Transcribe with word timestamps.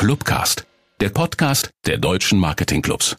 Clubcast, 0.00 0.64
der 1.02 1.10
Podcast 1.10 1.72
der 1.84 1.98
deutschen 1.98 2.38
Marketingclubs. 2.38 3.18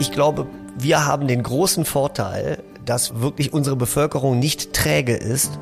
Ich 0.00 0.10
glaube, 0.10 0.48
wir 0.76 1.06
haben 1.06 1.28
den 1.28 1.44
großen 1.44 1.84
Vorteil, 1.84 2.64
dass 2.84 3.20
wirklich 3.20 3.52
unsere 3.52 3.76
Bevölkerung 3.76 4.40
nicht 4.40 4.72
träge 4.72 5.14
ist, 5.14 5.60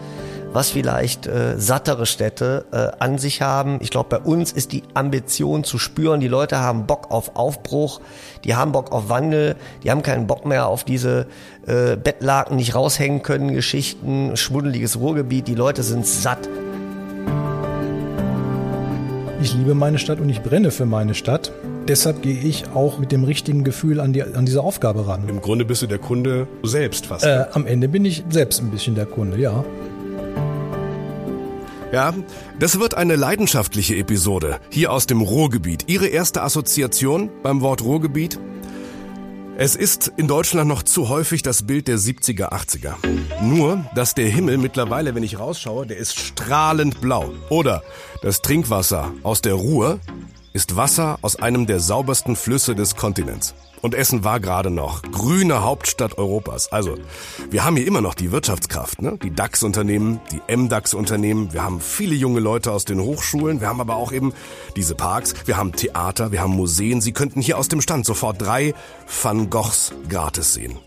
was 0.53 0.71
vielleicht 0.71 1.27
äh, 1.27 1.59
sattere 1.59 2.07
Städte 2.07 2.65
äh, 2.73 2.89
an 2.99 3.19
sich 3.19 3.43
haben. 3.43 3.79
Ich 3.81 3.91
glaube, 3.91 4.09
bei 4.09 4.19
uns 4.19 4.53
ist 4.53 4.73
die 4.73 4.83
Ambition 4.95 5.65
zu 5.65 5.79
spüren, 5.79 6.21
die 6.21 6.29
Leute 6.29 6.59
haben 6.59 6.87
Bock 6.87 7.11
auf 7.11 7.37
Aufbruch, 7.37 8.01
die 8.45 8.55
haben 8.55 8.73
Bock 8.73 8.93
auf 8.93 9.09
Wandel, 9.09 9.57
die 9.85 9.91
haben 9.91 10.03
keinen 10.03 10.27
Bock 10.27 10.47
mehr 10.47 10.67
auf 10.67 10.85
diese 10.85 11.27
äh, 11.67 11.97
Bettlaken 11.97 12.57
nicht 12.57 12.75
raushängen 12.75 13.23
können, 13.23 13.53
Geschichten, 13.53 14.37
schmuddeliges 14.37 14.99
Ruhrgebiet, 14.99 15.47
die 15.47 15.55
Leute 15.55 15.83
sind 15.83 16.07
satt. 16.07 16.49
Ich 19.43 19.55
liebe 19.55 19.75
meine 19.75 19.99
Stadt 19.99 20.21
und 20.21 20.29
ich 20.29 20.43
brenne 20.43 20.71
für 20.71 20.85
meine 20.85 21.15
Stadt. 21.15 21.51
Deshalb 21.89 22.21
gehe 22.21 22.39
ich 22.39 22.65
auch 22.75 22.99
mit 22.99 23.11
dem 23.11 23.25
richtigen 23.25 23.65
Gefühl 23.65 24.01
an, 24.01 24.13
die, 24.13 24.23
an 24.23 24.45
diese 24.45 24.63
Aufgabe 24.63 25.07
ran. 25.07 25.27
Im 25.29 25.41
Grunde 25.41 25.65
bist 25.65 25.81
du 25.81 25.87
der 25.87 25.99
Kunde 25.99 26.47
selbst 26.63 27.07
fast. 27.07 27.25
Äh, 27.25 27.47
am 27.53 27.67
Ende 27.67 27.89
bin 27.89 28.05
ich 28.05 28.23
selbst 28.29 28.61
ein 28.61 28.71
bisschen 28.71 28.95
der 28.95 29.07
Kunde, 29.07 29.39
ja. 29.39 29.65
Ja, 31.93 32.15
das 32.61 32.79
wird 32.79 32.95
eine 32.95 33.17
leidenschaftliche 33.17 33.97
Episode 33.97 34.61
hier 34.71 34.93
aus 34.93 35.07
dem 35.07 35.23
Ruhrgebiet. 35.23 35.85
Ihre 35.89 36.07
erste 36.07 36.43
Assoziation 36.43 37.31
beim 37.43 37.63
Wort 37.63 37.83
Ruhrgebiet? 37.83 38.39
Es 39.57 39.75
ist 39.75 40.13
in 40.17 40.29
Deutschland 40.29 40.69
noch 40.69 40.85
zu 40.85 41.09
häufig 41.09 41.43
das 41.43 41.67
Bild 41.67 41.89
der 41.89 41.99
70er, 41.99 42.53
80er. 42.53 42.95
Nur, 43.43 43.85
dass 43.97 44.15
der 44.15 44.29
Himmel 44.29 44.59
mittlerweile, 44.59 45.17
wenn 45.17 45.25
ich 45.25 45.41
rausschaue, 45.41 45.85
der 45.85 45.97
ist 45.97 46.19
strahlend 46.19 47.01
blau. 47.01 47.33
Oder 47.49 47.83
das 48.23 48.41
Trinkwasser 48.41 49.13
aus 49.25 49.43
der 49.43 49.55
Ruhr 49.55 49.99
ist 50.53 50.77
Wasser 50.77 51.19
aus 51.23 51.37
einem 51.37 51.67
der 51.67 51.81
saubersten 51.81 52.37
Flüsse 52.37 52.77
des 52.77 52.95
Kontinents. 52.95 53.55
Und 53.83 53.95
Essen 53.95 54.25
war 54.25 54.41
gerade 54.41 54.71
noch 54.71 55.03
grüne 55.03 55.63
Hauptstadt 55.63 56.19
Europas. 56.19 56.71
Also, 56.73 56.97
wir 57.51 57.65
haben 57.65 57.77
hier 57.77 57.87
immer 57.87 58.01
noch 58.01 58.15
die 58.15 58.33
Wirtschaftskraft, 58.33 59.01
ne? 59.01 59.19
Die 59.23 59.35
DAX-Unternehmen, 59.35 60.21
die 60.31 60.41
MDAX-Unternehmen. 60.55 61.53
Wir 61.53 61.63
haben 61.63 61.81
viele 61.81 62.15
junge 62.15 62.41
Leute 62.41 62.73
aus 62.73 62.85
den 62.85 63.01
Hochschulen. 63.01 63.61
Wir 63.61 63.69
haben 63.69 63.81
aber 63.81 63.97
auch 63.97 64.13
eben 64.13 64.33
diese 64.77 64.95
Parks. 64.95 65.35
Wir 65.47 65.57
haben 65.57 65.73
Theater, 65.73 66.33
wir 66.33 66.41
haben 66.43 66.55
Museen. 66.55 67.01
Sie 67.01 67.13
könnten 67.13 67.41
hier 67.41 67.59
aus 67.59 67.69
dem 67.69 67.81
Stand 67.81 68.05
sofort 68.05 68.41
drei 68.41 68.75
Van 69.23 69.49
Goghs 69.49 69.93
gratis 70.09 70.55
sehen. 70.55 70.79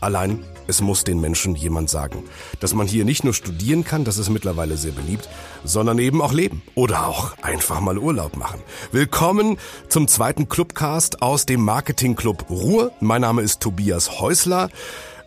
Allein 0.00 0.44
es 0.68 0.80
muss 0.80 1.04
den 1.04 1.20
Menschen 1.20 1.54
jemand 1.54 1.88
sagen, 1.90 2.24
dass 2.60 2.74
man 2.74 2.86
hier 2.86 3.04
nicht 3.04 3.24
nur 3.24 3.34
studieren 3.34 3.84
kann, 3.84 4.04
das 4.04 4.18
ist 4.18 4.30
mittlerweile 4.30 4.76
sehr 4.76 4.92
beliebt, 4.92 5.28
sondern 5.64 5.98
eben 5.98 6.20
auch 6.20 6.32
leben 6.32 6.62
oder 6.74 7.06
auch 7.06 7.36
einfach 7.40 7.80
mal 7.80 7.98
Urlaub 7.98 8.36
machen. 8.36 8.60
Willkommen 8.92 9.58
zum 9.88 10.08
zweiten 10.08 10.48
Clubcast 10.48 11.22
aus 11.22 11.46
dem 11.46 11.62
Marketingclub 11.62 12.50
Ruhr. 12.50 12.92
Mein 13.00 13.20
Name 13.20 13.42
ist 13.42 13.60
Tobias 13.60 14.20
Häusler. 14.20 14.70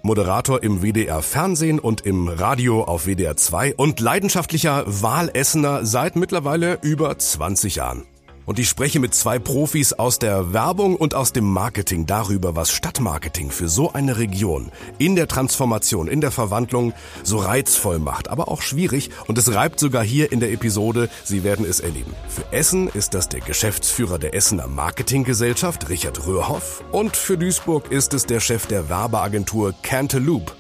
Moderator 0.02 0.64
im 0.64 0.82
WDR 0.82 1.22
Fernsehen 1.22 1.78
und 1.78 2.06
im 2.06 2.30
Radio 2.30 2.84
auf 2.84 3.06
WDR 3.06 3.36
2 3.36 3.76
und 3.76 4.00
leidenschaftlicher 4.00 4.86
Wahlessener 4.88 5.86
seit 5.86 6.16
mittlerweile 6.16 6.80
über 6.82 7.18
20 7.18 7.76
Jahren. 7.76 8.06
Und 8.50 8.58
ich 8.58 8.68
spreche 8.68 9.00
mit 9.00 9.14
zwei 9.14 9.38
Profis 9.38 9.94
aus 9.94 10.18
der 10.18 10.54
Werbung 10.54 10.96
und 10.96 11.14
aus 11.14 11.34
dem 11.34 11.46
Marketing 11.46 12.08
darüber, 12.08 12.56
was 12.56 12.72
Stadtmarketing 12.72 13.52
für 13.52 13.70
so 13.70 13.94
eine 13.94 14.18
Region 14.18 14.72
in 14.98 15.16
der 15.16 15.28
Transformation, 15.28 16.08
in 16.08 16.20
der 16.20 16.32
Verwandlung 16.32 16.94
so 17.22 17.38
reizvoll 17.38 18.00
macht, 18.00 18.28
aber 18.28 18.48
auch 18.48 18.64
schwierig. 18.64 19.12
Und 19.28 19.38
es 19.38 19.54
reibt 19.54 19.80
sogar 19.80 20.04
hier 20.04 20.32
in 20.32 20.40
der 20.40 20.52
Episode, 20.52 21.12
Sie 21.24 21.44
werden 21.44 21.64
es 21.64 21.80
erleben. 21.80 22.16
Für 22.28 22.52
Essen 22.52 22.88
ist 22.88 23.14
das 23.14 23.30
der 23.30 23.42
Geschäftsführer 23.42 24.18
der 24.18 24.34
Essener 24.34 24.66
Marketinggesellschaft, 24.66 25.88
Richard 25.88 26.26
Röhrhoff. 26.26 26.84
Und 26.92 27.16
für 27.16 27.38
Duisburg 27.38 27.92
ist 27.92 28.16
es 28.16 28.26
der 28.26 28.40
Chef 28.40 28.66
der 28.66 28.90
Werbeagentur 28.90 29.76
Cantaloupe, 29.84 30.54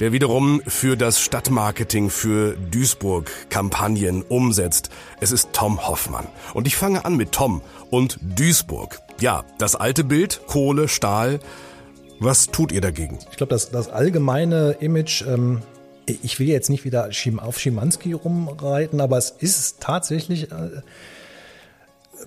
der 0.00 0.12
wiederum 0.12 0.62
für 0.66 0.96
das 0.96 1.20
Stadtmarketing 1.20 2.10
für 2.10 2.56
Duisburg 2.70 3.30
Kampagnen 3.48 4.22
umsetzt. 4.22 4.90
Es 5.20 5.32
ist 5.32 5.50
Tom 5.52 5.86
Hoffmann. 5.86 6.26
Und 6.52 6.66
ich 6.66 6.76
fange 6.76 7.04
an 7.04 7.16
mit 7.16 7.32
Tom 7.32 7.62
und 7.90 8.18
Duisburg. 8.22 9.00
Ja, 9.20 9.44
das 9.58 9.76
alte 9.76 10.04
Bild, 10.04 10.40
Kohle, 10.46 10.88
Stahl. 10.88 11.40
Was 12.18 12.46
tut 12.46 12.72
ihr 12.72 12.80
dagegen? 12.80 13.18
Ich 13.30 13.36
glaube, 13.36 13.50
das, 13.50 13.70
das 13.70 13.88
allgemeine 13.88 14.76
Image, 14.80 15.22
ähm, 15.22 15.62
ich 16.06 16.38
will 16.38 16.48
jetzt 16.48 16.70
nicht 16.70 16.84
wieder 16.84 17.08
auf 17.38 17.58
Schimanski 17.58 18.12
rumreiten, 18.12 19.00
aber 19.00 19.18
es 19.18 19.30
ist 19.30 19.80
tatsächlich... 19.80 20.50
Äh, 20.50 20.82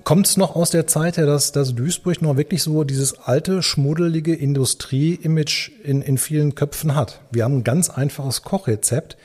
Kommt 0.04 0.28
es 0.28 0.38
noch 0.38 0.56
aus 0.56 0.70
der 0.70 0.88
Zeit 0.88 1.18
her, 1.18 1.26
dass, 1.26 1.52
dass 1.52 1.76
Duisburg 1.76 2.22
noch 2.22 2.38
wirklich 2.38 2.64
so 2.64 2.84
dieses 2.84 3.20
alte, 3.20 3.62
schmuddelige 3.62 4.34
Industrie-Image 4.34 5.72
in, 5.84 6.02
in 6.02 6.18
vielen 6.18 6.56
Köpfen 6.56 6.96
hat? 6.96 7.22
Wir 7.32 7.44
haben 7.44 7.58
ein 7.58 7.64
ganz 7.64 7.90
einfaches 7.90 8.42
Kochrezept. 8.42 9.18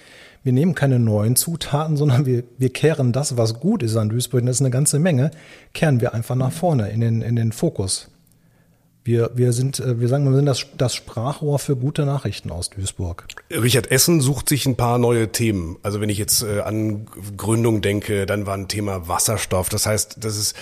Wir 0.44 0.52
nehmen 0.52 0.74
keine 0.74 0.98
neuen 0.98 1.36
Zutaten, 1.36 1.96
sondern 1.96 2.26
wir, 2.26 2.42
wir 2.58 2.72
kehren 2.72 3.12
das, 3.12 3.36
was 3.36 3.60
gut 3.60 3.82
ist 3.82 3.96
an 3.96 4.08
Duisburg, 4.08 4.40
und 4.40 4.46
das 4.46 4.56
ist 4.56 4.62
eine 4.62 4.70
ganze 4.70 4.98
Menge, 4.98 5.30
kehren 5.72 6.00
wir 6.00 6.14
einfach 6.14 6.34
nach 6.34 6.52
vorne 6.52 6.90
in 6.90 7.00
den, 7.00 7.22
in 7.22 7.36
den 7.36 7.52
Fokus. 7.52 8.08
Wir, 9.04 9.30
wir 9.34 9.52
sind, 9.52 9.80
äh, 9.80 9.98
wir 9.98 10.08
sagen, 10.08 10.24
wir 10.28 10.36
sind 10.36 10.46
das, 10.46 10.64
das 10.78 10.94
Sprachrohr 10.94 11.58
für 11.58 11.74
gute 11.74 12.04
Nachrichten 12.04 12.52
aus 12.52 12.70
Duisburg. 12.70 13.26
Richard 13.50 13.90
Essen 13.90 14.20
sucht 14.20 14.48
sich 14.48 14.64
ein 14.64 14.76
paar 14.76 14.98
neue 14.98 15.32
Themen. 15.32 15.76
Also 15.82 16.00
wenn 16.00 16.08
ich 16.08 16.18
jetzt 16.18 16.42
äh, 16.42 16.60
an 16.60 17.06
Gründung 17.36 17.80
denke, 17.80 18.26
dann 18.26 18.46
war 18.46 18.54
ein 18.54 18.68
Thema 18.68 19.08
Wasserstoff. 19.08 19.68
Das 19.68 19.86
heißt, 19.86 20.18
das 20.20 20.36
ist 20.36 20.56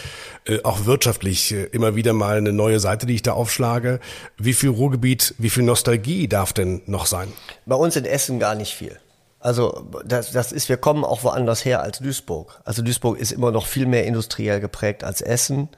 äh, 0.47 0.63
auch 0.63 0.87
wirtschaftlich 0.87 1.53
äh, 1.53 1.65
immer 1.65 1.97
wieder 1.97 2.15
mal 2.15 2.39
eine 2.39 2.53
neue 2.53 2.81
Seite, 2.81 3.05
die 3.05 3.15
ich 3.15 3.23
da 3.23 3.33
aufschlage. 3.33 4.01
Wie 4.39 4.55
viel 4.55 4.71
Ruhrgebiet, 4.71 5.35
wie 5.37 5.51
viel 5.51 5.65
Nostalgie 5.65 6.27
darf 6.27 6.55
denn 6.55 6.81
noch 6.87 7.05
sein? 7.05 7.29
Bei 7.67 7.77
uns 7.77 7.97
in 7.97 8.07
Essen 8.07 8.39
gar 8.39 8.55
nicht 8.55 8.75
viel. 8.75 8.99
Also 9.39 9.87
das, 10.05 10.33
das 10.33 10.53
ist, 10.53 10.69
wir 10.69 10.77
kommen 10.79 11.05
auch 11.05 11.25
woanders 11.25 11.65
her 11.65 11.83
als 11.83 11.99
Duisburg. 11.99 12.61
Also 12.65 12.83
Duisburg 12.83 13.19
ist 13.19 13.33
immer 13.33 13.51
noch 13.51 13.67
viel 13.67 13.87
mehr 13.87 14.07
industriell 14.07 14.61
geprägt 14.61 15.05
als 15.05 15.21
Essen. 15.21 15.69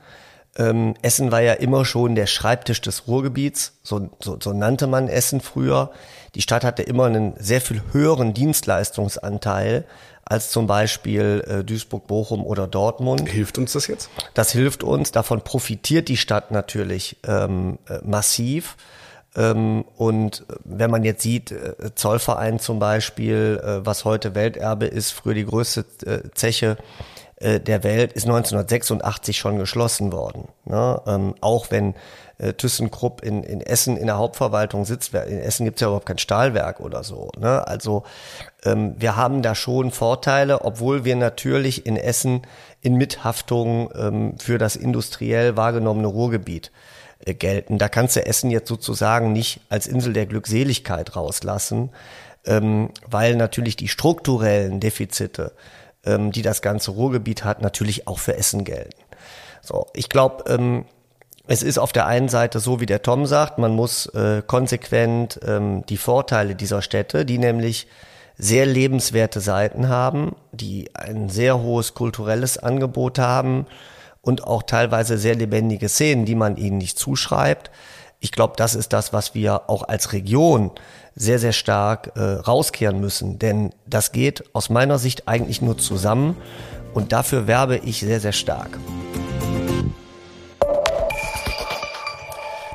Ähm, 0.56 0.94
Essen 1.02 1.32
war 1.32 1.40
ja 1.40 1.54
immer 1.54 1.84
schon 1.84 2.14
der 2.14 2.26
Schreibtisch 2.26 2.80
des 2.80 3.06
Ruhrgebiets, 3.08 3.78
so, 3.82 4.10
so, 4.20 4.38
so 4.40 4.52
nannte 4.52 4.86
man 4.86 5.08
Essen 5.08 5.40
früher. 5.40 5.90
Die 6.34 6.42
Stadt 6.42 6.64
hatte 6.64 6.82
immer 6.82 7.06
einen 7.06 7.34
sehr 7.38 7.60
viel 7.60 7.82
höheren 7.92 8.34
Dienstleistungsanteil 8.34 9.84
als 10.24 10.50
zum 10.50 10.66
Beispiel 10.66 11.44
äh, 11.46 11.64
Duisburg, 11.64 12.06
Bochum 12.06 12.44
oder 12.44 12.66
Dortmund. 12.66 13.28
Hilft 13.28 13.58
uns 13.58 13.72
das 13.72 13.86
jetzt? 13.86 14.08
Das 14.34 14.52
hilft 14.52 14.82
uns. 14.82 15.12
Davon 15.12 15.42
profitiert 15.42 16.08
die 16.08 16.16
Stadt 16.16 16.50
natürlich 16.50 17.16
ähm, 17.26 17.78
äh, 17.88 17.98
massiv. 18.04 18.76
Ähm, 19.34 19.84
und 19.96 20.44
wenn 20.64 20.90
man 20.90 21.04
jetzt 21.04 21.22
sieht, 21.22 21.52
äh, 21.52 21.94
Zollverein 21.94 22.58
zum 22.58 22.78
Beispiel, 22.78 23.60
äh, 23.62 23.84
was 23.84 24.04
heute 24.04 24.34
Welterbe 24.34 24.86
ist, 24.86 25.10
früher 25.10 25.34
die 25.34 25.46
größte 25.46 25.84
äh, 26.06 26.30
Zeche 26.34 26.76
äh, 27.42 27.60
der 27.60 27.84
Welt 27.84 28.12
ist 28.12 28.24
1986 28.24 29.38
schon 29.38 29.58
geschlossen 29.58 30.12
worden. 30.12 30.48
Ne? 30.64 31.00
Ähm, 31.06 31.34
auch 31.40 31.70
wenn 31.70 31.94
äh, 32.38 32.52
ThyssenKrupp 32.52 33.22
in, 33.22 33.42
in 33.42 33.60
Essen 33.60 33.96
in 33.96 34.06
der 34.06 34.18
Hauptverwaltung 34.18 34.84
sitzt. 34.84 35.14
In 35.14 35.38
Essen 35.38 35.64
gibt 35.64 35.76
es 35.76 35.80
ja 35.80 35.88
überhaupt 35.88 36.06
kein 36.06 36.18
Stahlwerk 36.18 36.80
oder 36.80 37.04
so. 37.04 37.30
Ne? 37.38 37.66
Also 37.66 38.04
ähm, 38.64 38.94
wir 38.98 39.16
haben 39.16 39.42
da 39.42 39.54
schon 39.54 39.90
Vorteile, 39.90 40.62
obwohl 40.62 41.04
wir 41.04 41.16
natürlich 41.16 41.86
in 41.86 41.96
Essen 41.96 42.42
in 42.80 42.96
Mithaftung 42.96 43.90
ähm, 43.94 44.38
für 44.38 44.58
das 44.58 44.76
industriell 44.76 45.56
wahrgenommene 45.56 46.08
Ruhrgebiet 46.08 46.72
äh, 47.24 47.34
gelten. 47.34 47.78
Da 47.78 47.88
kannst 47.88 48.16
du 48.16 48.26
Essen 48.26 48.50
jetzt 48.50 48.68
sozusagen 48.68 49.32
nicht 49.32 49.60
als 49.68 49.86
Insel 49.86 50.12
der 50.12 50.26
Glückseligkeit 50.26 51.14
rauslassen, 51.14 51.90
ähm, 52.44 52.90
weil 53.06 53.36
natürlich 53.36 53.76
die 53.76 53.88
strukturellen 53.88 54.80
Defizite 54.80 55.52
ähm, 56.04 56.32
die 56.32 56.42
das 56.42 56.62
ganze 56.62 56.92
Ruhrgebiet 56.92 57.44
hat, 57.44 57.62
natürlich 57.62 58.06
auch 58.08 58.18
für 58.18 58.36
Essen 58.36 58.64
gelten. 58.64 59.00
So, 59.60 59.86
ich 59.94 60.08
glaube, 60.08 60.44
ähm, 60.48 60.84
es 61.46 61.62
ist 61.62 61.78
auf 61.78 61.92
der 61.92 62.06
einen 62.06 62.28
Seite 62.28 62.60
so, 62.60 62.80
wie 62.80 62.86
der 62.86 63.02
Tom 63.02 63.26
sagt, 63.26 63.58
man 63.58 63.74
muss 63.74 64.06
äh, 64.06 64.42
konsequent 64.46 65.40
ähm, 65.46 65.84
die 65.86 65.96
Vorteile 65.96 66.54
dieser 66.54 66.82
Städte, 66.82 67.24
die 67.24 67.38
nämlich 67.38 67.88
sehr 68.38 68.66
lebenswerte 68.66 69.40
Seiten 69.40 69.88
haben, 69.88 70.34
die 70.52 70.90
ein 70.94 71.28
sehr 71.28 71.60
hohes 71.60 71.94
kulturelles 71.94 72.58
Angebot 72.58 73.18
haben 73.18 73.66
und 74.20 74.46
auch 74.46 74.62
teilweise 74.62 75.18
sehr 75.18 75.34
lebendige 75.34 75.88
Szenen, 75.88 76.24
die 76.24 76.34
man 76.34 76.56
ihnen 76.56 76.78
nicht 76.78 76.98
zuschreibt. 76.98 77.70
Ich 78.20 78.32
glaube, 78.32 78.54
das 78.56 78.74
ist 78.74 78.92
das, 78.92 79.12
was 79.12 79.34
wir 79.34 79.68
auch 79.68 79.82
als 79.82 80.12
Region 80.12 80.70
sehr, 81.14 81.38
sehr 81.38 81.52
stark 81.52 82.12
äh, 82.16 82.20
rauskehren 82.20 83.00
müssen. 83.00 83.38
Denn 83.38 83.70
das 83.86 84.12
geht 84.12 84.44
aus 84.52 84.70
meiner 84.70 84.98
Sicht 84.98 85.28
eigentlich 85.28 85.62
nur 85.62 85.78
zusammen 85.78 86.36
und 86.94 87.12
dafür 87.12 87.46
werbe 87.46 87.78
ich 87.78 88.00
sehr, 88.00 88.20
sehr 88.20 88.32
stark. 88.32 88.78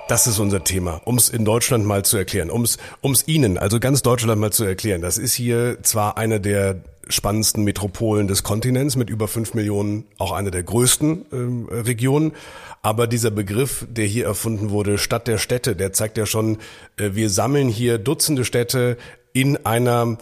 Das 0.08 0.26
ist 0.26 0.40
unser 0.40 0.64
Thema, 0.64 1.02
um 1.04 1.18
es 1.18 1.28
in 1.28 1.44
Deutschland 1.44 1.86
mal 1.86 2.06
zu 2.06 2.16
erklären, 2.16 2.50
um 2.50 2.64
es 2.64 3.28
Ihnen, 3.28 3.58
also 3.58 3.80
ganz 3.82 4.04
Deutschland 4.04 4.40
mal 4.40 4.54
zu 4.54 4.64
erklären. 4.64 5.02
Das 5.02 5.18
ist 5.18 5.34
hier 5.34 5.84
zwar 5.84 6.18
eine 6.18 6.40
der 6.40 6.78
spannendsten 7.10 7.64
Metropolen 7.64 8.28
des 8.28 8.44
Kontinents 8.44 8.96
mit 8.96 9.10
über 9.10 9.28
fünf 9.28 9.54
Millionen, 9.54 10.06
auch 10.18 10.32
eine 10.32 10.52
der 10.52 10.64
größten 10.64 11.70
äh, 11.72 11.74
Regionen. 11.74 12.34
Aber 12.82 13.08
dieser 13.08 13.32
Begriff, 13.32 13.86
der 13.90 14.06
hier 14.06 14.26
erfunden 14.26 14.70
wurde, 14.70 14.98
Stadt 14.98 15.28
der 15.28 15.38
Städte, 15.38 15.76
der 15.76 15.94
zeigt 15.94 16.18
ja 16.18 16.26
schon, 16.26 16.58
äh, 16.98 17.12
wir 17.14 17.30
sammeln 17.30 17.70
hier 17.70 17.98
Dutzende 17.98 18.46
Städte 18.46 18.98
in 19.34 19.66
einer 19.66 20.18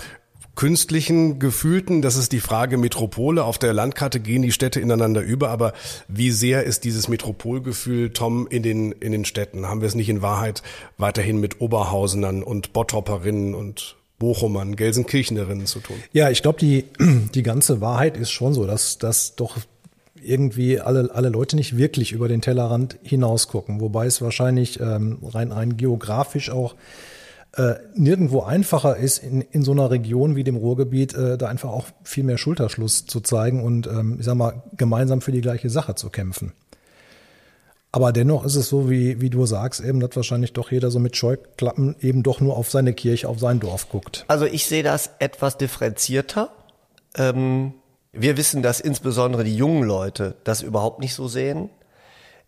künstlichen, 0.56 1.38
gefühlten, 1.38 2.02
das 2.02 2.16
ist 2.16 2.32
die 2.32 2.40
Frage 2.40 2.78
Metropole. 2.78 3.44
Auf 3.44 3.58
der 3.58 3.74
Landkarte 3.74 4.20
gehen 4.20 4.42
die 4.42 4.52
Städte 4.52 4.80
ineinander 4.80 5.22
über, 5.22 5.50
aber 5.50 5.74
wie 6.08 6.32
sehr 6.32 6.64
ist 6.64 6.86
dieses 6.86 7.08
Metropolgefühl, 7.08 8.12
Tom, 8.12 8.48
in 8.48 8.64
den, 8.64 8.94
in 8.94 9.12
den 9.12 9.26
Städten? 9.26 9.68
Haben 9.68 9.82
wir 9.82 9.88
es 9.88 9.96
nicht 9.96 10.10
in 10.10 10.22
Wahrheit 10.22 10.64
weiterhin 10.98 11.40
mit 11.40 11.62
Oberhausenern 11.62 12.42
und 12.42 12.74
Bottropperinnen 12.74 13.54
und 13.54 13.98
Bochumern, 14.20 14.76
Gelsenkirchenerinnen 14.76 15.66
zu 15.66 15.80
tun? 15.80 15.98
Ja, 16.14 16.30
ich 16.30 16.42
glaube, 16.42 16.60
die, 16.60 16.86
die 17.34 17.44
ganze 17.44 17.82
Wahrheit 17.82 18.18
ist 18.18 18.32
schon 18.32 18.54
so, 18.54 18.66
dass, 18.66 18.98
dass 18.98 19.36
doch 19.36 19.58
irgendwie 20.22 20.80
alle, 20.80 21.12
alle 21.14 21.30
Leute 21.30 21.56
nicht 21.56 21.78
wirklich 21.78 22.12
über 22.12 22.28
den 22.28 22.42
Tellerrand 22.42 22.98
hinaus 23.04 23.48
gucken, 23.48 23.80
wobei 23.80 24.08
es 24.08 24.22
wahrscheinlich 24.22 24.80
ähm, 24.80 25.20
rein, 25.24 25.52
rein 25.52 25.78
geografisch 25.78 26.50
auch 26.50 26.76
äh, 27.56 27.76
nirgendwo 27.96 28.42
einfacher 28.42 28.98
ist, 28.98 29.20
in, 29.20 29.42
in 29.42 29.64
so 29.64 29.72
einer 29.72 29.90
Region 29.90 30.36
wie 30.36 30.44
dem 30.44 30.58
Ruhrgebiet, 30.58 31.14
äh, 31.14 31.38
da 31.38 31.48
einfach 31.48 31.70
auch 31.70 31.86
viel 32.04 32.24
mehr 32.24 32.38
Schulterschluss 32.38 33.06
zu 33.06 33.22
zeigen 33.22 33.64
und, 33.64 33.88
ähm, 33.88 34.18
ich 34.20 34.26
sag 34.26 34.36
mal, 34.36 34.64
gemeinsam 34.76 35.22
für 35.22 35.32
die 35.32 35.42
gleiche 35.42 35.70
Sache 35.70 35.96
zu 35.96 36.10
kämpfen. 36.10 36.52
Aber 37.96 38.12
dennoch 38.12 38.44
ist 38.44 38.58
es 38.58 38.68
so, 38.68 38.90
wie, 38.90 39.22
wie 39.22 39.30
du 39.30 39.46
sagst, 39.46 39.80
eben, 39.80 40.02
dass 40.02 40.18
wahrscheinlich 40.18 40.52
doch 40.52 40.70
jeder 40.70 40.92
so 40.92 41.00
mit 41.00 41.16
Scheuklappen 41.16 41.96
eben 42.02 42.24
doch 42.24 42.42
nur 42.42 42.58
auf 42.58 42.70
seine 42.70 42.92
Kirche, 42.92 43.30
auf 43.30 43.40
sein 43.40 43.62
Dorf 43.62 43.88
guckt. 43.88 44.26
Also 44.28 44.46
ich 44.46 44.66
sehe 44.66 44.84
das 44.84 45.12
etwas 45.20 45.58
differenzierter. 45.58 46.50
Ähm, 47.16 47.74
wir 48.12 48.36
wissen, 48.36 48.62
dass 48.62 48.82
insbesondere 48.82 49.46
die 49.46 49.56
jungen 49.56 49.84
Leute 49.84 50.36
das 50.44 50.62
überhaupt 50.62 51.00
nicht 51.00 51.14
so 51.14 51.30
sehen. 51.30 51.70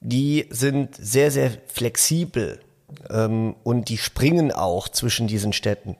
Die 0.01 0.47
sind 0.49 0.97
sehr, 0.99 1.31
sehr 1.31 1.51
flexibel 1.67 2.59
ähm, 3.09 3.55
und 3.63 3.88
die 3.88 3.97
springen 3.97 4.51
auch 4.51 4.89
zwischen 4.89 5.27
diesen 5.27 5.53
Städten. 5.53 5.95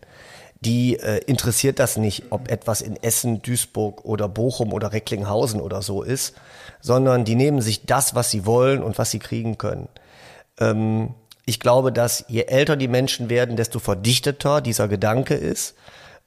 Die 0.62 0.98
äh, 0.98 1.19
interessiert 1.25 1.80
das 1.80 1.98
nicht, 1.98 2.25
ob 2.31 2.50
etwas 2.50 2.81
in 2.81 3.01
Essen, 3.01 3.42
Duisburg 3.42 4.06
oder 4.06 4.27
Bochum 4.27 4.74
oder 4.74 4.92
Recklinghausen 4.92 5.62
oder 5.62 5.81
so 5.81 6.01
ist, 6.01 6.36
sondern 6.81 7.25
die 7.25 7.36
nehmen 7.36 7.62
sich 7.62 7.86
das, 7.86 8.15
was 8.15 8.31
sie 8.31 8.45
wollen 8.45 8.81
und 8.81 8.98
was 8.98 9.12
sie 9.12 9.19
kriegen 9.19 9.57
können. 9.57 9.88
Ähm, 10.59 11.13
ich 11.45 11.59
glaube, 11.59 11.92
dass 11.92 12.25
je 12.27 12.42
älter 12.42 12.75
die 12.75 12.88
Menschen 12.88 13.30
werden, 13.30 13.56
desto 13.56 13.80
verdichteter 13.80 14.59
dieser 14.62 14.88
Gedanke 14.88 15.36
ist. 15.36 15.75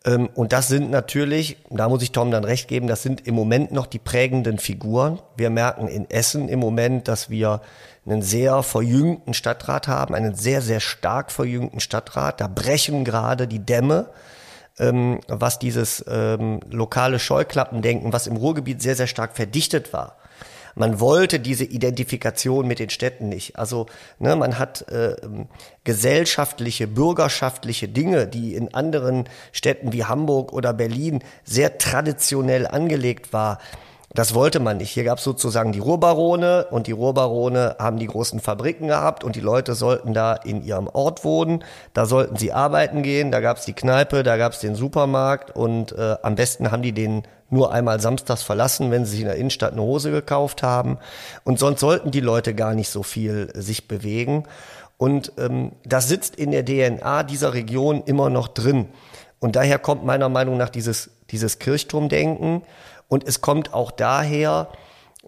Ähm, 0.04 0.28
und 0.34 0.52
das 0.52 0.68
sind 0.68 0.90
natürlich, 0.90 1.58
da 1.70 1.88
muss 1.88 2.02
ich 2.02 2.12
Tom 2.12 2.30
dann 2.30 2.44
recht 2.44 2.68
geben, 2.68 2.86
das 2.86 3.02
sind 3.02 3.26
im 3.26 3.34
Moment 3.34 3.72
noch 3.72 3.86
die 3.86 3.98
prägenden 3.98 4.58
Figuren. 4.58 5.20
Wir 5.36 5.50
merken 5.50 5.88
in 5.88 6.08
Essen 6.08 6.48
im 6.48 6.58
Moment, 6.58 7.08
dass 7.08 7.30
wir 7.30 7.60
einen 8.06 8.22
sehr 8.22 8.62
verjüngten 8.62 9.34
Stadtrat 9.34 9.88
haben, 9.88 10.14
einen 10.14 10.34
sehr, 10.34 10.62
sehr 10.62 10.80
stark 10.80 11.30
verjüngten 11.30 11.80
Stadtrat. 11.80 12.40
Da 12.40 12.48
brechen 12.48 13.04
gerade 13.04 13.46
die 13.46 13.58
Dämme, 13.58 14.08
ähm, 14.78 15.20
was 15.28 15.58
dieses 15.58 16.04
ähm, 16.08 16.60
lokale 16.70 17.18
Scheuklappendenken, 17.18 18.12
was 18.12 18.26
im 18.26 18.36
Ruhrgebiet 18.36 18.80
sehr, 18.80 18.96
sehr 18.96 19.06
stark 19.06 19.36
verdichtet 19.36 19.92
war. 19.92 20.16
Man 20.74 21.00
wollte 21.00 21.40
diese 21.40 21.64
Identifikation 21.64 22.66
mit 22.66 22.78
den 22.78 22.90
Städten 22.90 23.28
nicht. 23.28 23.58
Also 23.58 23.86
ne, 24.18 24.36
man 24.36 24.58
hat 24.58 24.88
äh, 24.88 25.16
gesellschaftliche, 25.84 26.86
bürgerschaftliche 26.86 27.88
Dinge, 27.88 28.26
die 28.26 28.54
in 28.54 28.74
anderen 28.74 29.28
Städten 29.52 29.92
wie 29.92 30.04
Hamburg 30.04 30.52
oder 30.52 30.72
Berlin 30.72 31.22
sehr 31.44 31.78
traditionell 31.78 32.66
angelegt 32.66 33.32
war 33.32 33.58
das 34.12 34.34
wollte 34.34 34.58
man 34.58 34.78
nicht. 34.78 34.90
Hier 34.90 35.04
gab 35.04 35.18
es 35.18 35.24
sozusagen 35.24 35.70
die 35.70 35.78
Ruhrbarone 35.78 36.66
und 36.70 36.88
die 36.88 36.92
Ruhrbarone 36.92 37.76
haben 37.78 37.98
die 37.98 38.08
großen 38.08 38.40
Fabriken 38.40 38.88
gehabt 38.88 39.22
und 39.22 39.36
die 39.36 39.40
Leute 39.40 39.74
sollten 39.74 40.14
da 40.14 40.34
in 40.34 40.64
ihrem 40.64 40.88
Ort 40.88 41.24
wohnen. 41.24 41.62
Da 41.94 42.06
sollten 42.06 42.36
sie 42.36 42.52
arbeiten 42.52 43.02
gehen. 43.02 43.30
Da 43.30 43.40
gab 43.40 43.58
es 43.58 43.66
die 43.66 43.72
Kneipe, 43.72 44.24
da 44.24 44.36
gab 44.36 44.52
es 44.52 44.58
den 44.58 44.74
Supermarkt 44.74 45.54
und 45.54 45.92
äh, 45.92 46.16
am 46.22 46.34
besten 46.34 46.72
haben 46.72 46.82
die 46.82 46.92
den 46.92 47.22
nur 47.50 47.72
einmal 47.72 48.00
samstags 48.00 48.42
verlassen, 48.42 48.90
wenn 48.90 49.04
sie 49.04 49.12
sich 49.12 49.20
in 49.20 49.26
der 49.26 49.36
Innenstadt 49.36 49.72
eine 49.72 49.82
Hose 49.82 50.10
gekauft 50.10 50.64
haben. 50.64 50.98
Und 51.44 51.60
sonst 51.60 51.80
sollten 51.80 52.10
die 52.10 52.20
Leute 52.20 52.54
gar 52.54 52.74
nicht 52.74 52.88
so 52.88 53.04
viel 53.04 53.52
sich 53.54 53.86
bewegen. 53.86 54.44
Und 54.98 55.32
ähm, 55.38 55.72
das 55.84 56.08
sitzt 56.08 56.34
in 56.34 56.50
der 56.50 56.64
DNA 56.64 57.22
dieser 57.22 57.54
Region 57.54 58.02
immer 58.06 58.28
noch 58.28 58.48
drin. 58.48 58.88
Und 59.38 59.56
daher 59.56 59.78
kommt 59.78 60.04
meiner 60.04 60.28
Meinung 60.28 60.56
nach 60.56 60.68
dieses, 60.68 61.10
dieses 61.30 61.58
Kirchturmdenken. 61.58 62.62
Und 63.10 63.28
es 63.28 63.42
kommt 63.42 63.74
auch 63.74 63.90
daher, 63.90 64.68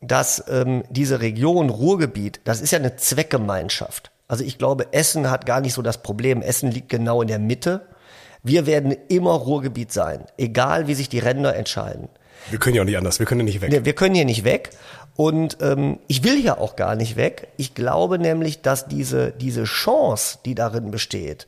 dass 0.00 0.42
ähm, 0.48 0.84
diese 0.88 1.20
Region 1.20 1.68
Ruhrgebiet, 1.68 2.40
das 2.44 2.62
ist 2.62 2.70
ja 2.70 2.78
eine 2.78 2.96
Zweckgemeinschaft. 2.96 4.12
Also 4.28 4.44
ich 4.44 4.56
glaube, 4.56 4.92
Essen 4.92 5.30
hat 5.30 5.44
gar 5.44 5.60
nicht 5.60 5.74
so 5.74 5.82
das 5.82 6.02
Problem. 6.02 6.40
Essen 6.40 6.70
liegt 6.70 6.88
genau 6.88 7.20
in 7.20 7.28
der 7.28 7.40
Mitte. 7.40 7.88
Wir 8.42 8.66
werden 8.66 8.96
immer 9.08 9.32
Ruhrgebiet 9.32 9.92
sein, 9.92 10.24
egal 10.38 10.86
wie 10.86 10.94
sich 10.94 11.08
die 11.08 11.18
Ränder 11.18 11.54
entscheiden. 11.56 12.08
Wir 12.50 12.58
können 12.58 12.76
ja 12.76 12.82
auch 12.82 12.86
nicht 12.86 12.96
anders, 12.96 13.18
wir 13.18 13.26
können 13.26 13.40
ja 13.40 13.44
nicht 13.46 13.60
weg. 13.60 13.84
Wir 13.84 13.92
können 13.92 14.14
hier 14.14 14.24
nicht 14.24 14.44
weg. 14.44 14.70
Und 15.14 15.58
ähm, 15.60 15.98
ich 16.06 16.24
will 16.24 16.40
hier 16.40 16.58
auch 16.58 16.76
gar 16.76 16.94
nicht 16.94 17.16
weg. 17.16 17.48
Ich 17.56 17.74
glaube 17.74 18.18
nämlich, 18.18 18.62
dass 18.62 18.86
diese, 18.86 19.32
diese 19.32 19.64
Chance, 19.64 20.38
die 20.44 20.54
darin 20.54 20.90
besteht, 20.90 21.46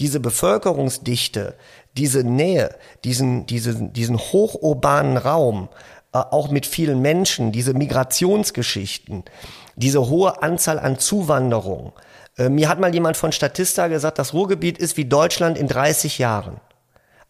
diese 0.00 0.20
Bevölkerungsdichte, 0.20 1.54
diese 1.96 2.24
Nähe, 2.24 2.74
diesen, 3.04 3.46
diesen, 3.46 3.92
diesen 3.92 4.18
hochurbanen 4.18 5.16
Raum, 5.16 5.68
äh, 6.12 6.18
auch 6.18 6.50
mit 6.50 6.66
vielen 6.66 7.00
Menschen, 7.00 7.52
diese 7.52 7.74
Migrationsgeschichten, 7.74 9.24
diese 9.76 10.08
hohe 10.08 10.42
Anzahl 10.42 10.78
an 10.78 10.98
Zuwanderung. 10.98 11.92
Äh, 12.36 12.48
mir 12.48 12.68
hat 12.68 12.80
mal 12.80 12.94
jemand 12.94 13.16
von 13.16 13.32
Statista 13.32 13.88
gesagt, 13.88 14.18
das 14.18 14.34
Ruhrgebiet 14.34 14.78
ist 14.78 14.96
wie 14.96 15.04
Deutschland 15.04 15.56
in 15.56 15.68
30 15.68 16.18
Jahren. 16.18 16.60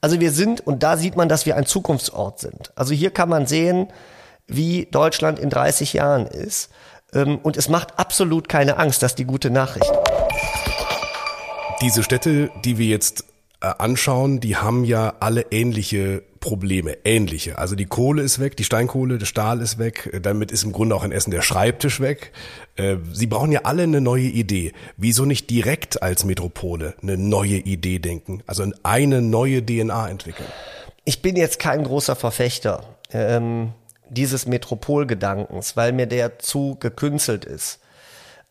Also 0.00 0.20
wir 0.20 0.32
sind, 0.32 0.66
und 0.66 0.82
da 0.82 0.96
sieht 0.96 1.16
man, 1.16 1.28
dass 1.28 1.46
wir 1.46 1.56
ein 1.56 1.66
Zukunftsort 1.66 2.38
sind. 2.38 2.72
Also 2.76 2.92
hier 2.92 3.10
kann 3.10 3.28
man 3.28 3.46
sehen, 3.46 3.88
wie 4.46 4.86
Deutschland 4.90 5.38
in 5.38 5.50
30 5.50 5.94
Jahren 5.94 6.26
ist. 6.26 6.70
Ähm, 7.14 7.38
und 7.42 7.56
es 7.56 7.68
macht 7.68 7.98
absolut 7.98 8.48
keine 8.48 8.78
Angst, 8.78 9.02
das 9.02 9.12
ist 9.12 9.18
die 9.18 9.24
gute 9.24 9.50
Nachricht. 9.50 9.90
Diese 11.84 12.02
Städte, 12.02 12.50
die 12.64 12.78
wir 12.78 12.86
jetzt 12.86 13.26
äh, 13.60 13.66
anschauen, 13.66 14.40
die 14.40 14.56
haben 14.56 14.86
ja 14.86 15.16
alle 15.20 15.44
ähnliche 15.50 16.22
Probleme, 16.40 16.96
ähnliche. 17.04 17.58
Also 17.58 17.74
die 17.74 17.84
Kohle 17.84 18.22
ist 18.22 18.38
weg, 18.38 18.56
die 18.56 18.64
Steinkohle, 18.64 19.18
der 19.18 19.26
Stahl 19.26 19.60
ist 19.60 19.78
weg, 19.78 20.08
äh, 20.10 20.18
damit 20.18 20.50
ist 20.50 20.64
im 20.64 20.72
Grunde 20.72 20.96
auch 20.96 21.04
in 21.04 21.12
Essen 21.12 21.30
der 21.30 21.42
Schreibtisch 21.42 22.00
weg. 22.00 22.32
Äh, 22.76 22.96
sie 23.12 23.26
brauchen 23.26 23.52
ja 23.52 23.60
alle 23.64 23.82
eine 23.82 24.00
neue 24.00 24.22
Idee. 24.22 24.72
Wieso 24.96 25.26
nicht 25.26 25.50
direkt 25.50 26.02
als 26.02 26.24
Metropole 26.24 26.94
eine 27.02 27.18
neue 27.18 27.56
Idee 27.56 27.98
denken, 27.98 28.42
also 28.46 28.64
eine 28.82 29.20
neue 29.20 29.62
DNA 29.62 30.08
entwickeln? 30.08 30.48
Ich 31.04 31.20
bin 31.20 31.36
jetzt 31.36 31.58
kein 31.58 31.84
großer 31.84 32.16
Verfechter 32.16 32.96
ähm, 33.12 33.72
dieses 34.08 34.46
Metropolgedankens, 34.46 35.76
weil 35.76 35.92
mir 35.92 36.06
der 36.06 36.38
zu 36.38 36.78
gekünstelt 36.80 37.44
ist. 37.44 37.78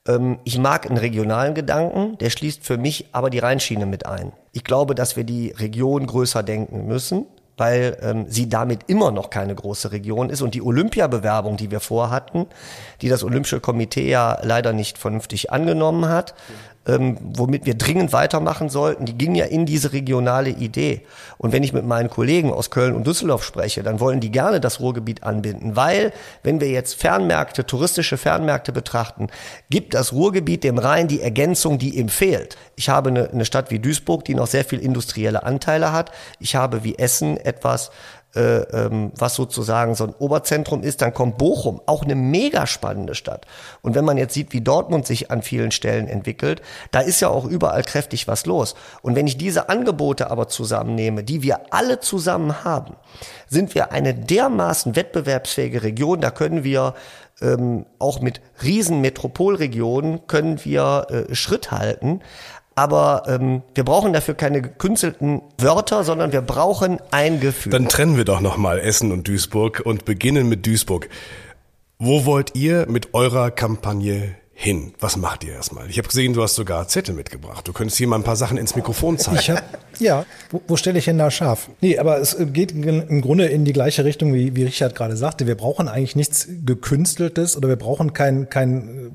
Ähm, 0.08 0.40
ich 0.44 0.58
mag 0.58 0.86
einen 0.88 0.98
regionalen 0.98 1.54
Gedanken, 1.54 2.18
der 2.18 2.30
schließt 2.30 2.64
für 2.64 2.78
mich 2.78 3.08
aber 3.12 3.30
die 3.30 3.40
Rheinschiene 3.40 3.86
mit 3.86 4.06
ein. 4.06 4.34
Ich 4.52 4.64
glaube, 4.64 4.96
dass 4.96 5.16
wir 5.16 5.24
die 5.24 5.52
Region 5.52 6.06
größer 6.06 6.44
denken 6.44 6.86
müssen, 6.88 7.26
weil 7.58 7.98
ähm, 8.02 8.26
sie 8.28 8.50
damit 8.50 8.82
immer 8.88 9.12
noch 9.12 9.30
keine 9.30 9.56
große 9.56 9.92
Region 9.92 10.30
ist. 10.30 10.42
Und 10.42 10.56
die 10.56 10.62
Olympiabewerbung, 10.62 11.58
die 11.58 11.72
wir 11.72 11.80
vorhatten, 11.80 12.48
die 13.02 13.10
das 13.10 13.24
Olympische 13.24 13.60
Komitee 13.60 14.10
ja 14.10 14.40
leider 14.42 14.74
nicht 14.74 14.98
vernünftig 14.98 15.52
angenommen 15.52 16.08
hat, 16.08 16.34
ähm, 16.86 17.18
womit 17.22 17.66
wir 17.66 17.76
dringend 17.76 18.12
weitermachen 18.12 18.70
sollten, 18.70 19.06
die 19.06 19.18
ging 19.18 19.36
ja 19.36 19.46
in 19.46 19.66
diese 19.66 19.94
regionale 19.94 20.50
Idee. 20.50 21.02
Und 21.38 21.54
wenn 21.54 21.64
ich 21.64 21.72
mit 21.72 21.86
meinen 21.86 22.10
Kollegen 22.10 22.52
aus 22.52 22.72
Köln 22.72 22.94
und 22.94 23.08
Düsseldorf 23.08 23.44
spreche, 23.44 23.84
dann 23.84 24.00
wollen 24.00 24.20
die 24.20 24.32
gerne 24.32 24.60
das 24.60 24.80
Ruhrgebiet 24.80 25.24
anbinden, 25.24 25.76
weil 25.76 26.12
wenn 26.44 26.60
wir 26.60 26.70
jetzt 26.70 26.96
Fernmärkte, 26.96 27.66
touristische 27.66 28.18
Fernmärkte 28.18 28.72
betrachten, 28.72 29.28
gibt 29.70 29.94
das 29.94 30.12
Ruhrgebiet 30.12 30.64
dem 30.64 30.78
Rhein 30.78 31.08
die 31.08 31.22
Ergänzung, 31.22 31.78
die 31.78 31.98
ihm 31.98 32.10
fehlt. 32.10 32.58
Ich 32.76 32.90
habe 32.90 33.10
eine, 33.10 33.30
eine 33.30 33.46
Stadt 33.46 33.72
wie 33.72 33.80
Duisburg, 33.80 34.26
die 34.26 34.36
noch 34.36 34.48
sehr 34.48 34.66
viel 34.66 34.80
industrielle 34.80 35.44
Anteile 35.44 35.94
hat. 35.94 36.12
Ich 36.40 36.56
habe 36.56 36.84
wie 36.84 36.98
Essen 36.98 37.38
etwas 37.38 37.92
äh, 38.36 38.62
ähm, 38.62 39.12
was 39.16 39.36
sozusagen 39.36 39.96
so 39.96 40.06
ein 40.06 40.14
Oberzentrum 40.18 40.84
ist. 40.84 41.02
Dann 41.02 41.14
kommt 41.14 41.38
Bochum, 41.38 41.82
auch 41.86 42.04
eine 42.04 42.16
mega 42.16 42.66
spannende 42.68 43.16
Stadt. 43.16 43.46
Und 43.82 43.96
wenn 43.96 44.06
man 44.06 44.18
jetzt 44.18 44.34
sieht, 44.34 44.54
wie 44.54 44.62
Dortmund 44.62 45.06
sich 45.06 45.30
an 45.32 45.42
vielen 45.42 45.72
Stellen 45.72 46.08
entwickelt, 46.08 46.62
da 46.92 47.00
ist 47.00 47.20
ja 47.20 47.30
auch 47.30 47.46
überall 47.46 47.84
kräftig 47.84 48.28
was 48.28 48.46
los. 48.46 48.76
Und 49.02 49.16
wenn 49.16 49.28
ich 49.28 49.38
diese 49.38 49.70
Angebote 49.70 50.32
aber 50.32 50.48
zusammennehme, 50.48 51.24
die 51.24 51.44
wir 51.44 51.74
alle 51.74 52.00
zusammen 52.00 52.64
haben, 52.64 52.96
sind 53.48 53.76
wir 53.76 53.92
eine 53.92 54.14
dermaßen 54.14 54.96
wettbewerbsfähige 54.96 55.84
Region, 55.84 56.22
da 56.22 56.32
können 56.32 56.64
wir 56.64 56.96
ähm, 57.42 57.86
auch 58.00 58.22
mit 58.22 58.42
riesen 58.64 59.02
Metropolregionen 59.02 60.28
können 60.28 60.64
wir 60.64 61.08
äh, 61.10 61.36
Schritt 61.36 61.72
halten. 61.72 62.22
Aber 62.76 63.24
ähm, 63.28 63.62
wir 63.76 63.84
brauchen 63.84 64.14
dafür 64.14 64.34
keine 64.34 64.62
gekünstelten 64.62 65.42
Wörter, 65.58 66.04
sondern 66.04 66.32
wir 66.32 66.42
brauchen 66.42 67.00
ein 67.12 67.40
Gefühl. 67.40 67.72
Dann 67.72 67.88
trennen 67.88 68.18
wir 68.18 68.26
doch 68.26 68.42
nochmal 68.42 68.80
Essen 68.80 69.12
und 69.12 69.28
Duisburg 69.28 69.82
und 69.86 70.06
beginnen 70.06 70.50
mit 70.50 70.66
Duisburg. 70.66 71.10
Wo 72.00 72.26
wollt 72.26 72.56
ihr 72.56 72.88
mit 72.90 73.14
eurer 73.14 73.52
Kampagne 73.52 74.36
hin? 74.54 74.94
Was 75.00 75.18
macht 75.18 75.44
ihr 75.44 75.54
erstmal? 75.54 75.90
Ich 75.90 75.98
habe 75.98 76.08
gesehen, 76.08 76.34
du 76.34 76.42
hast 76.42 76.56
sogar 76.56 76.88
Zettel 76.88 77.14
mitgebracht. 77.14 77.68
Du 77.68 77.74
könntest 77.74 77.98
hier 77.98 78.08
mal 78.08 78.18
ein 78.18 78.24
paar 78.24 78.36
Sachen 78.36 78.58
ins 78.58 78.76
Mikrofon 78.76 79.18
zeigen. 79.18 79.38
Ich 79.38 79.50
hab, 79.50 79.64
ja, 80.00 80.26
wo, 80.52 80.62
wo 80.68 80.76
stelle 80.76 81.00
ich 81.00 81.06
hin 81.06 81.18
da 81.18 81.30
scharf? 81.30 81.70
Nee, 81.82 81.98
aber 81.98 82.20
es 82.20 82.38
geht 82.40 82.72
im 82.72 83.22
Grunde 83.22 83.46
in 83.46 83.66
die 83.66 83.74
gleiche 83.74 84.04
Richtung, 84.04 84.34
wie, 84.34 84.56
wie 84.56 84.64
Richard 84.64 84.96
gerade 84.96 85.16
sagte. 85.16 85.48
Wir 85.48 85.56
brauchen 85.56 85.88
eigentlich 85.88 86.16
nichts 86.16 86.48
Gekünsteltes 86.66 87.56
oder 87.56 87.68
wir 87.68 87.76
brauchen 87.76 88.14
kein, 88.14 88.50
kein 88.50 89.12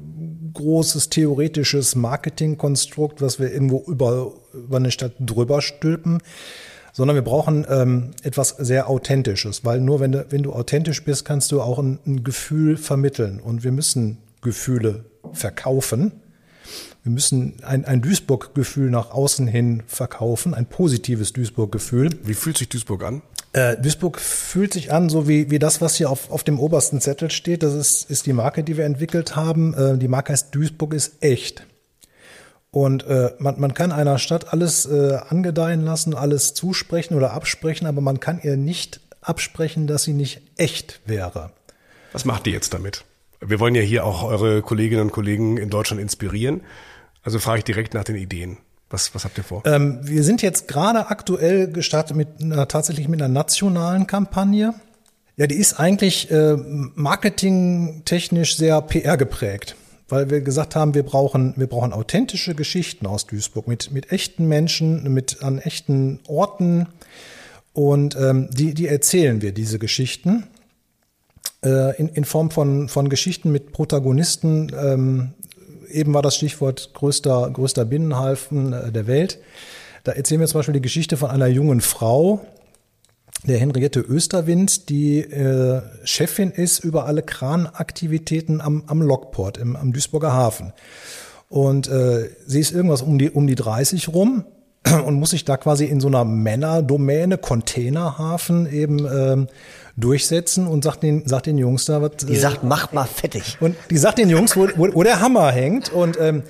großes 0.59 1.09
theoretisches 1.09 1.95
Marketingkonstrukt, 1.95 3.23
was 3.23 3.39
wir 3.39 3.53
irgendwo 3.53 3.83
über, 3.87 4.33
über 4.53 4.77
eine 4.77 4.91
Stadt 4.91 5.13
drüber 5.21 5.63
stülpen, 5.63 6.19
sondern 6.93 7.15
wir 7.15 7.23
brauchen 7.23 7.65
ähm, 7.71 8.11
etwas 8.25 8.51
sehr 8.59 8.91
Authentisches, 8.91 9.65
weil 9.65 9.81
nur 9.81 10.01
wenn 10.01 10.13
du, 10.13 10.27
wenn 10.31 10.43
du 10.43 10.53
authentisch 10.53 11.05
bist, 11.05 11.25
kannst 11.25 11.53
du 11.53 11.63
auch 11.63 11.79
ein, 11.79 12.01
ein 12.07 12.25
Gefühl 12.25 12.77
vermitteln. 12.77 13.41
Und 13.41 13.63
wir 13.63 13.71
müssen 13.71 14.19
Gefühle 14.43 15.05
verkaufen. 15.33 16.13
Wir 17.05 17.13
müssen 17.13 17.55
ein, 17.63 17.85
ein 17.85 18.03
Duisburg-Gefühl 18.03 18.91
nach 18.91 19.13
außen 19.13 19.47
hin 19.47 19.85
verkaufen, 19.87 20.55
ein 20.55 20.67
positives 20.67 21.33
Duisburg-Gefühl. 21.33 22.11
Wie 22.25 22.35
fühlt 22.35 22.59
sich 22.59 22.69
Duisburg 22.69 23.05
an? 23.05 23.23
Äh, 23.53 23.77
Duisburg 23.77 24.21
fühlt 24.21 24.73
sich 24.73 24.93
an, 24.93 25.09
so 25.09 25.27
wie, 25.27 25.51
wie 25.51 25.59
das, 25.59 25.81
was 25.81 25.97
hier 25.97 26.11
auf, 26.11 26.31
auf 26.31 26.45
dem 26.45 26.61
obersten 26.61 27.01
Zettel 27.01 27.31
steht. 27.31 27.63
Das 27.63 27.75
ist, 27.75 28.11
ist 28.11 28.27
die 28.27 28.33
Marke, 28.33 28.63
die 28.63 28.77
wir 28.77 28.85
entwickelt 28.85 29.37
haben. 29.37 29.75
Äh, 29.75 29.99
die 29.99 30.09
Marke 30.09 30.33
heißt 30.33 30.55
Duisburg 30.55 30.95
ist 30.95 31.23
echt. 31.23 31.67
Und 32.71 33.07
äh, 33.07 33.31
man, 33.39 33.59
man 33.59 33.73
kann 33.73 33.93
einer 33.93 34.19
Stadt 34.19 34.53
alles 34.53 34.85
äh, 34.85 35.19
angedeihen 35.29 35.83
lassen, 35.83 36.15
alles 36.15 36.53
zusprechen 36.53 37.15
oder 37.15 37.33
absprechen, 37.33 37.87
aber 37.87 38.03
man 38.03 38.21
kann 38.21 38.41
ihr 38.43 38.57
nicht 38.57 39.01
absprechen, 39.23 39.87
dass 39.87 40.03
sie 40.03 40.13
nicht 40.13 40.43
echt 40.57 41.01
wäre. 41.07 41.51
Was 42.13 42.25
macht 42.25 42.47
ihr 42.47 42.53
jetzt 42.53 42.75
damit? 42.75 43.05
Wir 43.41 43.61
wollen 43.61 43.75
ja 43.75 43.83
hier 43.83 44.05
auch 44.05 44.25
eure 44.25 44.63
Kolleginnen 44.63 45.03
und 45.03 45.13
Kollegen 45.13 45.57
in 45.57 45.71
Deutschland 45.71 46.03
inspirieren. 46.03 46.63
Also 47.23 47.39
frage 47.39 47.59
ich 47.59 47.65
direkt 47.65 47.95
nach 47.95 48.05
den 48.05 48.17
Ideen. 48.17 48.59
Was, 48.91 49.15
was 49.15 49.25
habt 49.25 49.37
ihr 49.37 49.45
vor? 49.45 49.63
Ähm, 49.67 49.99
wir 50.03 50.25
sind 50.25 50.41
jetzt 50.41 50.67
gerade 50.67 51.09
aktuell 51.09 51.71
gestartet 51.71 52.17
mit 52.17 52.29
einer, 52.41 52.67
tatsächlich 52.69 53.09
mit 53.09 53.21
einer 53.21 53.33
nationalen 53.33 54.07
Kampagne. 54.07 54.75
Ja, 55.37 55.47
die 55.47 55.57
ist 55.57 55.79
eigentlich 55.79 56.31
äh, 56.31 56.57
marketingtechnisch 56.57 58.57
sehr 58.57 58.81
PR 58.81 59.17
geprägt, 59.17 59.77
weil 60.09 60.31
wir 60.31 60.41
gesagt 60.41 60.75
haben, 60.75 60.95
wir 60.95 61.05
brauchen, 61.05 61.55
wir 61.57 61.67
brauchen 61.67 61.93
authentische 61.93 62.55
Geschichten 62.55 63.07
aus 63.07 63.27
Duisburg 63.27 63.69
mit, 63.69 63.93
mit 63.93 64.11
echten 64.11 64.49
Menschen, 64.49 65.13
mit 65.13 65.43
an 65.43 65.59
echten 65.59 66.21
Orten 66.27 66.87
und 67.75 68.17
ähm, 68.17 68.49
die, 68.51 68.75
die 68.75 68.89
erzählen 68.89 69.43
wir, 69.43 69.53
diese 69.53 69.79
Geschichten. 69.79 70.45
Äh, 71.65 71.97
in, 71.97 72.09
in 72.09 72.25
Form 72.25 72.51
von, 72.51 72.89
von 72.89 73.09
Geschichten 73.09 73.53
mit 73.53 73.73
Protagonisten, 73.73 74.73
ähm, 74.77 75.35
eben 75.91 76.15
war 76.15 76.23
das 76.23 76.37
Stichwort 76.37 76.91
größter, 76.95 77.51
größter 77.53 77.85
Binnenhafen 77.85 78.73
äh, 78.73 78.93
der 78.93 79.07
Welt. 79.07 79.39
Da 80.05 80.13
erzählen 80.13 80.41
wir 80.41 80.47
zum 80.47 80.61
Beispiel 80.61 80.75
die 80.75 80.81
Geschichte 80.81 81.17
von 81.17 81.31
einer 81.31 81.47
jungen 81.47 81.81
Frau, 81.81 82.41
der 83.45 83.59
Henriette 83.59 84.01
Österwind, 84.01 84.89
die 84.89 85.21
äh, 85.21 85.83
Chefin 86.05 86.51
ist 86.51 86.81
über 86.81 87.07
alle 87.07 87.23
Kranaktivitäten 87.23 88.61
am, 88.61 88.85
am 88.87 89.03
Lockport, 89.03 89.59
im, 89.59 89.77
am 89.77 89.93
Duisburger 89.93 90.33
Hafen. 90.33 90.73
Und 91.49 91.89
äh, 91.89 92.31
sie 92.47 92.61
ist 92.61 92.73
irgendwas 92.73 93.03
um 93.03 93.19
die, 93.19 93.31
um 93.31 93.47
die 93.47 93.55
30 93.55 94.09
rum 94.09 94.45
und 95.05 95.15
muss 95.15 95.31
sich 95.31 95.45
da 95.45 95.57
quasi 95.57 95.85
in 95.85 96.01
so 96.01 96.09
einer 96.09 96.25
Männerdomäne, 96.25 97.39
Containerhafen 97.39 98.71
eben 98.73 99.07
ähm, 99.07 99.49
durchsetzen 99.97 100.67
und 100.67 100.85
sagt 100.85 101.03
den, 101.03 101.27
sagt 101.27 101.47
den 101.47 101.59
Jungs 101.59 101.85
da 101.85 102.01
was. 102.01 102.13
Die 102.27 102.35
äh, 102.35 102.39
sagt, 102.39 102.63
mach 102.65 102.93
mal 102.93 103.07
fettig. 103.07 103.59
Und 103.61 103.77
die 103.91 103.99
sagt 103.99 104.19
den 104.19 104.31
Jungs, 104.31 104.57
wo, 104.57 104.69
wo, 104.77 104.95
wo 104.95 105.03
der 105.03 105.21
Hammer 105.21 105.51
hängt. 105.51 105.93
Und 105.93 106.19
ähm, 106.21 106.43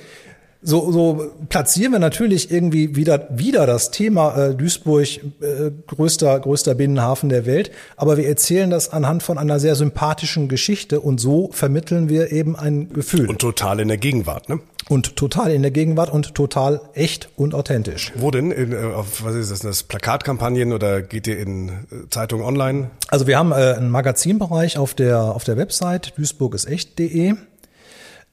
so, 0.61 0.91
so 0.91 1.31
platzieren 1.49 1.93
wir 1.93 2.01
natürlich 2.01 2.51
irgendwie 2.51 2.97
wieder, 2.97 3.29
wieder 3.31 3.67
das 3.67 3.93
Thema 3.93 4.37
äh, 4.37 4.55
Duisburg, 4.55 5.07
äh, 5.41 5.71
größter, 5.87 6.41
größter 6.41 6.75
Binnenhafen 6.75 7.29
der 7.29 7.47
Welt. 7.47 7.71
Aber 7.97 8.17
wir 8.17 8.27
erzählen 8.27 8.69
das 8.69 8.93
anhand 8.93 9.23
von 9.23 9.39
einer 9.39 9.61
sehr 9.61 9.77
sympathischen 9.77 10.49
Geschichte 10.49 11.01
und 11.01 11.21
so 11.21 11.51
vermitteln 11.53 12.09
wir 12.09 12.33
eben 12.33 12.57
ein 12.57 12.93
Gefühl. 12.93 13.29
Und 13.29 13.39
total 13.39 13.79
in 13.81 13.89
der 13.89 13.99
Gegenwart, 13.99 14.49
ne? 14.49 14.61
Und 14.89 15.17
total 15.17 15.53
in 15.53 15.61
der 15.63 15.71
Gegenwart 15.71 16.11
und 16.11 16.35
total 16.35 16.81
echt 16.95 17.29
und 17.37 17.55
authentisch. 17.55 18.13
Wo 18.17 18.31
denn? 18.31 18.51
In, 18.51 18.73
äh, 18.73 18.77
auf, 18.77 19.23
was 19.23 19.35
ist 19.35 19.53
das? 19.53 19.61
das 19.61 19.83
Plakatkampagnen 19.83 20.73
oder 20.73 21.03
geht 21.03 21.27
ihr 21.27 21.39
in 21.39 21.69
äh, 21.69 21.73
Zeitungen 22.11 22.45
online? 22.45 22.91
Also 23.09 23.27
wir 23.27 23.39
haben 23.39 23.53
äh, 23.53 23.75
einen 23.77 23.91
Magazinbereich 23.91 24.79
auf 24.79 24.95
der, 24.95 25.21
auf 25.21 25.45
der 25.45 25.57
Website 25.57 26.17
duisburgisecht.de. 26.17 27.35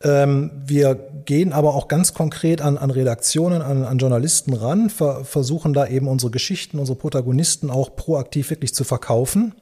Ähm, 0.03 0.51
wir 0.65 0.95
gehen 1.25 1.53
aber 1.53 1.73
auch 1.73 1.87
ganz 1.87 2.13
konkret 2.13 2.61
an, 2.61 2.77
an 2.77 2.91
Redaktionen, 2.91 3.61
an, 3.61 3.83
an 3.83 3.97
Journalisten 3.97 4.53
ran, 4.53 4.89
ver, 4.89 5.23
versuchen 5.23 5.73
da 5.73 5.87
eben 5.87 6.07
unsere 6.07 6.31
Geschichten, 6.31 6.79
unsere 6.79 6.97
Protagonisten 6.97 7.69
auch 7.69 7.95
proaktiv 7.95 8.49
wirklich 8.49 8.73
zu 8.73 8.83
verkaufen. 8.83 9.55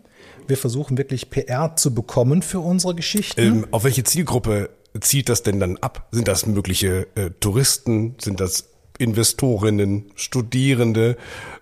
Wir 0.47 0.57
versuchen 0.57 0.97
wirklich 0.97 1.29
PR 1.29 1.75
zu 1.75 1.93
bekommen 1.93 2.41
für 2.41 2.59
unsere 2.59 2.95
Geschichten. 2.95 3.41
Ähm, 3.41 3.67
auf 3.71 3.83
welche 3.83 4.03
Zielgruppe 4.03 4.69
zieht 4.99 5.29
das 5.29 5.43
denn 5.43 5.59
dann 5.59 5.77
ab? 5.77 6.07
Sind 6.11 6.27
das 6.27 6.45
mögliche 6.45 7.07
äh, 7.15 7.29
Touristen? 7.39 8.15
Sind 8.19 8.39
das 8.39 8.69
Investorinnen, 8.99 10.11
Studierende, 10.15 11.17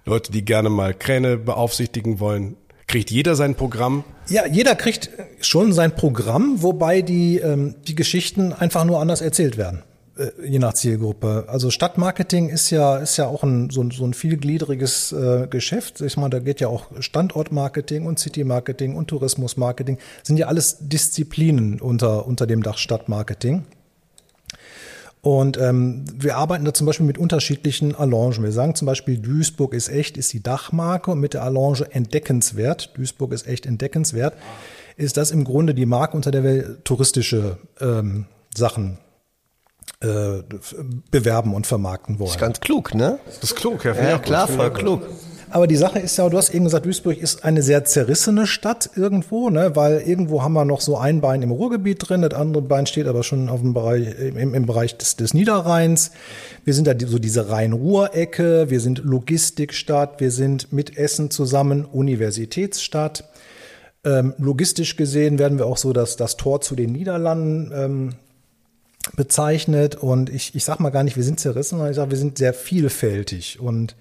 Leute, 0.05 0.31
die 0.31 0.43
gerne 0.43 0.69
mal 0.69 0.93
Kräne 0.93 1.37
beaufsichtigen 1.37 2.19
wollen? 2.19 2.57
Kriegt 2.91 3.10
jeder 3.10 3.36
sein 3.36 3.55
Programm? 3.55 4.03
Ja, 4.27 4.45
jeder 4.45 4.75
kriegt 4.75 5.12
schon 5.39 5.71
sein 5.71 5.95
Programm, 5.95 6.62
wobei 6.62 7.01
die, 7.01 7.38
ähm, 7.38 7.75
die 7.88 7.95
Geschichten 7.95 8.51
einfach 8.51 8.83
nur 8.83 9.00
anders 9.00 9.21
erzählt 9.21 9.55
werden 9.55 9.83
äh, 10.17 10.31
je 10.45 10.60
nach 10.60 10.74
Zielgruppe. 10.74 11.45
Also 11.48 11.71
Stadtmarketing 11.71 12.50
ist 12.50 12.69
ja 12.69 12.98
ist 12.98 13.15
ja 13.15 13.27
auch 13.27 13.43
ein 13.43 13.69
so, 13.69 13.81
ein, 13.81 13.91
so 13.91 14.03
ein 14.03 14.13
vielgliedriges 14.13 15.13
äh, 15.13 15.48
Geschäft. 15.50 16.01
Ich 16.01 16.17
meine, 16.17 16.31
da 16.31 16.39
geht 16.39 16.60
ja 16.60 16.67
auch 16.67 16.88
Standortmarketing 17.00 18.05
und 18.05 18.19
Citymarketing 18.19 18.93
und 18.98 19.07
Tourismusmarketing 19.07 19.98
sind 20.21 20.36
ja 20.36 20.48
alles 20.48 20.79
Disziplinen 20.81 21.79
unter 21.79 22.27
unter 22.27 22.45
dem 22.45 22.62
Dach 22.62 22.77
Stadtmarketing. 22.77 23.63
Und 25.21 25.57
ähm, 25.57 26.05
wir 26.15 26.37
arbeiten 26.37 26.65
da 26.65 26.73
zum 26.73 26.87
Beispiel 26.87 27.05
mit 27.05 27.19
unterschiedlichen 27.19 27.93
Allongen. 27.93 28.41
Wir 28.41 28.51
sagen 28.51 28.73
zum 28.73 28.87
Beispiel, 28.87 29.19
Duisburg 29.19 29.73
ist 29.73 29.87
echt, 29.89 30.17
ist 30.17 30.33
die 30.33 30.41
Dachmarke 30.41 31.11
und 31.11 31.19
mit 31.19 31.35
der 31.35 31.43
Allonge 31.43 31.85
entdeckenswert, 31.91 32.97
Duisburg 32.97 33.31
ist 33.31 33.47
echt 33.47 33.67
entdeckenswert, 33.67 34.33
ist 34.97 35.17
das 35.17 35.29
im 35.29 35.43
Grunde 35.43 35.75
die 35.75 35.85
Marke, 35.85 36.15
unter 36.15 36.31
der 36.31 36.43
wir 36.43 36.83
touristische 36.83 37.57
ähm, 37.79 38.25
Sachen 38.55 38.97
äh, 39.99 40.41
bewerben 41.11 41.53
und 41.53 41.67
vermarkten 41.67 42.17
wollen. 42.17 42.27
Das 42.27 42.35
ist 42.35 42.41
ganz 42.41 42.59
klug, 42.59 42.95
ne? 42.95 43.19
Das 43.25 43.43
ist 43.43 43.55
klug, 43.55 43.83
Herr 43.83 44.09
Ja, 44.09 44.17
klar, 44.17 44.47
voll 44.47 44.73
klug. 44.73 45.03
Aber 45.51 45.67
die 45.67 45.75
Sache 45.75 46.00
ist 46.00 46.17
ja, 46.17 46.29
du 46.29 46.38
hast 46.38 46.55
eben 46.55 46.63
gesagt, 46.63 46.86
Duisburg 46.86 47.17
ist 47.17 47.43
eine 47.43 47.62
sehr 47.62 47.84
zerrissene 47.84 48.48
Stadt 48.48 48.91
irgendwo, 48.96 49.50
ne? 49.50 49.75
weil 49.75 50.00
irgendwo 50.00 50.43
haben 50.43 50.53
wir 50.53 50.63
noch 50.63 50.79
so 50.79 50.98
ein 50.98 51.20
Bein 51.20 51.41
im 51.41 51.51
Ruhrgebiet 51.51 52.08
drin, 52.08 52.22
das 52.22 52.34
andere 52.34 52.63
Bein 52.63 52.86
steht 52.86 53.05
aber 53.05 53.22
schon 53.24 53.50
auf 53.50 53.60
dem 53.60 53.74
Bereich, 53.74 54.17
im, 54.17 54.53
im 54.53 54.65
Bereich 54.65 54.98
des, 54.98 55.17
des 55.17 55.34
Niederrheins. 55.34 56.12
Wir 56.63 56.74
sind 56.74 56.88
da 56.88 56.93
so 57.05 57.20
diese 57.20 57.50
Rhein-Ruhr-Ecke, 57.50 58.70
wir 58.70 58.79
sind 58.79 59.00
Logistikstadt, 59.03 60.22
wir 60.22 60.31
sind 60.31 60.72
mit 60.72 60.98
Essen 60.98 61.29
zusammen 61.29 61.84
Universitätsstadt. 61.84 63.25
Ähm, 64.05 64.34
logistisch 64.38 64.96
gesehen 64.96 65.38
werden 65.38 65.60
wir 65.60 65.65
auch 65.65 65.77
so 65.77 65.91
das, 65.91 66.15
das 66.15 66.38
Tor 66.38 66.62
zu 66.62 66.75
den 66.75 66.93
Niederlanden 66.93 67.72
ähm, 67.75 68.10
bezeichnet. 69.17 69.96
Und 69.96 70.29
ich, 70.29 70.55
ich 70.55 70.63
sag 70.63 70.79
mal 70.79 70.91
gar 70.91 71.03
nicht, 71.03 71.17
wir 71.17 71.24
sind 71.24 71.41
zerrissen, 71.41 71.72
sondern 71.72 71.91
ich 71.91 71.98
sage, 71.98 72.12
wir 72.12 72.17
sind 72.17 72.38
sehr 72.38 72.53
vielfältig. 72.53 73.60
Und 73.60 73.96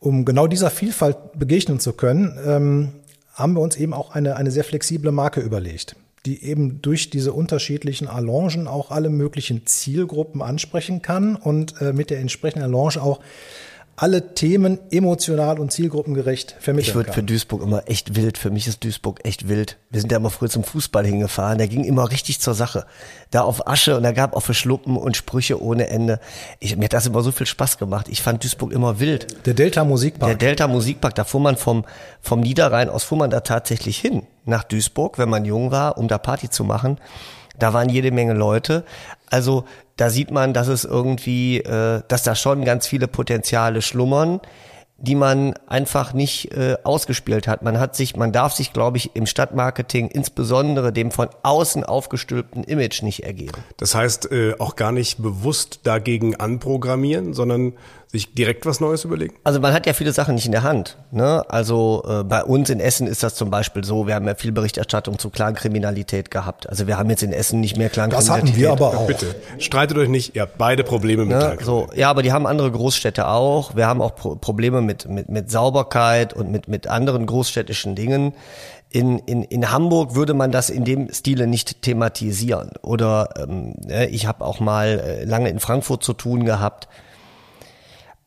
um 0.00 0.24
genau 0.24 0.46
dieser 0.46 0.70
Vielfalt 0.70 1.38
begegnen 1.38 1.78
zu 1.78 1.92
können, 1.92 2.38
ähm, 2.44 2.88
haben 3.34 3.54
wir 3.54 3.60
uns 3.60 3.76
eben 3.76 3.94
auch 3.94 4.14
eine, 4.14 4.36
eine 4.36 4.50
sehr 4.50 4.64
flexible 4.64 5.12
Marke 5.12 5.40
überlegt, 5.40 5.94
die 6.26 6.42
eben 6.42 6.82
durch 6.82 7.10
diese 7.10 7.32
unterschiedlichen 7.32 8.08
Allongen 8.08 8.66
auch 8.66 8.90
alle 8.90 9.10
möglichen 9.10 9.66
Zielgruppen 9.66 10.42
ansprechen 10.42 11.02
kann 11.02 11.36
und 11.36 11.80
äh, 11.80 11.92
mit 11.92 12.10
der 12.10 12.20
entsprechenden 12.20 12.64
Allonge 12.64 13.00
auch 13.00 13.20
alle 14.00 14.34
Themen 14.34 14.78
emotional 14.90 15.58
und 15.58 15.72
zielgruppengerecht 15.72 16.56
vermitteln 16.58 16.88
Ich 16.88 16.94
würde 16.94 17.12
für 17.12 17.22
Duisburg 17.22 17.62
immer 17.62 17.82
echt 17.86 18.16
wild. 18.16 18.38
Für 18.38 18.50
mich 18.50 18.66
ist 18.66 18.82
Duisburg 18.82 19.20
echt 19.26 19.46
wild. 19.46 19.76
Wir 19.90 20.00
sind 20.00 20.10
ja 20.10 20.16
immer 20.16 20.30
früher 20.30 20.48
zum 20.48 20.64
Fußball 20.64 21.04
hingefahren. 21.04 21.58
Der 21.58 21.68
ging 21.68 21.84
immer 21.84 22.10
richtig 22.10 22.40
zur 22.40 22.54
Sache. 22.54 22.86
Da 23.30 23.42
auf 23.42 23.68
Asche 23.68 23.98
und 23.98 24.02
da 24.02 24.12
gab 24.12 24.34
auch 24.34 24.40
für 24.40 24.54
Schluppen 24.54 24.96
und 24.96 25.18
Sprüche 25.18 25.62
ohne 25.62 25.88
Ende. 25.88 26.18
Ich, 26.60 26.78
mir 26.78 26.84
hat 26.84 26.94
das 26.94 27.06
immer 27.06 27.20
so 27.20 27.30
viel 27.30 27.46
Spaß 27.46 27.76
gemacht. 27.76 28.08
Ich 28.08 28.22
fand 28.22 28.42
Duisburg 28.42 28.72
immer 28.72 29.00
wild. 29.00 29.46
Der 29.46 29.52
Delta 29.52 29.84
Musikpark. 29.84 30.30
Der 30.30 30.38
Delta 30.38 30.66
Musikpark, 30.66 31.14
da 31.14 31.24
fuhr 31.24 31.42
man 31.42 31.58
vom, 31.58 31.84
vom 32.22 32.40
Niederrhein 32.40 32.88
aus, 32.88 33.04
fuhr 33.04 33.18
man 33.18 33.28
da 33.28 33.40
tatsächlich 33.40 33.98
hin 33.98 34.22
nach 34.46 34.64
Duisburg, 34.64 35.18
wenn 35.18 35.28
man 35.28 35.44
jung 35.44 35.72
war, 35.72 35.98
um 35.98 36.08
da 36.08 36.16
Party 36.16 36.48
zu 36.48 36.64
machen. 36.64 36.96
Da 37.58 37.74
waren 37.74 37.90
jede 37.90 38.12
Menge 38.12 38.32
Leute. 38.32 38.84
Also 39.28 39.66
da 40.00 40.08
sieht 40.08 40.30
man, 40.30 40.54
dass 40.54 40.68
es 40.68 40.84
irgendwie, 40.84 41.58
äh, 41.58 42.02
dass 42.08 42.22
da 42.22 42.34
schon 42.34 42.64
ganz 42.64 42.86
viele 42.86 43.06
Potenziale 43.06 43.82
schlummern, 43.82 44.40
die 44.96 45.14
man 45.14 45.54
einfach 45.66 46.14
nicht 46.14 46.52
äh, 46.52 46.76
ausgespielt 46.84 47.46
hat. 47.46 47.62
Man 47.62 47.78
hat 47.78 47.96
sich, 47.96 48.16
man 48.16 48.32
darf 48.32 48.54
sich, 48.54 48.72
glaube 48.72 48.96
ich, 48.96 49.14
im 49.14 49.26
Stadtmarketing 49.26 50.08
insbesondere 50.08 50.92
dem 50.92 51.10
von 51.10 51.28
außen 51.42 51.84
aufgestülpten 51.84 52.64
Image 52.64 53.02
nicht 53.02 53.24
ergeben. 53.24 53.62
Das 53.76 53.94
heißt, 53.94 54.32
äh, 54.32 54.54
auch 54.58 54.76
gar 54.76 54.92
nicht 54.92 55.22
bewusst 55.22 55.80
dagegen 55.84 56.36
anprogrammieren, 56.36 57.34
sondern 57.34 57.74
sich 58.12 58.34
direkt 58.34 58.66
was 58.66 58.80
Neues 58.80 59.04
überlegen? 59.04 59.34
Also 59.44 59.60
man 59.60 59.72
hat 59.72 59.86
ja 59.86 59.92
viele 59.92 60.12
Sachen 60.12 60.34
nicht 60.34 60.46
in 60.46 60.52
der 60.52 60.62
Hand. 60.62 60.96
Ne? 61.12 61.44
Also 61.48 62.02
äh, 62.08 62.24
bei 62.24 62.42
uns 62.42 62.68
in 62.68 62.80
Essen 62.80 63.06
ist 63.06 63.22
das 63.22 63.36
zum 63.36 63.50
Beispiel 63.50 63.84
so, 63.84 64.06
wir 64.08 64.16
haben 64.16 64.26
ja 64.26 64.34
viel 64.34 64.50
Berichterstattung 64.50 65.18
zu 65.18 65.30
Clankriminalität 65.30 66.30
gehabt. 66.30 66.68
Also 66.68 66.88
wir 66.88 66.98
haben 66.98 67.08
jetzt 67.10 67.22
in 67.22 67.32
Essen 67.32 67.60
nicht 67.60 67.76
mehr 67.76 67.88
Clankriminalität. 67.88 68.42
Das 68.42 68.50
hatten 68.50 68.60
wir 68.60 68.72
aber 68.72 68.98
auch. 68.98 69.06
Bitte, 69.06 69.36
streitet 69.58 69.96
euch 69.96 70.08
nicht, 70.08 70.34
ihr 70.34 70.42
habt 70.42 70.58
beide 70.58 70.82
Probleme 70.82 71.24
mit 71.24 71.40
Ne? 71.40 71.58
So, 71.62 71.88
ja, 71.94 72.10
aber 72.10 72.22
die 72.22 72.32
haben 72.32 72.46
andere 72.46 72.70
Großstädte 72.70 73.28
auch. 73.28 73.76
Wir 73.76 73.86
haben 73.86 74.02
auch 74.02 74.16
Pro 74.16 74.34
Probleme 74.34 74.80
mit, 74.80 75.08
mit, 75.08 75.28
mit 75.28 75.50
Sauberkeit 75.50 76.32
und 76.32 76.50
mit, 76.50 76.68
mit 76.68 76.86
anderen 76.88 77.26
großstädtischen 77.26 77.94
Dingen. 77.94 78.34
In, 78.90 79.20
in, 79.20 79.44
in 79.44 79.70
Hamburg 79.70 80.16
würde 80.16 80.34
man 80.34 80.50
das 80.50 80.68
in 80.68 80.84
dem 80.84 81.12
Stile 81.12 81.46
nicht 81.46 81.82
thematisieren. 81.82 82.72
Oder 82.82 83.28
ähm, 83.38 83.74
ne, 83.84 84.08
ich 84.08 84.26
habe 84.26 84.44
auch 84.44 84.58
mal 84.58 84.98
äh, 84.98 85.24
lange 85.24 85.48
in 85.48 85.60
Frankfurt 85.60 86.02
zu 86.02 86.12
tun 86.12 86.44
gehabt. 86.44 86.88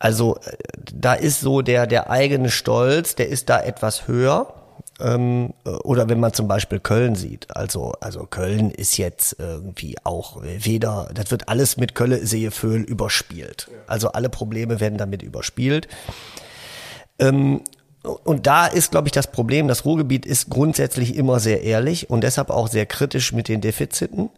Also 0.04 0.36
äh, 0.36 0.58
da 0.94 1.14
ist 1.14 1.40
so 1.40 1.62
der, 1.62 1.88
der 1.88 2.10
eigene 2.10 2.50
Stolz, 2.50 3.16
der 3.16 3.30
ist 3.30 3.50
da 3.50 3.62
etwas 3.62 4.06
höher. 4.06 4.54
Ähm, 5.00 5.54
äh, 5.66 5.70
oder 5.70 6.10
wenn 6.10 6.20
man 6.20 6.34
zum 6.34 6.50
Beispiel 6.50 6.82
Köln 6.82 7.16
sieht. 7.16 7.56
Also, 7.56 7.94
also 8.02 8.26
Köln 8.26 8.70
ist 8.70 8.98
jetzt 8.98 9.38
irgendwie 9.40 9.96
auch 10.04 10.42
weder, 10.42 11.10
das 11.14 11.32
wird 11.32 11.48
alles 11.48 11.78
mit 11.78 11.96
Kölle 11.96 12.28
Seeföhl 12.28 12.82
überspielt. 12.82 13.70
Also 13.88 14.10
alle 14.10 14.28
Probleme 14.28 14.82
werden 14.82 14.98
damit 14.98 15.24
überspielt. 15.24 15.88
Ähm, 17.18 17.62
und 18.04 18.46
da 18.46 18.68
ist, 18.68 18.92
glaube 18.92 19.08
ich, 19.08 19.14
das 19.14 19.32
Problem, 19.32 19.70
das 19.70 19.86
Ruhrgebiet 19.86 20.26
ist 20.26 20.50
grundsätzlich 20.50 21.16
immer 21.16 21.40
sehr 21.40 21.64
ehrlich 21.64 22.10
und 22.10 22.26
deshalb 22.26 22.50
auch 22.50 22.68
sehr 22.68 22.86
kritisch 22.86 23.32
mit 23.32 23.48
den 23.48 23.62
Defiziten, 23.62 24.30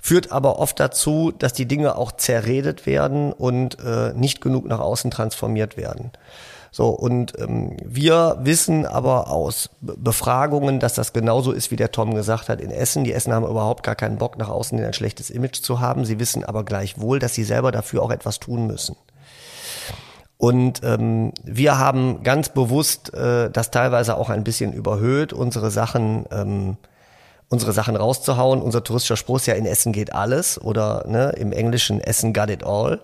führt 0.00 0.32
aber 0.32 0.58
oft 0.58 0.78
dazu, 0.80 1.32
dass 1.36 1.52
die 1.52 1.66
Dinge 1.66 1.96
auch 1.96 2.12
zerredet 2.12 2.86
werden 2.86 3.32
und 3.32 3.78
äh, 3.84 4.12
nicht 4.14 4.40
genug 4.40 4.66
nach 4.66 4.80
außen 4.80 5.10
transformiert 5.10 5.76
werden. 5.76 6.10
So, 6.70 6.90
und 6.90 7.38
ähm, 7.38 7.76
wir 7.82 8.36
wissen 8.42 8.84
aber 8.84 9.30
aus 9.30 9.70
Be- 9.80 9.96
Befragungen, 9.96 10.80
dass 10.80 10.92
das 10.92 11.14
genauso 11.14 11.52
ist, 11.52 11.70
wie 11.70 11.76
der 11.76 11.92
Tom 11.92 12.14
gesagt 12.14 12.50
hat, 12.50 12.60
in 12.60 12.70
Essen. 12.70 13.04
Die 13.04 13.12
Essen 13.14 13.32
haben 13.32 13.46
überhaupt 13.46 13.82
gar 13.82 13.94
keinen 13.94 14.18
Bock, 14.18 14.36
nach 14.36 14.50
außen 14.50 14.78
ein 14.78 14.92
schlechtes 14.92 15.30
Image 15.30 15.62
zu 15.62 15.80
haben. 15.80 16.04
Sie 16.04 16.20
wissen 16.20 16.44
aber 16.44 16.64
gleichwohl, 16.64 17.20
dass 17.20 17.34
sie 17.34 17.44
selber 17.44 17.72
dafür 17.72 18.02
auch 18.02 18.10
etwas 18.10 18.38
tun 18.38 18.66
müssen. 18.66 18.96
Und 20.36 20.82
ähm, 20.84 21.32
wir 21.42 21.78
haben 21.78 22.22
ganz 22.22 22.50
bewusst 22.50 23.12
äh, 23.14 23.50
das 23.50 23.70
teilweise 23.70 24.16
auch 24.16 24.28
ein 24.30 24.44
bisschen 24.44 24.72
überhöht, 24.72 25.32
unsere 25.32 25.70
Sachen, 25.70 26.26
ähm, 26.30 26.76
unsere 27.48 27.72
Sachen 27.72 27.96
rauszuhauen. 27.96 28.62
Unser 28.62 28.84
touristischer 28.84 29.16
Spruch 29.16 29.36
ist 29.36 29.46
ja 29.46 29.54
in 29.54 29.66
Essen 29.66 29.92
geht 29.92 30.12
alles 30.12 30.60
oder 30.60 31.04
ne, 31.08 31.30
im 31.36 31.52
Englischen 31.52 32.00
Essen 32.00 32.32
got 32.32 32.50
it 32.50 32.64
all. 32.64 33.00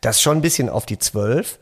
Das 0.00 0.16
ist 0.16 0.22
schon 0.22 0.38
ein 0.38 0.42
bisschen 0.42 0.68
auf 0.68 0.86
die 0.86 0.98
Zwölf, 0.98 1.58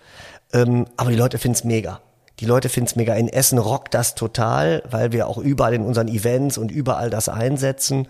ähm, 0.53 0.87
aber 0.97 1.11
die 1.11 1.17
Leute 1.17 1.39
finden's 1.39 1.65
mega. 1.65 2.01
Die 2.41 2.45
Leute 2.45 2.69
finden's 2.69 2.97
mega. 2.97 3.15
In 3.15 3.29
Essen 3.29 3.59
rockt 3.59 3.95
das 3.95 4.15
total, 4.15 4.83
weil 4.91 5.11
wir 5.11 5.27
auch 5.27 5.39
überall 5.39 5.73
in 5.73 5.83
unseren 5.83 6.09
Events 6.09 6.59
und 6.59 6.71
überall 6.71 7.09
das 7.09 7.31
einsetzen. 7.31 8.09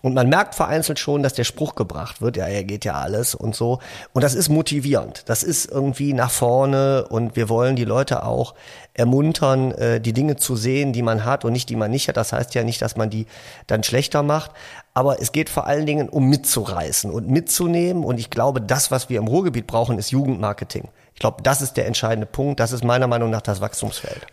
Und 0.00 0.14
man 0.14 0.30
merkt 0.30 0.54
vereinzelt 0.54 0.98
schon, 0.98 1.22
dass 1.22 1.34
der 1.34 1.44
Spruch 1.44 1.74
gebracht 1.74 2.22
wird, 2.22 2.38
ja, 2.38 2.46
er 2.46 2.64
geht 2.64 2.86
ja 2.86 2.94
alles 2.94 3.34
und 3.34 3.54
so. 3.54 3.80
Und 4.14 4.22
das 4.22 4.34
ist 4.34 4.48
motivierend. 4.48 5.24
Das 5.26 5.42
ist 5.42 5.70
irgendwie 5.70 6.14
nach 6.14 6.30
vorne 6.30 7.06
und 7.08 7.36
wir 7.36 7.50
wollen 7.50 7.76
die 7.76 7.84
Leute 7.84 8.24
auch 8.24 8.54
ermuntern, 8.96 9.72
äh, 9.72 10.00
die 10.00 10.12
Dinge 10.12 10.36
zu 10.36 10.56
sehen, 10.56 10.92
die 10.92 11.02
man 11.02 11.24
hat 11.24 11.44
und 11.44 11.52
nicht 11.52 11.68
die 11.68 11.76
man 11.76 11.90
nicht 11.90 12.08
hat. 12.08 12.16
Das 12.16 12.32
heißt 12.32 12.54
ja 12.54 12.64
nicht, 12.64 12.80
dass 12.82 12.96
man 12.96 13.10
die 13.10 13.26
dann 13.66 13.82
schlechter 13.82 14.22
macht. 14.22 14.50
Aber 14.94 15.20
es 15.20 15.32
geht 15.32 15.50
vor 15.50 15.66
allen 15.66 15.86
Dingen 15.86 16.08
um 16.08 16.28
mitzureißen 16.28 17.10
und 17.10 17.28
mitzunehmen. 17.28 18.04
Und 18.04 18.18
ich 18.18 18.30
glaube, 18.30 18.60
das, 18.60 18.90
was 18.90 19.08
wir 19.08 19.18
im 19.18 19.28
Ruhrgebiet 19.28 19.66
brauchen, 19.66 19.98
ist 19.98 20.10
Jugendmarketing. 20.10 20.88
Ich 21.14 21.20
glaube, 21.20 21.42
das 21.42 21.62
ist 21.62 21.76
der 21.76 21.86
entscheidende 21.86 22.26
Punkt. 22.26 22.60
Das 22.60 22.72
ist 22.72 22.84
meiner 22.84 23.06
Meinung 23.06 23.30
nach 23.30 23.42
das 23.42 23.60
Wachstumsfeld. 23.60 24.26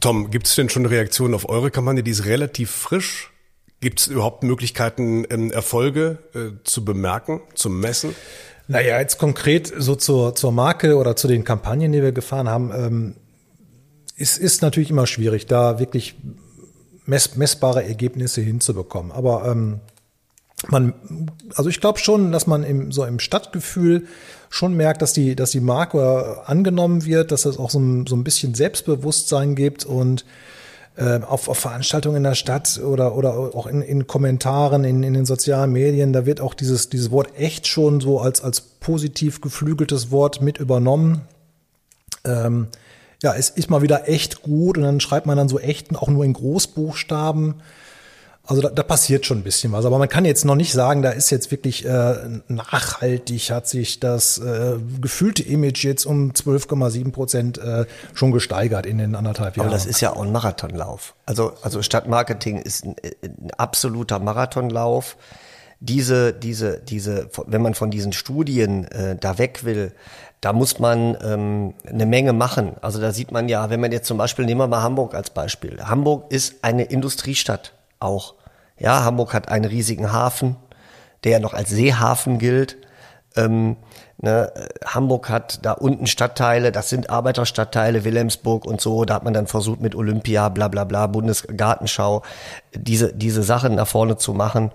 Tom, 0.00 0.30
gibt 0.30 0.46
es 0.46 0.54
denn 0.54 0.68
schon 0.68 0.86
Reaktionen 0.86 1.34
auf 1.34 1.48
eure 1.48 1.70
Kampagne? 1.70 2.02
Die 2.02 2.10
ist 2.10 2.26
relativ 2.26 2.70
frisch. 2.70 3.32
Gibt 3.80 4.00
es 4.00 4.06
überhaupt 4.06 4.42
Möglichkeiten, 4.42 5.26
ähm, 5.30 5.50
Erfolge 5.50 6.18
äh, 6.34 6.62
zu 6.64 6.84
bemerken, 6.84 7.42
zu 7.54 7.70
messen? 7.70 8.14
Naja, 8.66 8.98
jetzt 8.98 9.18
konkret 9.18 9.72
so 9.76 9.94
zur, 9.94 10.34
zur 10.34 10.52
Marke 10.52 10.96
oder 10.96 11.16
zu 11.16 11.28
den 11.28 11.44
Kampagnen, 11.44 11.92
die 11.92 12.02
wir 12.02 12.12
gefahren 12.12 12.48
haben, 12.48 12.72
ähm, 12.74 13.16
ist, 14.16 14.38
ist 14.38 14.62
natürlich 14.62 14.90
immer 14.90 15.06
schwierig, 15.06 15.46
da 15.46 15.78
wirklich 15.78 16.16
mess, 17.06 17.36
messbare 17.36 17.84
Ergebnisse 17.84 18.40
hinzubekommen. 18.40 19.12
Aber 19.12 19.46
ähm, 19.46 19.80
man, 20.68 20.94
also 21.54 21.68
ich 21.68 21.80
glaube 21.80 21.98
schon, 21.98 22.32
dass 22.32 22.46
man 22.46 22.62
im, 22.62 22.92
so 22.92 23.04
im 23.04 23.18
Stadtgefühl 23.18 24.06
schon 24.50 24.74
merkt, 24.74 25.02
dass 25.02 25.12
die, 25.12 25.34
dass 25.34 25.50
die 25.50 25.60
Marke 25.60 26.42
angenommen 26.46 27.04
wird, 27.04 27.32
dass 27.32 27.44
es 27.44 27.58
auch 27.58 27.70
so 27.70 27.80
ein, 27.80 28.06
so 28.06 28.16
ein 28.16 28.24
bisschen 28.24 28.54
Selbstbewusstsein 28.54 29.56
gibt 29.56 29.84
und 29.84 30.24
äh, 30.96 31.20
auf, 31.22 31.48
auf 31.48 31.58
Veranstaltungen 31.58 32.18
in 32.18 32.22
der 32.22 32.36
Stadt 32.36 32.78
oder, 32.78 33.16
oder 33.16 33.34
auch 33.34 33.66
in, 33.66 33.82
in 33.82 34.06
Kommentaren, 34.06 34.84
in, 34.84 35.02
in 35.02 35.14
den 35.14 35.26
sozialen 35.26 35.72
Medien, 35.72 36.12
da 36.12 36.24
wird 36.24 36.40
auch 36.40 36.54
dieses, 36.54 36.88
dieses 36.88 37.10
Wort 37.10 37.36
echt 37.36 37.66
schon 37.66 38.00
so 38.00 38.20
als, 38.20 38.42
als 38.42 38.60
positiv 38.60 39.40
geflügeltes 39.40 40.12
Wort 40.12 40.40
mit 40.40 40.58
übernommen. 40.58 41.22
Ähm, 42.24 42.68
ja, 43.24 43.34
es 43.34 43.48
ist 43.50 43.70
mal 43.70 43.82
wieder 43.82 44.08
echt 44.08 44.42
gut 44.42 44.76
und 44.76 44.84
dann 44.84 45.00
schreibt 45.00 45.26
man 45.26 45.36
dann 45.36 45.48
so 45.48 45.58
echten 45.58 45.96
auch 45.96 46.08
nur 46.08 46.24
in 46.24 46.34
Großbuchstaben. 46.34 47.54
Also 48.46 48.60
da, 48.60 48.68
da 48.68 48.82
passiert 48.82 49.24
schon 49.24 49.38
ein 49.38 49.42
bisschen 49.42 49.72
was, 49.72 49.86
aber 49.86 49.98
man 49.98 50.10
kann 50.10 50.26
jetzt 50.26 50.44
noch 50.44 50.54
nicht 50.54 50.72
sagen, 50.72 51.00
da 51.00 51.08
ist 51.08 51.30
jetzt 51.30 51.50
wirklich 51.50 51.86
äh, 51.86 52.16
nachhaltig, 52.48 53.50
hat 53.50 53.66
sich 53.66 54.00
das 54.00 54.36
äh, 54.36 54.74
gefühlte 55.00 55.42
Image 55.42 55.82
jetzt 55.82 56.04
um 56.04 56.32
12,7 56.32 57.10
Prozent 57.10 57.56
äh, 57.56 57.86
schon 58.12 58.32
gesteigert 58.32 58.84
in 58.84 58.98
den 58.98 59.14
anderthalb 59.14 59.56
Jahren. 59.56 59.68
Aber 59.68 59.74
das 59.74 59.86
ist 59.86 60.02
ja 60.02 60.12
auch 60.12 60.20
ein 60.20 60.30
Marathonlauf. 60.30 61.14
Also, 61.24 61.54
also 61.62 61.80
Stadtmarketing 61.80 62.58
ist 62.58 62.84
ein, 62.84 62.96
ein 63.22 63.50
absoluter 63.56 64.18
Marathonlauf. 64.18 65.16
Diese, 65.80 66.32
diese, 66.32 66.80
diese, 66.80 67.28
wenn 67.46 67.62
man 67.62 67.74
von 67.74 67.90
diesen 67.90 68.12
Studien 68.12 68.84
äh, 68.90 69.16
da 69.16 69.38
weg 69.38 69.64
will, 69.64 69.92
da 70.40 70.52
muss 70.52 70.78
man 70.78 71.16
ähm, 71.22 71.74
eine 71.88 72.04
Menge 72.04 72.34
machen. 72.34 72.76
Also 72.82 73.00
da 73.00 73.12
sieht 73.12 73.32
man 73.32 73.48
ja, 73.48 73.70
wenn 73.70 73.80
man 73.80 73.92
jetzt 73.92 74.06
zum 74.06 74.18
Beispiel, 74.18 74.44
nehmen 74.44 74.60
wir 74.60 74.66
mal 74.66 74.82
Hamburg 74.82 75.14
als 75.14 75.30
Beispiel. 75.30 75.82
Hamburg 75.82 76.30
ist 76.30 76.62
eine 76.62 76.84
Industriestadt 76.84 77.72
auch. 77.98 78.34
Ja, 78.78 79.04
Hamburg 79.04 79.32
hat 79.32 79.48
einen 79.48 79.64
riesigen 79.64 80.12
Hafen, 80.12 80.56
der 81.24 81.32
ja 81.32 81.38
noch 81.38 81.54
als 81.54 81.70
Seehafen 81.70 82.38
gilt. 82.38 82.76
Ähm, 83.36 83.76
ne, 84.18 84.52
Hamburg 84.84 85.30
hat 85.30 85.64
da 85.64 85.72
unten 85.72 86.06
Stadtteile, 86.06 86.72
das 86.72 86.88
sind 86.88 87.08
Arbeiterstadtteile, 87.08 88.04
Wilhelmsburg 88.04 88.66
und 88.66 88.80
so. 88.80 89.04
Da 89.06 89.14
hat 89.14 89.24
man 89.24 89.32
dann 89.32 89.46
versucht 89.46 89.80
mit 89.80 89.94
Olympia, 89.94 90.50
bla 90.50 90.68
bla 90.68 90.84
bla, 90.84 91.06
Bundesgartenschau, 91.06 92.22
diese, 92.74 93.14
diese 93.14 93.42
Sachen 93.42 93.76
nach 93.76 93.88
vorne 93.88 94.18
zu 94.18 94.34
machen. 94.34 94.72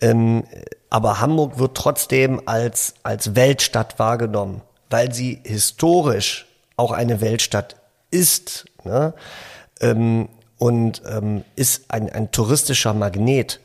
Ähm, 0.00 0.44
aber 0.88 1.20
Hamburg 1.20 1.58
wird 1.58 1.76
trotzdem 1.76 2.42
als, 2.46 2.94
als 3.02 3.36
Weltstadt 3.36 3.98
wahrgenommen, 3.98 4.62
weil 4.88 5.12
sie 5.12 5.40
historisch 5.44 6.46
auch 6.76 6.92
eine 6.92 7.20
Weltstadt 7.20 7.76
ist. 8.10 8.66
Ne? 8.84 9.14
Ähm, 9.80 10.28
und 10.58 11.02
ähm, 11.08 11.44
ist 11.56 11.90
ein, 11.90 12.10
ein 12.10 12.32
touristischer 12.32 12.92
Magnet. 12.92 13.60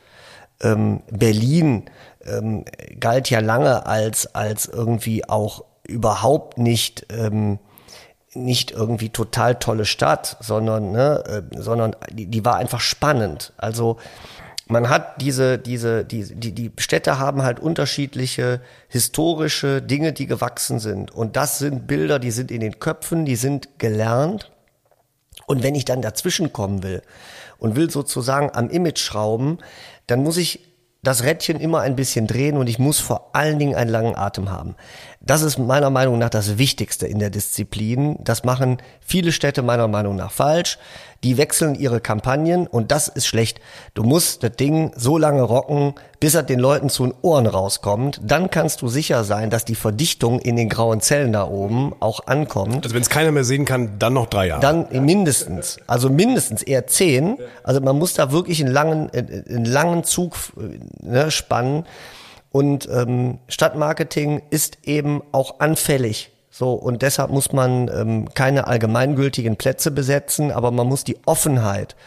Ähm, 0.61 1.01
Berlin 1.11 1.89
ähm, 2.25 2.63
galt 2.99 3.29
ja 3.29 3.39
lange 3.39 3.85
als, 3.85 4.33
als 4.33 4.65
irgendwie 4.65 5.27
auch 5.27 5.65
überhaupt 5.83 6.57
nicht, 6.57 7.07
ähm, 7.11 7.59
nicht 8.33 8.71
irgendwie 8.71 9.09
total 9.09 9.55
tolle 9.55 9.85
Stadt, 9.85 10.37
sondern, 10.39 10.91
ne, 10.91 11.23
äh, 11.25 11.61
sondern 11.61 11.95
die, 12.11 12.27
die 12.27 12.45
war 12.45 12.55
einfach 12.55 12.81
spannend. 12.81 13.53
Also 13.57 13.97
man 14.67 14.89
hat 14.89 15.21
diese, 15.21 15.59
diese, 15.59 16.03
die, 16.03 16.23
die, 16.23 16.51
die 16.51 16.71
Städte 16.79 17.19
haben 17.19 17.43
halt 17.43 17.59
unterschiedliche 17.59 18.61
historische 18.87 19.81
Dinge, 19.81 20.11
die 20.11 20.25
gewachsen 20.25 20.79
sind. 20.79 21.11
Und 21.11 21.35
das 21.35 21.59
sind 21.59 21.85
Bilder, 21.85 22.17
die 22.17 22.31
sind 22.31 22.51
in 22.51 22.61
den 22.61 22.79
Köpfen, 22.79 23.25
die 23.25 23.35
sind 23.35 23.77
gelernt. 23.77 24.51
Und 25.45 25.61
wenn 25.61 25.75
ich 25.75 25.85
dann 25.85 26.01
dazwischen 26.01 26.51
kommen 26.51 26.81
will 26.81 27.03
und 27.59 27.75
will 27.75 27.91
sozusagen 27.91 28.49
am 28.53 28.69
Image 28.69 28.99
schrauben, 28.99 29.59
dann 30.07 30.23
muss 30.23 30.37
ich 30.37 30.61
das 31.03 31.23
Rädchen 31.23 31.59
immer 31.59 31.81
ein 31.81 31.95
bisschen 31.95 32.25
drehen 32.25 32.57
und 32.57 32.67
ich 32.67 32.79
muss 32.79 32.99
vor 32.99 33.35
allen 33.35 33.59
Dingen 33.59 33.75
einen 33.75 33.91
langen 33.91 34.15
Atem 34.15 34.49
haben. 34.49 34.75
Das 35.25 35.41
ist 35.41 35.57
meiner 35.57 35.89
Meinung 35.89 36.19
nach 36.19 36.29
das 36.29 36.59
Wichtigste 36.59 37.07
in 37.07 37.17
der 37.17 37.31
Disziplin. 37.31 38.17
Das 38.23 38.43
machen 38.43 38.77
viele 39.01 39.31
Städte 39.31 39.63
meiner 39.63 39.87
Meinung 39.87 40.15
nach 40.15 40.31
falsch. 40.31 40.77
Die 41.23 41.37
wechseln 41.37 41.73
ihre 41.73 41.99
Kampagnen 41.99 42.67
und 42.67 42.91
das 42.91 43.07
ist 43.07 43.25
schlecht. 43.25 43.59
Du 43.95 44.03
musst 44.03 44.43
das 44.43 44.51
Ding 44.51 44.91
so 44.95 45.17
lange 45.17 45.41
rocken, 45.41 45.95
bis 46.19 46.35
er 46.35 46.43
den 46.43 46.59
Leuten 46.59 46.89
zu 46.89 47.07
den 47.07 47.15
Ohren 47.23 47.47
rauskommt. 47.47 48.21
Dann 48.23 48.51
kannst 48.51 48.83
du 48.83 48.87
sicher 48.87 49.23
sein, 49.23 49.49
dass 49.49 49.65
die 49.65 49.73
Verdichtung 49.73 50.39
in 50.39 50.57
den 50.57 50.69
grauen 50.69 51.01
Zellen 51.01 51.33
da 51.33 51.47
oben 51.47 51.93
auch 51.99 52.27
ankommt. 52.27 52.83
Also 52.83 52.93
wenn 52.93 53.01
es 53.01 53.09
keiner 53.09 53.31
mehr 53.31 53.43
sehen 53.43 53.65
kann, 53.65 53.97
dann 53.97 54.13
noch 54.13 54.27
drei 54.27 54.47
Jahre. 54.47 54.61
Dann 54.61 54.87
mindestens, 55.03 55.77
also 55.87 56.11
mindestens 56.11 56.61
eher 56.61 56.85
zehn. 56.85 57.39
Also 57.63 57.81
man 57.81 57.97
muss 57.97 58.13
da 58.13 58.31
wirklich 58.31 58.63
einen 58.63 58.71
langen, 58.71 59.09
einen 59.09 59.65
langen 59.65 60.03
Zug 60.03 60.35
ne, 61.01 61.31
spannen. 61.31 61.85
Und 62.55 62.87
ähm, 62.89 63.39
Stadtmarketing 63.49 64.43
ist 64.49 64.77
eben 64.85 65.21
auch 65.33 65.59
anfällig. 65.59 66.31
So, 66.49 66.71
und 66.71 67.01
deshalb 67.01 67.29
muss 67.29 67.51
man 67.51 67.91
ähm, 67.93 68.33
keine 68.33 68.67
allgemeingültigen 68.67 69.57
Plätze 69.57 69.91
besetzen, 69.91 70.53
aber 70.53 70.71
man 70.71 70.87
muss 70.87 71.03
die 71.03 71.17
Offenheit 71.25 71.97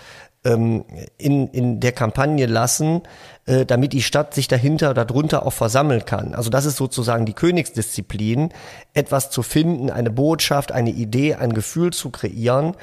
ähm, 0.46 0.86
in, 1.18 1.48
in 1.48 1.80
der 1.80 1.92
Kampagne 1.92 2.46
lassen, 2.46 3.02
äh, 3.44 3.66
damit 3.66 3.92
die 3.92 4.00
Stadt 4.00 4.32
sich 4.32 4.48
dahinter 4.48 4.92
oder 4.92 5.04
darunter 5.04 5.44
auch 5.44 5.52
versammeln 5.52 6.06
kann. 6.06 6.34
Also 6.34 6.48
das 6.48 6.64
ist 6.64 6.76
sozusagen 6.76 7.26
die 7.26 7.34
Königsdisziplin, 7.34 8.48
etwas 8.94 9.28
zu 9.28 9.42
finden, 9.42 9.90
eine 9.90 10.10
Botschaft, 10.10 10.72
eine 10.72 10.92
Idee, 10.92 11.34
ein 11.34 11.52
Gefühl 11.52 11.92
zu 11.92 12.08
kreieren, 12.08 12.74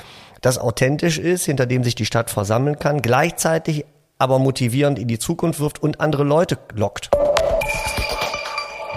das 0.41 0.59
authentisch 0.59 1.17
ist, 1.17 1.45
hinter 1.45 1.65
dem 1.65 1.83
sich 1.83 1.95
die 1.95 2.05
Stadt 2.05 2.29
versammeln 2.29 2.77
kann, 2.77 3.01
gleichzeitig 3.01 3.85
aber 4.19 4.37
motivierend 4.37 4.99
in 4.99 5.07
die 5.07 5.17
Zukunft 5.17 5.59
wirft 5.59 5.81
und 5.81 5.99
andere 5.99 6.23
Leute 6.23 6.59
lockt. 6.75 7.09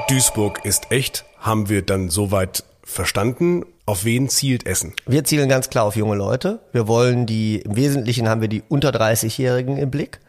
Duisburg 0.09 0.65
ist 0.65 0.91
echt, 0.91 1.27
haben 1.39 1.69
wir 1.69 1.83
dann 1.83 2.09
soweit 2.09 2.65
verstanden. 2.83 3.67
Auf 3.85 4.07
wen 4.07 4.31
zielt 4.31 4.67
Essen? 4.67 4.95
Wir 5.07 5.23
zielen 5.25 5.51
ganz 5.51 5.69
klar 5.69 5.85
auf 5.85 5.97
junge 5.97 6.17
Leute. 6.17 6.61
Wir 6.73 6.89
wollen 6.89 7.27
die, 7.27 7.57
im 7.57 7.77
Wesentlichen 7.77 8.27
haben 8.27 8.41
wir 8.41 8.49
die 8.49 8.63
unter 8.71 8.89
30-Jährigen 8.89 9.77
im 9.77 9.91
Blick. 9.91 10.21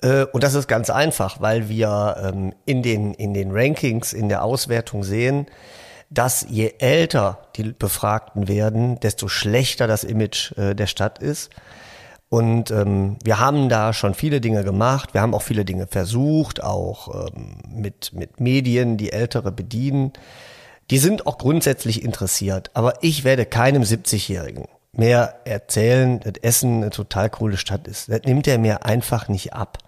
Äh, 0.00 0.24
und 0.24 0.42
das 0.42 0.54
ist 0.54 0.68
ganz 0.68 0.88
einfach, 0.88 1.38
weil 1.38 1.68
wir 1.68 2.16
ähm, 2.32 2.54
in 2.64 2.82
den, 2.82 3.12
in 3.12 3.34
den 3.34 3.50
Rankings, 3.52 4.14
in 4.14 4.30
der 4.30 4.42
Auswertung 4.42 5.04
sehen, 5.04 5.44
dass 6.08 6.46
je 6.48 6.72
älter 6.78 7.40
die 7.56 7.74
Befragten 7.74 8.48
werden, 8.48 9.00
desto 9.00 9.28
schlechter 9.28 9.86
das 9.86 10.02
Image 10.02 10.56
äh, 10.56 10.74
der 10.74 10.86
Stadt 10.86 11.18
ist. 11.18 11.50
Und 12.30 12.70
ähm, 12.70 13.16
wir 13.24 13.40
haben 13.40 13.68
da 13.68 13.92
schon 13.92 14.14
viele 14.14 14.40
Dinge 14.40 14.62
gemacht. 14.62 15.14
Wir 15.14 15.20
haben 15.20 15.34
auch 15.34 15.42
viele 15.42 15.64
Dinge 15.64 15.88
versucht, 15.88 16.62
auch 16.62 17.26
ähm, 17.26 17.56
mit, 17.68 18.12
mit 18.14 18.38
Medien, 18.38 18.96
die 18.96 19.12
Ältere 19.12 19.50
bedienen. 19.50 20.12
Die 20.90 20.98
sind 20.98 21.26
auch 21.26 21.38
grundsätzlich 21.38 22.04
interessiert. 22.04 22.70
Aber 22.74 22.94
ich 23.02 23.24
werde 23.24 23.46
keinem 23.46 23.82
70-Jährigen 23.82 24.66
mehr 24.92 25.40
erzählen, 25.44 26.20
dass 26.20 26.34
Essen 26.40 26.76
eine 26.76 26.90
total 26.90 27.30
coole 27.30 27.56
Stadt 27.56 27.88
ist. 27.88 28.08
Das 28.08 28.22
nimmt 28.24 28.46
er 28.46 28.58
mir 28.58 28.84
einfach 28.86 29.28
nicht 29.28 29.52
ab. 29.52 29.78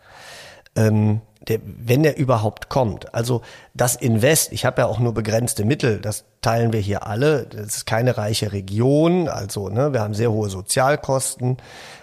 Ähm, 0.74 1.20
der, 1.48 1.61
wenn 1.64 2.05
er 2.05 2.16
überhaupt 2.16 2.68
kommt. 2.68 3.14
Also 3.14 3.42
das 3.74 3.96
Invest, 3.96 4.52
ich 4.52 4.64
habe 4.64 4.83
ja 4.83 4.87
auch 4.87 4.98
nur 4.98 5.14
begrenzte 5.14 5.64
Mittel, 5.64 6.00
das 6.00 6.24
teilen 6.40 6.72
wir 6.72 6.81
hier 6.81 7.07
alle. 7.07 7.46
Das 7.46 7.76
ist 7.76 7.87
keine 7.87 8.16
reiche 8.16 8.52
Region, 8.52 9.28
also 9.28 9.68
ne, 9.68 9.92
wir 9.92 10.00
haben 10.00 10.14
sehr 10.14 10.31
hohe 10.31 10.48
Sozialkosten. 10.48 11.57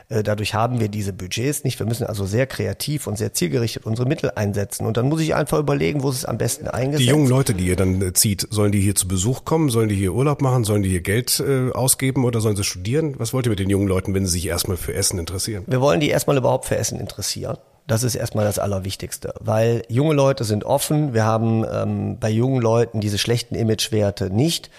Äh, 0.10 0.24
dadurch 0.24 0.56
haben 0.56 0.80
wir 0.80 0.89
diese 0.89 1.13
Budgets 1.13 1.63
nicht. 1.63 1.78
Wir 1.78 1.86
müssen 1.86 2.06
also 2.06 2.26
sehr 2.26 2.48
kreativ 2.48 3.06
und 3.06 3.17
sehr 3.17 3.34
zielgerichtet 3.34 3.86
unsere 3.86 4.08
Mittel 4.08 4.32
einsetzen. 4.36 4.88
Und 4.88 4.98
dann 4.98 5.08
muss 5.08 5.22
ich 5.22 5.36
einfach 5.36 5.60
überlegen, 5.60 6.02
wo 6.02 6.10
es 6.10 6.26
am 6.26 6.39
besten 6.39 6.67
eingesetzt. 6.67 7.08
Die 7.08 7.12
jungen 7.12 7.28
Leute, 7.28 7.54
die 7.54 7.67
ihr 7.67 7.76
dann 7.76 8.02
äh, 8.02 8.13
zieht, 8.13 8.48
sollen 8.50 8.72
die 8.72 8.82
hier 8.82 8.95
zu 8.95 9.08
Besuch 9.08 9.45
kommen? 9.45 9.69
Sollen 9.69 9.88
die 9.88 9.95
hier 9.95 10.13
Urlaub 10.13 10.41
machen? 10.41 10.63
Sollen 10.63 10.82
die 10.82 10.89
hier 10.89 11.02
Geld 11.02 11.39
äh, 11.39 11.72
ausgeben 11.72 12.26
oder 12.26 12.41
sollen 12.41 12.56
sie 12.56 12.63
studieren? 12.63 13.15
Was 13.19 13.34
wollt 13.34 13.45
ihr 13.45 13.52
mit 13.52 13.60
den 13.60 13.69
jungen 13.69 13.88
Leuten, 13.88 14.15
wenn 14.15 14.26
sie 14.26 14.34
sich 14.34 14.48
erstmal 14.48 14.78
für 14.78 14.95
Essen 14.95 15.19
interessieren? 15.19 15.63
Wir 15.67 15.80
wollen 15.80 16.00
die 16.00 16.10
erstmal 16.10 16.38
überhaupt 16.38 16.65
für 16.65 16.78
Essen 16.78 17.00
interessieren. 17.00 17.58
Das 17.86 18.04
ist 18.04 18.13
erstmal 18.13 18.45
das 18.45 18.60
Allerwichtigste, 18.60 19.34
weil 19.39 19.82
junge 19.89 20.13
Leute 20.13 20.43
sind 20.43 20.63
offen. 20.63 21.15
Wir 21.15 21.26
haben 21.26 21.65
ähm, 21.72 22.17
bei 22.19 22.30
jungen 22.30 22.62
Leuten 22.62 23.02
diese 23.02 23.17
schlechten 23.17 23.56
Imagewerte 23.56 24.30
nicht 24.30 24.69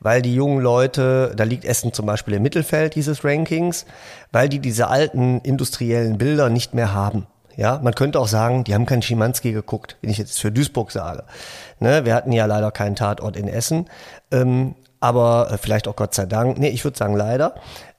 weil 0.00 0.22
die 0.22 0.34
jungen 0.34 0.60
Leute, 0.60 1.32
da 1.36 1.44
liegt 1.44 1.64
Essen 1.64 1.92
zum 1.92 2.06
Beispiel 2.06 2.34
im 2.34 2.42
Mittelfeld 2.42 2.94
dieses 2.94 3.24
Rankings, 3.24 3.86
weil 4.32 4.48
die 4.48 4.58
diese 4.58 4.88
alten 4.88 5.40
industriellen 5.40 6.18
Bilder 6.18 6.48
nicht 6.48 6.74
mehr 6.74 6.92
haben. 6.92 7.26
Ja, 7.56 7.80
man 7.82 7.94
könnte 7.94 8.20
auch 8.20 8.28
sagen, 8.28 8.62
die 8.62 8.74
haben 8.74 8.86
keinen 8.86 9.02
Schimanski 9.02 9.52
geguckt, 9.52 9.96
wenn 10.00 10.10
ich 10.10 10.18
jetzt 10.18 10.38
für 10.38 10.52
Duisburg 10.52 10.92
sage. 10.92 11.24
Ne, 11.80 12.04
wir 12.04 12.14
hatten 12.14 12.30
ja 12.30 12.46
leider 12.46 12.70
keinen 12.70 12.94
Tatort 12.94 13.36
in 13.36 13.48
Essen, 13.48 13.86
ähm, 14.30 14.76
aber 15.00 15.48
äh, 15.50 15.58
vielleicht 15.58 15.88
auch 15.88 15.96
Gott 15.96 16.14
sei 16.14 16.26
Dank. 16.26 16.58
Nee, 16.58 16.68
ich 16.68 16.84
würde 16.84 16.96
sagen 16.96 17.16
leider. 17.16 17.54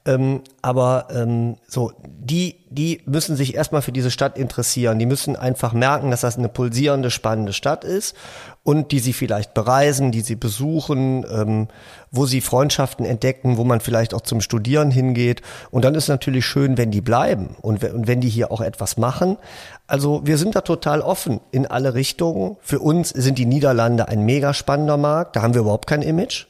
Ähm, 0.05 0.41
aber 0.61 1.07
ähm, 1.11 1.57
so, 1.67 1.91
die, 2.05 2.55
die 2.69 3.01
müssen 3.05 3.35
sich 3.35 3.53
erstmal 3.53 3.81
für 3.81 3.91
diese 3.91 4.11
Stadt 4.11 4.37
interessieren. 4.37 4.97
Die 4.97 5.05
müssen 5.05 5.35
einfach 5.35 5.73
merken, 5.73 6.09
dass 6.09 6.21
das 6.21 6.37
eine 6.37 6.47
pulsierende, 6.47 7.11
spannende 7.11 7.51
Stadt 7.51 7.83
ist 7.83 8.15
und 8.63 8.93
die 8.93 8.99
sie 8.99 9.11
vielleicht 9.11 9.53
bereisen, 9.53 10.11
die 10.11 10.21
sie 10.21 10.35
besuchen, 10.35 11.25
ähm, 11.29 11.67
wo 12.11 12.25
sie 12.25 12.39
Freundschaften 12.39 13.05
entdecken, 13.05 13.57
wo 13.57 13.65
man 13.65 13.81
vielleicht 13.81 14.13
auch 14.13 14.21
zum 14.21 14.39
Studieren 14.39 14.89
hingeht. 14.89 15.41
Und 15.69 15.83
dann 15.83 15.95
ist 15.95 16.07
natürlich 16.07 16.45
schön, 16.45 16.77
wenn 16.77 16.91
die 16.91 17.01
bleiben 17.01 17.57
und, 17.61 17.83
und 17.83 18.07
wenn 18.07 18.21
die 18.21 18.29
hier 18.29 18.53
auch 18.53 18.61
etwas 18.61 18.95
machen. 18.95 19.37
Also 19.85 20.21
wir 20.23 20.37
sind 20.37 20.55
da 20.55 20.61
total 20.61 21.01
offen 21.01 21.41
in 21.51 21.67
alle 21.67 21.93
Richtungen. 21.93 22.55
Für 22.61 22.79
uns 22.79 23.09
sind 23.09 23.37
die 23.37 23.45
Niederlande 23.45 24.07
ein 24.07 24.25
mega 24.25 24.53
spannender 24.53 24.97
Markt. 24.97 25.35
Da 25.35 25.41
haben 25.41 25.53
wir 25.53 25.61
überhaupt 25.61 25.87
kein 25.87 26.01
Image. 26.01 26.45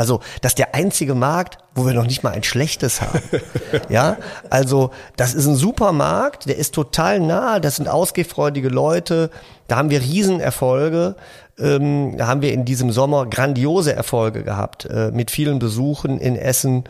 Also, 0.00 0.20
das 0.40 0.52
ist 0.52 0.58
der 0.58 0.74
einzige 0.74 1.14
Markt, 1.14 1.58
wo 1.74 1.84
wir 1.84 1.92
noch 1.92 2.06
nicht 2.06 2.22
mal 2.22 2.32
ein 2.32 2.42
schlechtes 2.42 3.02
haben. 3.02 3.20
ja, 3.90 4.16
also, 4.48 4.92
das 5.18 5.34
ist 5.34 5.44
ein 5.44 5.56
super 5.56 5.92
Markt, 5.92 6.48
der 6.48 6.56
ist 6.56 6.74
total 6.74 7.20
nah, 7.20 7.60
das 7.60 7.76
sind 7.76 7.86
ausgehfreudige 7.86 8.70
Leute, 8.70 9.28
da 9.68 9.76
haben 9.76 9.90
wir 9.90 10.00
Riesenerfolge, 10.00 11.16
ähm, 11.58 12.16
da 12.16 12.28
haben 12.28 12.40
wir 12.40 12.54
in 12.54 12.64
diesem 12.64 12.92
Sommer 12.92 13.26
grandiose 13.26 13.92
Erfolge 13.92 14.42
gehabt, 14.42 14.86
äh, 14.86 15.10
mit 15.10 15.30
vielen 15.30 15.58
Besuchen 15.58 16.18
in 16.18 16.34
Essen. 16.34 16.84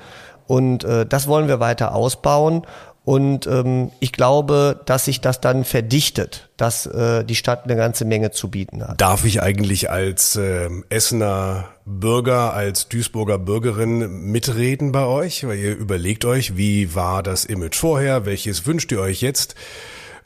Und 0.47 0.85
äh, 0.85 1.05
das 1.05 1.27
wollen 1.27 1.49
wir 1.49 1.59
weiter 1.59 1.97
ausbauen 1.97 2.63
und 3.05 3.47
ähm, 3.47 3.91
ich 4.01 4.13
glaube, 4.13 4.81
dass 4.85 5.07
sich 5.07 5.21
das 5.21 5.41
dann 5.41 5.65
verdichtet, 5.65 6.51
dass 6.57 6.85
äh, 6.87 7.25
die 7.25 7.35
Stadt 7.35 7.65
eine 7.65 7.77
ganze 7.77 8.05
Menge 8.05 8.31
zu 8.31 8.51
bieten 8.51 8.87
hat. 8.87 9.01
Darf 9.01 9.25
ich 9.25 9.43
eigentlich 9.43 9.91
als 9.91 10.37
äh, 10.37 10.69
Essener 10.91 11.71
Bürger, 11.87 12.53
als 12.53 12.89
Duisburger 12.89 13.39
Bürgerin 13.39 14.31
mitreden 14.31 14.93
bei 14.93 15.05
euch? 15.05 15.47
Weil 15.47 15.59
ihr 15.59 15.77
überlegt 15.77 16.27
euch, 16.27 16.57
wie 16.57 16.95
war 16.95 17.23
das 17.23 17.47
Image 17.47 17.77
vorher, 17.77 18.27
welches 18.27 18.67
wünscht 18.67 18.93
ihr 18.93 19.01
euch 19.01 19.23
jetzt? 19.23 19.55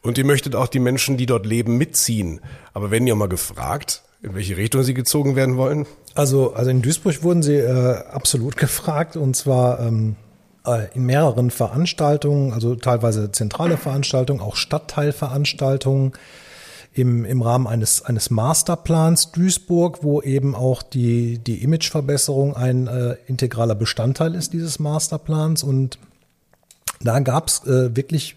Und 0.02 0.18
ihr 0.18 0.26
möchtet 0.26 0.56
auch 0.56 0.68
die 0.68 0.80
Menschen, 0.80 1.16
die 1.16 1.26
dort 1.26 1.46
leben, 1.46 1.78
mitziehen. 1.78 2.40
Aber 2.74 2.90
wenn 2.90 3.06
ihr 3.06 3.14
mal 3.14 3.28
gefragt, 3.28 4.02
in 4.20 4.34
welche 4.34 4.56
Richtung 4.56 4.82
sie 4.82 4.94
gezogen 4.94 5.36
werden 5.36 5.56
wollen? 5.56 5.86
Also, 6.14 6.54
also 6.54 6.70
in 6.70 6.82
Duisburg 6.82 7.22
wurden 7.22 7.42
sie 7.42 7.56
äh, 7.56 8.04
absolut 8.10 8.56
gefragt 8.58 9.16
und 9.16 9.36
zwar 9.36 9.80
ähm, 9.80 10.16
äh, 10.16 10.23
in 10.94 11.04
mehreren 11.04 11.50
Veranstaltungen, 11.50 12.52
also 12.52 12.74
teilweise 12.74 13.30
zentrale 13.30 13.76
Veranstaltungen, 13.76 14.40
auch 14.40 14.56
Stadtteilveranstaltungen 14.56 16.12
im, 16.94 17.24
im 17.24 17.42
Rahmen 17.42 17.66
eines, 17.66 18.02
eines 18.02 18.30
Masterplans 18.30 19.32
Duisburg, 19.32 19.98
wo 20.02 20.22
eben 20.22 20.54
auch 20.54 20.82
die, 20.82 21.38
die 21.38 21.62
Imageverbesserung 21.62 22.56
ein 22.56 22.86
äh, 22.86 23.16
integraler 23.26 23.74
Bestandteil 23.74 24.34
ist 24.34 24.52
dieses 24.52 24.78
Masterplans. 24.78 25.64
Und 25.64 25.98
da 27.00 27.18
gab 27.20 27.48
es 27.48 27.64
äh, 27.66 27.94
wirklich 27.94 28.36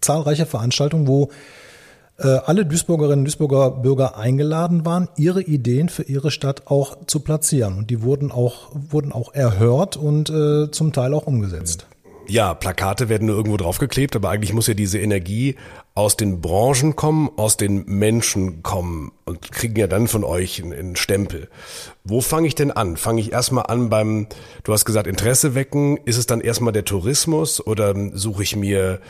zahlreiche 0.00 0.46
Veranstaltungen, 0.46 1.06
wo 1.06 1.24
äh, 1.24 1.28
alle 2.18 2.64
Duisburgerinnen 2.64 3.20
und 3.20 3.24
Duisburger 3.26 3.70
Bürger 3.70 4.16
eingeladen 4.16 4.86
waren, 4.86 5.08
ihre 5.16 5.42
Ideen 5.42 5.88
für 5.88 6.02
ihre 6.02 6.30
Stadt 6.30 6.66
auch 6.66 6.96
zu 7.06 7.20
platzieren. 7.20 7.76
Und 7.76 7.90
die 7.90 8.02
wurden 8.02 8.30
auch, 8.30 8.70
wurden 8.72 9.12
auch 9.12 9.34
erhört 9.34 9.96
und 9.96 10.30
äh, 10.30 10.70
zum 10.70 10.92
Teil 10.92 11.12
auch 11.12 11.26
umgesetzt. 11.26 11.86
Ja, 12.28 12.54
Plakate 12.54 13.08
werden 13.08 13.26
nur 13.26 13.36
irgendwo 13.36 13.56
draufgeklebt, 13.56 14.16
aber 14.16 14.30
eigentlich 14.30 14.52
muss 14.52 14.66
ja 14.66 14.74
diese 14.74 14.98
Energie 14.98 15.54
aus 15.94 16.16
den 16.16 16.40
Branchen 16.40 16.96
kommen, 16.96 17.30
aus 17.36 17.56
den 17.56 17.84
Menschen 17.86 18.64
kommen 18.64 19.12
und 19.24 19.52
kriegen 19.52 19.76
ja 19.76 19.86
dann 19.86 20.08
von 20.08 20.24
euch 20.24 20.62
einen, 20.62 20.96
Stempel. 20.96 21.48
Wo 22.02 22.20
fange 22.20 22.48
ich 22.48 22.56
denn 22.56 22.72
an? 22.72 22.96
Fange 22.96 23.20
ich 23.20 23.32
erstmal 23.32 23.66
an 23.66 23.90
beim, 23.90 24.26
du 24.64 24.72
hast 24.72 24.84
gesagt, 24.84 25.06
Interesse 25.06 25.54
wecken? 25.54 25.98
Ist 26.04 26.16
es 26.16 26.26
dann 26.26 26.40
erstmal 26.40 26.72
der 26.72 26.84
Tourismus 26.84 27.64
oder 27.64 27.94
suche 28.12 28.42
ich 28.42 28.56
mir 28.56 29.00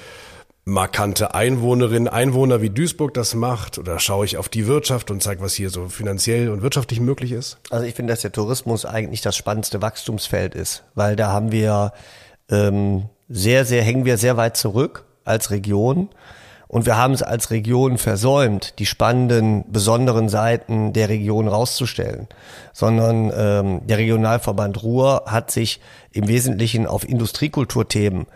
markante 0.69 1.33
Einwohnerinnen, 1.33 2.09
Einwohner 2.09 2.61
wie 2.61 2.71
Duisburg 2.71 3.15
das 3.15 3.35
macht? 3.35 3.79
Oder 3.79 4.01
schaue 4.01 4.25
ich 4.27 4.37
auf 4.37 4.49
die 4.49 4.67
Wirtschaft 4.67 5.11
und 5.13 5.23
zeige, 5.23 5.41
was 5.41 5.55
hier 5.55 5.71
so 5.71 5.89
finanziell 5.89 6.51
und 6.51 6.61
wirtschaftlich 6.61 7.01
möglich 7.01 7.33
ist? 7.33 7.59
Also 7.71 7.87
ich 7.87 7.95
finde, 7.95 8.13
dass 8.13 8.23
der 8.23 8.33
Tourismus 8.33 8.85
eigentlich 8.85 9.21
das 9.21 9.37
spannendste 9.37 9.81
Wachstumsfeld 9.81 10.55
ist, 10.57 10.83
weil 10.95 11.15
da 11.15 11.29
haben 11.29 11.53
wir 11.53 11.93
ähm, 12.51 13.05
sehr, 13.29 13.65
sehr, 13.65 13.83
hängen 13.83 14.05
wir 14.05 14.19
sehr 14.19 14.37
weit 14.37 14.57
zurück 14.57 15.05
als 15.25 15.53
Region. 15.53 16.09
Und 16.69 16.85
wir 16.85 16.97
haben 16.97 17.15
es 17.15 17.23
als 17.23 17.53
Region 17.53 17.97
versäumt, 17.97 18.81
die 18.81 18.87
spannenden, 18.87 19.71
besonderen 19.71 20.29
Seiten 20.29 20.93
der 20.93 21.09
Region 21.09 21.47
rauszustellen, 21.47 22.27
sondern 22.73 23.33
ähm, 23.33 23.87
der 23.87 23.99
Regionalverband 23.99 24.83
Ruhr 24.83 25.23
hat 25.27 25.53
sich 25.53 25.81
im 26.11 26.27
Wesentlichen 26.27 26.89
auf 26.89 27.09
Industriekulturthemen 27.09 28.23
äh, 28.23 28.27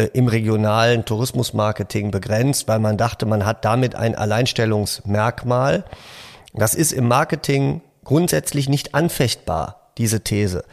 im 0.00 0.28
regionalen 0.28 1.04
Tourismusmarketing 1.04 2.10
begrenzt, 2.10 2.68
weil 2.68 2.78
man 2.78 2.96
dachte, 2.96 3.26
man 3.26 3.44
hat 3.44 3.64
damit 3.64 3.94
ein 3.94 4.14
Alleinstellungsmerkmal. 4.14 5.84
Das 6.54 6.74
ist 6.74 6.92
im 6.92 7.08
Marketing 7.08 7.82
grundsätzlich 8.04 8.68
nicht 8.68 8.94
anfechtbar, 8.94 9.92
diese 9.98 10.20
These. 10.20 10.64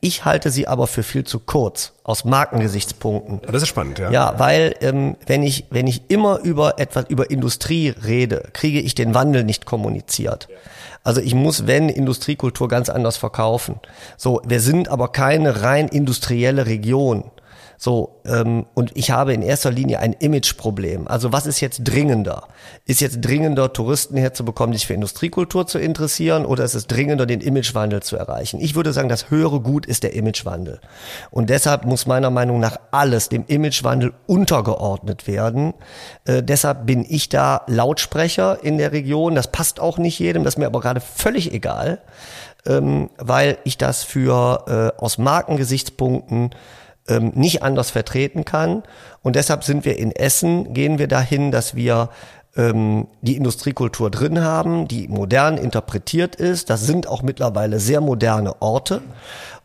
Ich 0.00 0.24
halte 0.24 0.50
sie 0.50 0.68
aber 0.68 0.86
für 0.86 1.02
viel 1.02 1.24
zu 1.24 1.40
kurz 1.40 1.94
aus 2.04 2.24
Markengesichtspunkten. 2.24 3.40
Das 3.50 3.62
ist 3.62 3.68
spannend, 3.68 3.98
ja. 3.98 4.10
Ja, 4.10 4.38
weil 4.38 4.74
ähm, 4.80 5.16
wenn 5.26 5.42
ich 5.42 5.66
wenn 5.70 5.86
ich 5.86 6.02
immer 6.08 6.40
über 6.40 6.78
etwas 6.78 7.06
über 7.08 7.30
Industrie 7.30 7.88
rede, 7.88 8.48
kriege 8.52 8.80
ich 8.80 8.94
den 8.94 9.14
Wandel 9.14 9.42
nicht 9.42 9.64
kommuniziert. 9.64 10.48
Also 11.02 11.20
ich 11.20 11.34
muss 11.34 11.66
wenn 11.66 11.88
Industriekultur 11.88 12.68
ganz 12.68 12.90
anders 12.90 13.16
verkaufen. 13.16 13.80
So, 14.18 14.42
wir 14.44 14.60
sind 14.60 14.88
aber 14.88 15.08
keine 15.08 15.62
rein 15.62 15.88
industrielle 15.88 16.66
Region. 16.66 17.30
So, 17.78 18.20
ähm, 18.24 18.66
und 18.74 18.92
ich 18.94 19.10
habe 19.10 19.34
in 19.34 19.42
erster 19.42 19.70
Linie 19.70 20.00
ein 20.00 20.14
Imageproblem. 20.14 21.08
Also 21.08 21.32
was 21.32 21.46
ist 21.46 21.60
jetzt 21.60 21.80
dringender? 21.84 22.48
Ist 22.86 23.00
jetzt 23.00 23.20
dringender, 23.20 23.72
Touristen 23.72 24.16
herzubekommen, 24.16 24.72
sich 24.72 24.86
für 24.86 24.94
Industriekultur 24.94 25.66
zu 25.66 25.78
interessieren, 25.78 26.46
oder 26.46 26.64
ist 26.64 26.74
es 26.74 26.86
dringender, 26.86 27.26
den 27.26 27.40
Imagewandel 27.40 28.02
zu 28.02 28.16
erreichen? 28.16 28.60
Ich 28.60 28.74
würde 28.74 28.92
sagen, 28.92 29.08
das 29.08 29.30
höhere 29.30 29.60
Gut 29.60 29.86
ist 29.86 30.02
der 30.02 30.14
Imagewandel. 30.14 30.80
Und 31.30 31.50
deshalb 31.50 31.84
muss 31.84 32.06
meiner 32.06 32.30
Meinung 32.30 32.60
nach 32.60 32.78
alles 32.90 33.28
dem 33.28 33.44
Imagewandel 33.46 34.12
untergeordnet 34.26 35.26
werden. 35.26 35.74
Äh, 36.24 36.42
deshalb 36.42 36.86
bin 36.86 37.04
ich 37.06 37.28
da 37.28 37.62
Lautsprecher 37.66 38.58
in 38.62 38.78
der 38.78 38.92
Region. 38.92 39.34
Das 39.34 39.52
passt 39.52 39.80
auch 39.80 39.98
nicht 39.98 40.18
jedem, 40.18 40.44
das 40.44 40.54
ist 40.54 40.58
mir 40.58 40.66
aber 40.66 40.80
gerade 40.80 41.00
völlig 41.00 41.52
egal, 41.52 42.00
ähm, 42.66 43.10
weil 43.18 43.58
ich 43.64 43.76
das 43.76 44.02
für 44.02 44.92
äh, 44.98 45.02
aus 45.02 45.18
Markengesichtspunkten 45.18 46.50
ähm, 47.08 47.32
nicht 47.34 47.62
anders 47.62 47.90
vertreten 47.90 48.44
kann. 48.44 48.82
Und 49.22 49.36
deshalb 49.36 49.64
sind 49.64 49.84
wir 49.84 49.98
in 49.98 50.12
Essen, 50.12 50.74
gehen 50.74 50.98
wir 50.98 51.08
dahin, 51.08 51.50
dass 51.50 51.74
wir 51.74 52.10
ähm, 52.56 53.06
die 53.20 53.36
Industriekultur 53.36 54.10
drin 54.10 54.42
haben, 54.42 54.88
die 54.88 55.08
modern 55.08 55.58
interpretiert 55.58 56.36
ist. 56.36 56.70
Das 56.70 56.86
sind 56.86 57.06
auch 57.06 57.22
mittlerweile 57.22 57.80
sehr 57.80 58.00
moderne 58.00 58.60
Orte. 58.62 59.02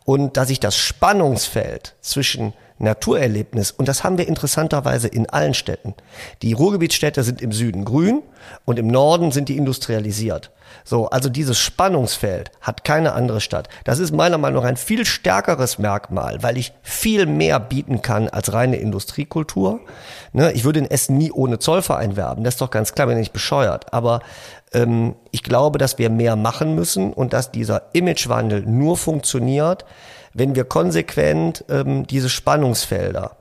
Und 0.04 0.38
dass 0.38 0.48
sich 0.48 0.60
das 0.60 0.76
Spannungsfeld 0.76 1.96
zwischen 2.02 2.54
Naturerlebnis, 2.80 3.72
und 3.72 3.88
das 3.88 4.04
haben 4.04 4.18
wir 4.18 4.28
interessanterweise 4.28 5.08
in 5.08 5.30
allen 5.30 5.54
Städten. 5.54 5.94
Die 6.42 6.54
Ruhrgebietsstädte 6.54 7.24
sind 7.24 7.42
im 7.42 7.52
Süden 7.52 7.86
grün 7.86 8.24
und 8.66 8.80
im 8.80 8.88
Norden 8.88 9.32
sind 9.32 9.50
die 9.50 9.58
industrialisiert. 9.58 10.52
So, 10.84 11.08
also 11.10 11.30
dieses 11.30 11.60
Spannungsfeld 11.60 12.52
hat 12.62 12.84
keine 12.84 13.14
andere 13.14 13.42
Stadt. 13.42 13.68
Das 13.84 14.00
ist 14.00 14.14
meiner 14.14 14.38
Meinung 14.38 14.64
nach 14.64 14.70
ein 14.70 14.78
viel 14.78 15.06
stärkeres 15.06 15.80
Merkmal, 15.80 16.42
weil 16.42 16.58
ich 16.58 16.74
viel 16.82 17.26
mehr 17.26 17.60
bieten 17.60 18.02
kann 18.02 18.30
als 18.30 18.54
reine 18.54 18.78
Industriekultur. 18.78 19.82
Ne, 20.34 20.52
ich 20.54 20.64
würde 20.64 20.80
in 20.80 20.90
Essen 20.90 21.18
nie 21.18 21.32
ohne 21.32 21.60
Zollverein 21.60 22.16
werben, 22.16 22.44
das 22.44 22.56
ist 22.56 22.62
doch 22.62 22.72
ganz 22.72 22.94
klar, 22.94 23.08
wenn 23.08 23.18
nicht 23.18 23.34
bescheuert. 23.34 23.94
Aber 23.94 24.22
ähm, 24.74 25.16
ich 25.32 25.44
glaube, 25.44 25.78
dass 25.78 25.98
wir 25.98 26.10
mehr 26.10 26.36
machen 26.36 26.76
müssen 26.76 27.14
und 27.14 27.34
dass 27.34 27.52
dieser 27.52 27.84
Imagewandel 27.94 28.64
nur 28.66 28.98
funktioniert, 28.98 29.86
wenn 30.34 30.56
wir 30.56 30.64
konsequent 30.64 31.66
ähm, 31.70 32.08
diese 32.08 32.30
Spannungsfelder 32.30 33.38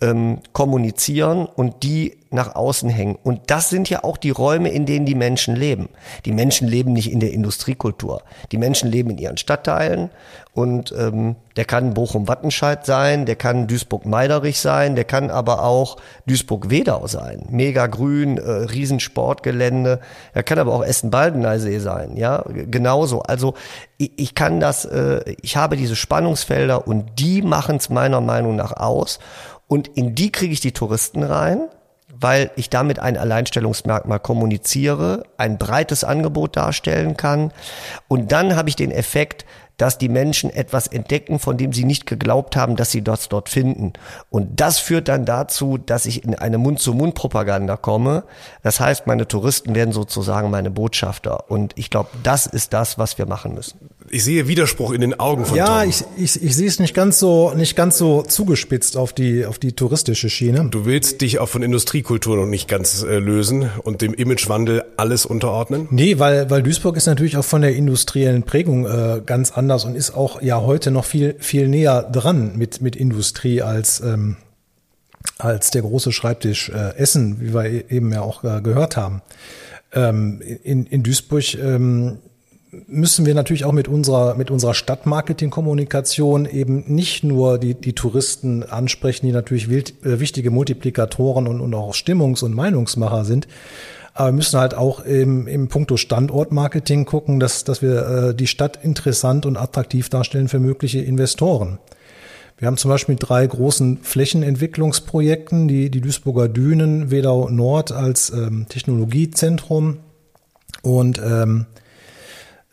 ähm, 0.00 0.40
kommunizieren 0.52 1.46
und 1.46 1.82
die 1.82 2.17
nach 2.30 2.54
außen 2.54 2.88
hängen. 2.90 3.16
Und 3.22 3.42
das 3.46 3.70
sind 3.70 3.88
ja 3.88 4.04
auch 4.04 4.16
die 4.16 4.30
Räume, 4.30 4.70
in 4.70 4.86
denen 4.86 5.06
die 5.06 5.14
Menschen 5.14 5.56
leben. 5.56 5.88
Die 6.24 6.32
Menschen 6.32 6.68
leben 6.68 6.92
nicht 6.92 7.10
in 7.10 7.20
der 7.20 7.32
Industriekultur. 7.32 8.22
Die 8.52 8.58
Menschen 8.58 8.90
leben 8.90 9.10
in 9.10 9.18
ihren 9.18 9.36
Stadtteilen 9.36 10.10
und 10.52 10.92
ähm, 10.98 11.36
der 11.56 11.64
kann 11.64 11.94
Bochum-Wattenscheid 11.94 12.84
sein, 12.84 13.26
der 13.26 13.36
kann 13.36 13.66
Duisburg-Meiderich 13.68 14.60
sein, 14.60 14.96
der 14.96 15.04
kann 15.04 15.30
aber 15.30 15.62
auch 15.62 15.98
Duisburg-Wedau 16.26 17.06
sein. 17.06 17.46
Mega 17.48 17.86
grün, 17.86 18.38
äh, 18.38 18.50
Riesensportgelände. 18.50 20.00
Er 20.34 20.42
kann 20.42 20.58
aber 20.58 20.74
auch 20.74 20.84
Essen-Baldeneysee 20.84 21.78
sein. 21.78 22.16
Ja, 22.16 22.44
genauso. 22.48 23.22
Also 23.22 23.54
ich, 23.98 24.12
ich 24.16 24.34
kann 24.34 24.60
das, 24.60 24.84
äh, 24.84 25.20
ich 25.42 25.56
habe 25.56 25.76
diese 25.76 25.96
Spannungsfelder 25.96 26.86
und 26.86 27.18
die 27.18 27.40
machen 27.42 27.76
es 27.76 27.88
meiner 27.88 28.20
Meinung 28.20 28.56
nach 28.56 28.72
aus. 28.72 29.20
Und 29.68 29.86
in 29.86 30.14
die 30.14 30.32
kriege 30.32 30.52
ich 30.52 30.60
die 30.60 30.72
Touristen 30.72 31.22
rein, 31.22 31.68
weil 32.20 32.50
ich 32.56 32.70
damit 32.70 32.98
ein 32.98 33.16
Alleinstellungsmerkmal 33.16 34.20
kommuniziere, 34.20 35.24
ein 35.36 35.58
breites 35.58 36.04
Angebot 36.04 36.56
darstellen 36.56 37.16
kann. 37.16 37.52
Und 38.08 38.32
dann 38.32 38.56
habe 38.56 38.68
ich 38.68 38.76
den 38.76 38.90
Effekt, 38.90 39.44
dass 39.78 39.96
die 39.96 40.08
Menschen 40.08 40.50
etwas 40.50 40.88
entdecken, 40.88 41.38
von 41.38 41.56
dem 41.56 41.72
sie 41.72 41.84
nicht 41.84 42.04
geglaubt 42.04 42.56
haben, 42.56 42.74
dass 42.74 42.90
sie 42.90 43.02
das 43.02 43.28
dort 43.28 43.48
finden. 43.48 43.92
Und 44.28 44.60
das 44.60 44.80
führt 44.80 45.06
dann 45.08 45.24
dazu, 45.24 45.78
dass 45.78 46.04
ich 46.04 46.24
in 46.24 46.34
eine 46.34 46.58
Mund-zu-Mund-Propaganda 46.58 47.76
komme. 47.76 48.24
Das 48.62 48.80
heißt, 48.80 49.06
meine 49.06 49.28
Touristen 49.28 49.76
werden 49.76 49.92
sozusagen 49.92 50.50
meine 50.50 50.70
Botschafter. 50.70 51.48
Und 51.48 51.72
ich 51.76 51.90
glaube, 51.90 52.10
das 52.24 52.46
ist 52.46 52.72
das, 52.72 52.98
was 52.98 53.18
wir 53.18 53.26
machen 53.26 53.54
müssen. 53.54 53.78
Ich 54.10 54.24
sehe 54.24 54.48
Widerspruch 54.48 54.92
in 54.92 55.00
den 55.00 55.18
Augen 55.18 55.44
von 55.44 55.56
Ja, 55.56 55.80
Tom. 55.82 55.90
ich, 55.90 56.04
ich, 56.16 56.42
ich 56.42 56.56
sehe 56.56 56.66
es 56.68 56.78
nicht 56.78 56.94
ganz 56.94 57.18
so 57.18 57.52
nicht 57.54 57.76
ganz 57.76 57.98
so 57.98 58.22
zugespitzt 58.22 58.96
auf 58.96 59.12
die 59.12 59.44
auf 59.46 59.58
die 59.58 59.72
touristische 59.72 60.28
Schiene. 60.30 60.68
Du 60.70 60.84
willst 60.86 61.20
dich 61.20 61.38
auch 61.38 61.48
von 61.48 61.62
Industriekultur 61.62 62.36
noch 62.36 62.46
nicht 62.46 62.68
ganz 62.68 63.02
äh, 63.02 63.18
lösen 63.18 63.68
und 63.84 64.00
dem 64.02 64.14
Imagewandel 64.14 64.84
alles 64.96 65.26
unterordnen? 65.26 65.88
Nee, 65.90 66.18
weil 66.18 66.48
weil 66.50 66.62
Duisburg 66.62 66.96
ist 66.96 67.06
natürlich 67.06 67.36
auch 67.36 67.44
von 67.44 67.62
der 67.62 67.74
industriellen 67.74 68.42
Prägung 68.42 68.86
äh, 68.86 69.20
ganz 69.24 69.50
anders 69.52 69.84
und 69.84 69.94
ist 69.96 70.12
auch 70.12 70.40
ja 70.42 70.60
heute 70.60 70.90
noch 70.90 71.04
viel 71.04 71.36
viel 71.38 71.68
näher 71.68 72.02
dran 72.02 72.56
mit 72.56 72.80
mit 72.80 72.96
Industrie 72.96 73.62
als 73.62 74.00
ähm, 74.00 74.36
als 75.38 75.70
der 75.70 75.82
große 75.82 76.12
Schreibtisch 76.12 76.68
äh, 76.70 76.96
Essen, 76.96 77.40
wie 77.40 77.52
wir 77.54 77.64
e- 77.66 77.84
eben 77.90 78.12
ja 78.12 78.22
auch 78.22 78.44
äh, 78.44 78.60
gehört 78.62 78.96
haben. 78.96 79.20
Ähm, 79.92 80.40
in, 80.62 80.86
in 80.86 81.02
Duisburg 81.02 81.54
ähm, 81.54 82.18
müssen 82.86 83.24
wir 83.24 83.34
natürlich 83.34 83.64
auch 83.64 83.72
mit 83.72 83.88
unserer, 83.88 84.34
mit 84.34 84.50
unserer 84.50 84.74
Stadtmarketing-Kommunikation 84.74 86.46
eben 86.46 86.84
nicht 86.86 87.24
nur 87.24 87.58
die, 87.58 87.74
die 87.74 87.94
Touristen 87.94 88.62
ansprechen, 88.62 89.26
die 89.26 89.32
natürlich 89.32 89.68
wild, 89.70 90.04
äh, 90.04 90.20
wichtige 90.20 90.50
Multiplikatoren 90.50 91.46
und, 91.46 91.60
und 91.60 91.74
auch 91.74 91.94
Stimmungs- 91.94 92.44
und 92.44 92.54
Meinungsmacher 92.54 93.24
sind. 93.24 93.48
Aber 94.12 94.32
müssen 94.32 94.58
halt 94.58 94.74
auch 94.74 95.00
im, 95.00 95.46
im 95.46 95.68
Punkto 95.68 95.96
Standortmarketing 95.96 97.04
gucken, 97.04 97.40
dass, 97.40 97.64
dass 97.64 97.82
wir 97.82 98.06
äh, 98.06 98.34
die 98.34 98.48
Stadt 98.48 98.78
interessant 98.82 99.46
und 99.46 99.56
attraktiv 99.56 100.08
darstellen 100.08 100.48
für 100.48 100.58
mögliche 100.58 100.98
Investoren. 100.98 101.78
Wir 102.58 102.66
haben 102.66 102.76
zum 102.76 102.90
Beispiel 102.90 103.14
drei 103.16 103.46
großen 103.46 103.98
Flächenentwicklungsprojekten, 104.02 105.68
die, 105.68 105.90
die 105.90 106.00
Duisburger 106.00 106.48
Dünen, 106.48 107.12
Wedau 107.12 107.48
Nord 107.48 107.92
als 107.92 108.30
ähm, 108.30 108.66
Technologiezentrum 108.68 109.98
und 110.82 111.20
ähm, 111.24 111.66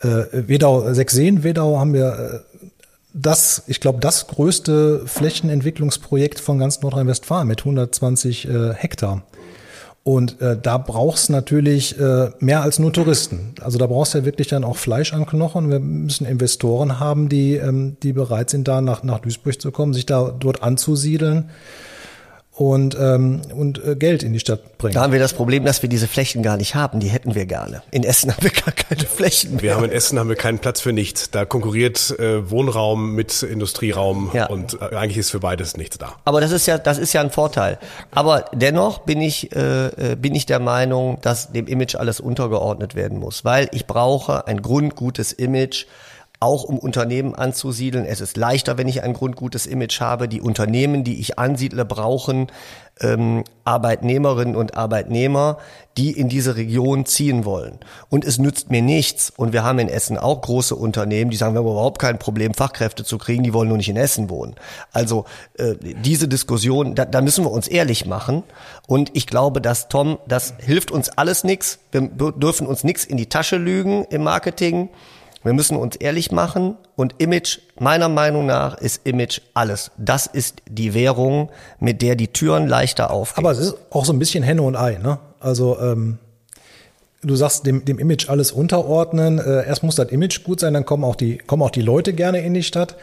äh, 0.05 0.47
Wedau, 0.47 0.93
Sechseen, 0.93 1.43
Wedau 1.43 1.79
haben 1.79 1.93
wir 1.93 2.43
äh, 2.53 2.59
das, 3.13 3.63
ich 3.67 3.79
glaube, 3.79 3.99
das 3.99 4.27
größte 4.27 5.03
Flächenentwicklungsprojekt 5.05 6.39
von 6.39 6.59
ganz 6.59 6.81
Nordrhein-Westfalen 6.81 7.47
mit 7.47 7.61
120 7.61 8.47
äh, 8.47 8.73
Hektar. 8.73 9.23
Und 10.03 10.39
äh, 10.39 10.55
da 10.61 10.77
brauchst 10.77 11.31
natürlich 11.31 11.99
äh, 11.99 12.29
mehr 12.39 12.61
als 12.61 12.77
nur 12.77 12.93
Touristen. 12.93 13.55
Also 13.61 13.79
da 13.79 13.87
brauchst 13.87 14.13
du 14.13 14.19
ja 14.19 14.25
wirklich 14.25 14.49
dann 14.49 14.63
auch 14.63 14.77
Fleisch 14.77 15.13
an 15.13 15.25
Knochen. 15.25 15.71
Wir 15.71 15.79
müssen 15.79 16.27
Investoren 16.27 16.99
haben, 16.99 17.27
die, 17.27 17.55
ähm, 17.55 17.97
die 18.03 18.13
bereit 18.13 18.51
sind, 18.51 18.67
da 18.67 18.81
nach, 18.81 19.01
nach 19.01 19.19
Duisburg 19.19 19.59
zu 19.59 19.71
kommen, 19.71 19.93
sich 19.93 20.05
da 20.05 20.35
dort 20.37 20.61
anzusiedeln 20.61 21.49
und, 22.55 22.95
ähm, 22.97 23.41
und 23.53 23.83
äh, 23.83 23.95
Geld 23.97 24.23
in 24.23 24.31
die 24.31 24.39
Stadt 24.39 24.77
bringen. 24.77 24.93
Da 24.93 25.01
haben 25.01 25.11
wir 25.11 25.19
das 25.19 25.33
Problem, 25.33 25.65
dass 25.65 25.81
wir 25.81 25.89
diese 25.89 26.07
Flächen 26.07 26.41
gar 26.41 26.55
nicht 26.55 26.73
haben. 26.73 27.01
Die 27.01 27.09
hätten 27.09 27.35
wir 27.35 27.45
gerne. 27.45 27.81
In 27.91 28.03
Essen 28.05 28.31
haben 28.35 28.43
wir 28.43 28.51
gar 28.51 28.71
keine 28.71 29.01
Flächen 29.05 29.55
mehr. 29.55 29.61
Wir 29.61 29.75
haben 29.75 29.83
in 29.83 29.91
Essen 29.91 30.17
haben 30.17 30.29
wir 30.29 30.37
keinen 30.37 30.59
Platz 30.59 30.79
für 30.79 30.93
nichts. 30.93 31.29
Da 31.31 31.43
konkurriert 31.43 32.17
äh, 32.17 32.49
Wohnraum 32.49 33.11
mit 33.13 33.43
Industrieraum 33.43 34.31
Ja. 34.33 34.45
und 34.47 34.79
äh, 34.81 34.95
eigentlich 34.95 35.17
ist 35.17 35.31
für 35.31 35.41
beides 35.41 35.75
nichts 35.75 35.97
da. 35.97 36.13
Aber 36.23 36.39
das 36.39 36.51
ist 36.51 36.65
ja, 36.65 36.77
das 36.77 36.97
ist 36.97 37.11
ja 37.11 37.19
ein 37.21 37.29
Vorteil. 37.31 37.77
Aber 38.11 38.45
dennoch 38.53 38.99
bin 38.99 39.19
ich, 39.21 39.53
äh, 39.53 39.87
äh, 40.11 40.15
bin 40.15 40.33
ich 40.33 40.45
der 40.45 40.59
Meinung, 40.59 41.19
dass 41.21 41.51
dem 41.51 41.67
Image 41.67 41.95
alles 41.95 42.21
untergeordnet 42.21 42.95
werden 42.95 43.19
muss, 43.19 43.43
weil 43.43 43.67
ich 43.73 43.85
brauche 43.85 44.47
ein 44.47 44.61
grundgutes 44.61 45.33
Image 45.33 45.87
auch 46.39 46.63
um 46.63 46.77
Unternehmen 46.77 47.35
anzusiedeln. 47.35 48.05
Es 48.05 48.21
ist 48.21 48.37
leichter, 48.37 48.77
wenn 48.77 48.87
ich 48.87 49.03
ein 49.03 49.13
grundgutes 49.13 49.65
Image 49.65 50.01
habe. 50.01 50.27
Die 50.27 50.41
Unternehmen, 50.41 51.03
die 51.03 51.19
ich 51.19 51.39
ansiedle, 51.39 51.85
brauchen 51.85 52.47
ähm, 53.01 53.43
Arbeitnehmerinnen 53.65 54.55
und 54.55 54.77
Arbeitnehmer, 54.77 55.57
die 55.97 56.11
in 56.11 56.29
diese 56.29 56.55
Region 56.55 57.05
ziehen 57.05 57.45
wollen. 57.45 57.79
Und 58.09 58.25
es 58.25 58.37
nützt 58.37 58.69
mir 58.69 58.81
nichts. 58.81 59.31
Und 59.35 59.53
wir 59.53 59.63
haben 59.63 59.79
in 59.79 59.89
Essen 59.89 60.17
auch 60.17 60.41
große 60.41 60.75
Unternehmen, 60.75 61.31
die 61.31 61.37
sagen, 61.37 61.55
wir 61.55 61.59
haben 61.59 61.67
überhaupt 61.67 61.99
kein 61.99 62.19
Problem, 62.19 62.53
Fachkräfte 62.53 63.03
zu 63.03 63.17
kriegen, 63.17 63.43
die 63.43 63.53
wollen 63.53 63.69
nur 63.69 63.77
nicht 63.77 63.89
in 63.89 63.97
Essen 63.97 64.29
wohnen. 64.29 64.55
Also 64.91 65.25
äh, 65.57 65.75
diese 65.81 66.27
Diskussion, 66.27 66.95
da, 66.95 67.05
da 67.05 67.21
müssen 67.21 67.43
wir 67.43 67.51
uns 67.51 67.67
ehrlich 67.67 68.05
machen. 68.05 68.43
Und 68.87 69.11
ich 69.13 69.27
glaube, 69.27 69.61
dass 69.61 69.89
Tom, 69.89 70.17
das 70.27 70.53
hilft 70.59 70.91
uns 70.91 71.09
alles 71.09 71.43
nichts. 71.43 71.79
Wir 71.91 72.01
dürfen 72.01 72.67
uns 72.67 72.83
nichts 72.83 73.03
in 73.03 73.17
die 73.17 73.27
Tasche 73.27 73.57
lügen 73.57 74.05
im 74.09 74.23
Marketing. 74.23 74.89
Wir 75.45 75.53
müssen 75.53 75.77
uns 75.77 75.95
ehrlich 75.95 76.31
machen 76.31 76.75
und 76.95 77.15
Image, 77.19 77.60
meiner 77.79 78.10
Meinung 78.10 78.47
nach, 78.47 78.79
ist 78.79 79.01
Image 79.05 79.41
alles. 79.53 79.91
Das 79.95 80.25
ist 80.25 80.63
die 80.67 80.95
Währung, 80.95 81.51
mit 81.79 82.01
der 82.01 82.15
die 82.15 82.29
Türen 82.29 82.67
leichter 82.67 83.12
aufgehen. 83.12 83.45
Aber 83.45 83.51
es 83.51 83.60
ist 83.60 83.75
auch 83.91 84.05
so 84.05 84.13
ein 84.13 84.17
bisschen 84.17 84.43
Henne 84.43 84.63
und 84.63 84.75
Ei, 84.75 84.97
ne? 84.97 85.19
Also 85.39 85.79
ähm, 85.79 86.17
du 87.21 87.36
sagst 87.36 87.67
dem, 87.67 87.86
dem 87.86 87.99
Image 87.99 88.27
alles 88.27 88.51
unterordnen. 88.51 89.38
Äh, 89.38 89.67
erst 89.67 89.84
muss 89.84 89.95
das 89.95 90.10
Image 90.10 90.43
gut 90.43 90.60
sein, 90.60 90.73
dann 90.73 90.84
kommen 90.84 91.03
auch 91.03 91.15
die, 91.15 91.38
kommen 91.38 91.62
auch 91.62 91.69
die 91.69 91.84
Leute 91.84 92.13
gerne 92.13 92.39
in 92.39 92.55
die 92.55 92.63
Stadt. 92.63 92.95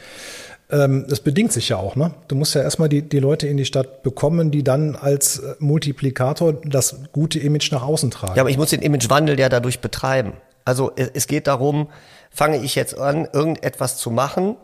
Ähm, 0.68 1.04
das 1.08 1.20
bedingt 1.20 1.52
sich 1.52 1.68
ja 1.68 1.76
auch, 1.76 1.94
ne? 1.94 2.12
Du 2.26 2.34
musst 2.34 2.56
ja 2.56 2.62
erstmal 2.62 2.88
die, 2.88 3.02
die 3.02 3.20
Leute 3.20 3.46
in 3.46 3.56
die 3.56 3.66
Stadt 3.66 4.02
bekommen, 4.02 4.50
die 4.50 4.64
dann 4.64 4.96
als 4.96 5.38
äh, 5.38 5.54
Multiplikator 5.60 6.54
das 6.64 6.96
gute 7.12 7.38
Image 7.38 7.70
nach 7.70 7.82
außen 7.82 8.10
tragen. 8.10 8.34
Ja, 8.34 8.42
aber 8.42 8.50
ich 8.50 8.58
muss 8.58 8.70
den 8.70 8.82
Imagewandel 8.82 9.38
ja 9.38 9.48
dadurch 9.48 9.78
betreiben. 9.78 10.32
Also 10.64 10.92
es 10.94 11.26
geht 11.26 11.48
darum, 11.48 11.88
fange 12.32 12.58
ich 12.58 12.74
jetzt 12.74 12.96
an, 12.98 13.28
irgendetwas 13.32 13.96
zu 13.96 14.10
machen 14.10 14.56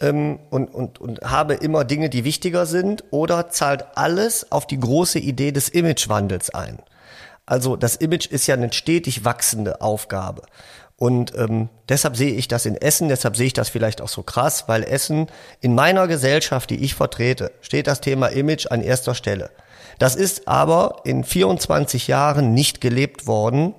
ähm, 0.00 0.40
und, 0.50 0.74
und, 0.74 1.00
und 1.00 1.20
habe 1.22 1.54
immer 1.54 1.84
Dinge, 1.84 2.10
die 2.10 2.24
wichtiger 2.24 2.66
sind, 2.66 3.04
oder 3.10 3.50
zahlt 3.50 3.84
alles 3.96 4.50
auf 4.50 4.66
die 4.66 4.80
große 4.80 5.18
Idee 5.18 5.52
des 5.52 5.68
Imagewandels 5.68 6.50
ein? 6.50 6.78
Also 7.46 7.76
das 7.76 7.96
Image 7.96 8.26
ist 8.26 8.46
ja 8.46 8.54
eine 8.54 8.72
stetig 8.72 9.24
wachsende 9.24 9.80
Aufgabe. 9.80 10.42
Und 10.96 11.34
ähm, 11.34 11.70
deshalb 11.88 12.14
sehe 12.14 12.34
ich 12.34 12.46
das 12.46 12.66
in 12.66 12.76
Essen, 12.76 13.08
deshalb 13.08 13.34
sehe 13.34 13.46
ich 13.46 13.54
das 13.54 13.70
vielleicht 13.70 14.02
auch 14.02 14.08
so 14.08 14.22
krass, 14.22 14.64
weil 14.66 14.84
Essen 14.84 15.28
in 15.60 15.74
meiner 15.74 16.06
Gesellschaft, 16.06 16.68
die 16.68 16.84
ich 16.84 16.94
vertrete, 16.94 17.52
steht 17.62 17.86
das 17.86 18.02
Thema 18.02 18.26
Image 18.28 18.66
an 18.70 18.82
erster 18.82 19.14
Stelle. 19.14 19.50
Das 19.98 20.14
ist 20.14 20.46
aber 20.46 21.00
in 21.04 21.24
24 21.24 22.06
Jahren 22.06 22.52
nicht 22.52 22.80
gelebt 22.80 23.26
worden 23.26 23.74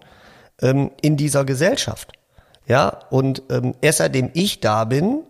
ähm, 0.61 0.91
in 1.01 1.15
dieser 1.15 1.45
Gesellschaft. 1.45 2.11
Ja, 2.71 2.99
und 3.09 3.43
ähm, 3.49 3.75
erst 3.81 3.97
seitdem 3.97 4.29
ich 4.31 4.61
da 4.61 4.85
bin, 4.85 5.23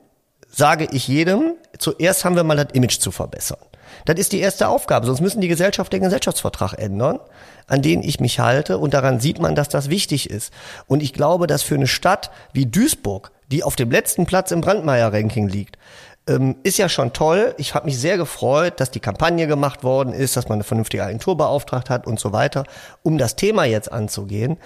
sage 0.47 0.87
ich 0.91 1.07
jedem, 1.07 1.55
zuerst 1.79 2.23
haben 2.23 2.35
wir 2.35 2.43
mal 2.43 2.55
das 2.55 2.67
Image 2.73 2.99
zu 2.99 3.09
verbessern. 3.09 3.57
Das 4.05 4.19
ist 4.19 4.31
die 4.31 4.39
erste 4.39 4.67
Aufgabe, 4.67 5.07
sonst 5.07 5.21
müssen 5.21 5.41
die 5.41 5.47
Gesellschaft 5.47 5.91
den 5.91 6.03
Gesellschaftsvertrag 6.03 6.73
ändern, 6.77 7.19
an 7.65 7.81
den 7.81 8.03
ich 8.03 8.19
mich 8.19 8.39
halte 8.39 8.77
und 8.77 8.93
daran 8.93 9.19
sieht 9.19 9.39
man, 9.39 9.55
dass 9.55 9.69
das 9.69 9.89
wichtig 9.89 10.29
ist. 10.29 10.53
Und 10.85 11.01
ich 11.01 11.13
glaube, 11.13 11.47
dass 11.47 11.63
für 11.63 11.73
eine 11.73 11.87
Stadt 11.87 12.29
wie 12.53 12.67
Duisburg, 12.67 13.31
die 13.47 13.63
auf 13.63 13.75
dem 13.75 13.89
letzten 13.89 14.27
Platz 14.27 14.51
im 14.51 14.61
Brandmeier-Ranking 14.61 15.47
liegt, 15.47 15.79
ähm, 16.27 16.55
ist 16.63 16.77
ja 16.77 16.87
schon 16.87 17.13
toll. 17.13 17.55
Ich 17.57 17.73
habe 17.73 17.85
mich 17.85 17.97
sehr 17.97 18.17
gefreut, 18.17 18.79
dass 18.79 18.91
die 18.91 18.99
Kampagne 18.99 19.47
gemacht 19.47 19.83
worden 19.83 20.13
ist, 20.13 20.37
dass 20.37 20.49
man 20.49 20.57
eine 20.57 20.63
vernünftige 20.63 21.03
Agentur 21.03 21.35
beauftragt 21.35 21.89
hat 21.89 22.05
und 22.05 22.19
so 22.19 22.31
weiter, 22.31 22.63
um 23.03 23.17
das 23.17 23.35
Thema 23.35 23.65
jetzt 23.65 23.91
anzugehen. 23.91 24.57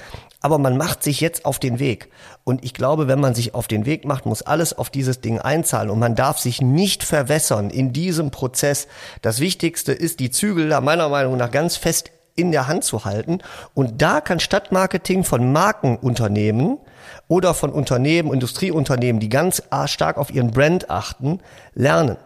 Aber 0.41 0.57
man 0.57 0.77
macht 0.77 1.01
sich 1.01 1.21
jetzt 1.21 1.45
auf 1.45 1.57
den 1.57 1.79
Weg. 1.79 2.09
Und 2.43 2.63
ich 2.63 2.73
glaube, 2.73 3.07
wenn 3.07 3.19
man 3.19 3.33
sich 3.33 3.55
auf 3.55 3.67
den 3.67 3.85
Weg 3.85 4.05
macht, 4.05 4.25
muss 4.25 4.41
alles 4.41 4.77
auf 4.77 4.89
dieses 4.89 5.21
Ding 5.21 5.39
einzahlen. 5.39 5.89
Und 5.89 5.99
man 5.99 6.15
darf 6.15 6.39
sich 6.39 6.61
nicht 6.61 7.03
verwässern 7.03 7.69
in 7.69 7.93
diesem 7.93 8.31
Prozess. 8.31 8.87
Das 9.21 9.39
Wichtigste 9.39 9.93
ist, 9.93 10.19
die 10.19 10.31
Zügel 10.31 10.69
da 10.69 10.81
meiner 10.81 11.09
Meinung 11.09 11.37
nach 11.37 11.51
ganz 11.51 11.77
fest 11.77 12.11
in 12.35 12.51
der 12.51 12.67
Hand 12.67 12.83
zu 12.83 13.05
halten. 13.05 13.39
Und 13.73 14.01
da 14.01 14.19
kann 14.21 14.39
Stadtmarketing 14.39 15.23
von 15.23 15.51
Markenunternehmen 15.53 16.79
oder 17.27 17.53
von 17.53 17.71
Unternehmen, 17.71 18.33
Industrieunternehmen, 18.33 19.19
die 19.19 19.29
ganz 19.29 19.63
stark 19.85 20.17
auf 20.17 20.31
ihren 20.31 20.51
Brand 20.51 20.89
achten, 20.89 21.39
lernen. 21.73 22.17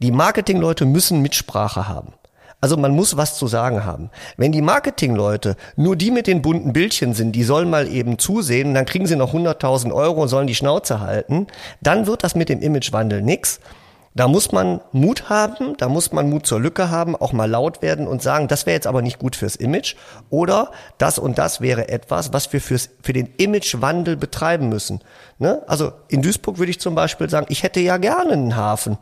Die 0.00 0.12
Marketingleute 0.12 0.84
müssen 0.84 1.22
Mitsprache 1.22 1.88
haben. 1.88 2.12
Also 2.62 2.76
man 2.76 2.94
muss 2.94 3.16
was 3.16 3.38
zu 3.38 3.46
sagen 3.46 3.84
haben. 3.84 4.10
Wenn 4.36 4.52
die 4.52 4.60
Marketingleute 4.60 5.56
nur 5.76 5.96
die 5.96 6.10
mit 6.10 6.26
den 6.26 6.42
bunten 6.42 6.74
Bildchen 6.74 7.14
sind, 7.14 7.32
die 7.32 7.42
sollen 7.42 7.70
mal 7.70 7.88
eben 7.88 8.18
zusehen, 8.18 8.74
dann 8.74 8.84
kriegen 8.84 9.06
sie 9.06 9.16
noch 9.16 9.32
100.000 9.32 9.92
Euro 9.94 10.22
und 10.22 10.28
sollen 10.28 10.46
die 10.46 10.54
Schnauze 10.54 11.00
halten, 11.00 11.46
dann 11.80 12.06
wird 12.06 12.22
das 12.22 12.34
mit 12.34 12.50
dem 12.50 12.60
Imagewandel 12.60 13.22
nix. 13.22 13.60
Da 14.14 14.26
muss 14.26 14.50
man 14.50 14.80
Mut 14.90 15.30
haben, 15.30 15.76
da 15.76 15.88
muss 15.88 16.10
man 16.10 16.28
Mut 16.28 16.44
zur 16.44 16.58
Lücke 16.58 16.90
haben, 16.90 17.14
auch 17.14 17.32
mal 17.32 17.48
laut 17.48 17.80
werden 17.80 18.08
und 18.08 18.22
sagen, 18.22 18.48
das 18.48 18.66
wäre 18.66 18.74
jetzt 18.74 18.88
aber 18.88 19.02
nicht 19.02 19.20
gut 19.20 19.36
fürs 19.36 19.54
Image 19.54 19.94
oder 20.30 20.72
das 20.98 21.18
und 21.18 21.38
das 21.38 21.60
wäre 21.60 21.88
etwas, 21.88 22.32
was 22.32 22.52
wir 22.52 22.60
fürs, 22.60 22.90
für 23.02 23.12
den 23.12 23.28
Imagewandel 23.36 24.16
betreiben 24.16 24.68
müssen. 24.68 25.00
Ne? 25.38 25.62
Also 25.68 25.92
in 26.08 26.22
Duisburg 26.22 26.58
würde 26.58 26.70
ich 26.70 26.80
zum 26.80 26.96
Beispiel 26.96 27.30
sagen, 27.30 27.46
ich 27.50 27.62
hätte 27.62 27.78
ja 27.78 27.98
gerne 27.98 28.32
einen 28.32 28.56
Hafen. 28.56 28.98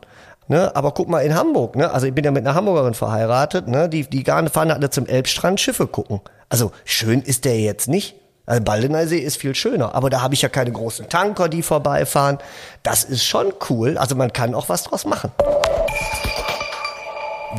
Ne, 0.47 0.75
aber 0.75 0.93
guck 0.93 1.09
mal 1.09 1.19
in 1.19 1.35
Hamburg, 1.35 1.75
ne? 1.75 1.91
Also 1.91 2.07
ich 2.07 2.13
bin 2.15 2.25
ja 2.25 2.31
mit 2.31 2.43
einer 2.43 2.55
Hamburgerin 2.55 2.95
verheiratet, 2.95 3.67
ne? 3.67 3.87
Die, 3.87 4.09
die 4.09 4.23
gerne 4.23 4.49
fahren 4.49 4.71
alle 4.71 4.89
zum 4.89 5.05
Elbstrand 5.05 5.59
Schiffe 5.59 5.85
gucken. 5.85 6.21
Also 6.49 6.71
schön 6.85 7.21
ist 7.21 7.45
der 7.45 7.59
jetzt 7.59 7.87
nicht. 7.87 8.18
Also 8.49 8.63
Baldener 8.63 9.05
See 9.05 9.19
ist 9.19 9.37
viel 9.37 9.53
schöner, 9.53 9.93
aber 9.93 10.09
da 10.09 10.21
habe 10.21 10.33
ich 10.33 10.41
ja 10.41 10.49
keine 10.49 10.71
großen 10.71 11.07
Tanker, 11.07 11.49
die 11.49 11.61
vorbeifahren. 11.61 12.39
Das 12.81 13.03
ist 13.03 13.23
schon 13.23 13.53
cool. 13.69 13.95
Also 13.95 14.15
man 14.15 14.33
kann 14.33 14.55
auch 14.55 14.69
was 14.69 14.85
draus 14.85 15.05
machen. 15.05 15.31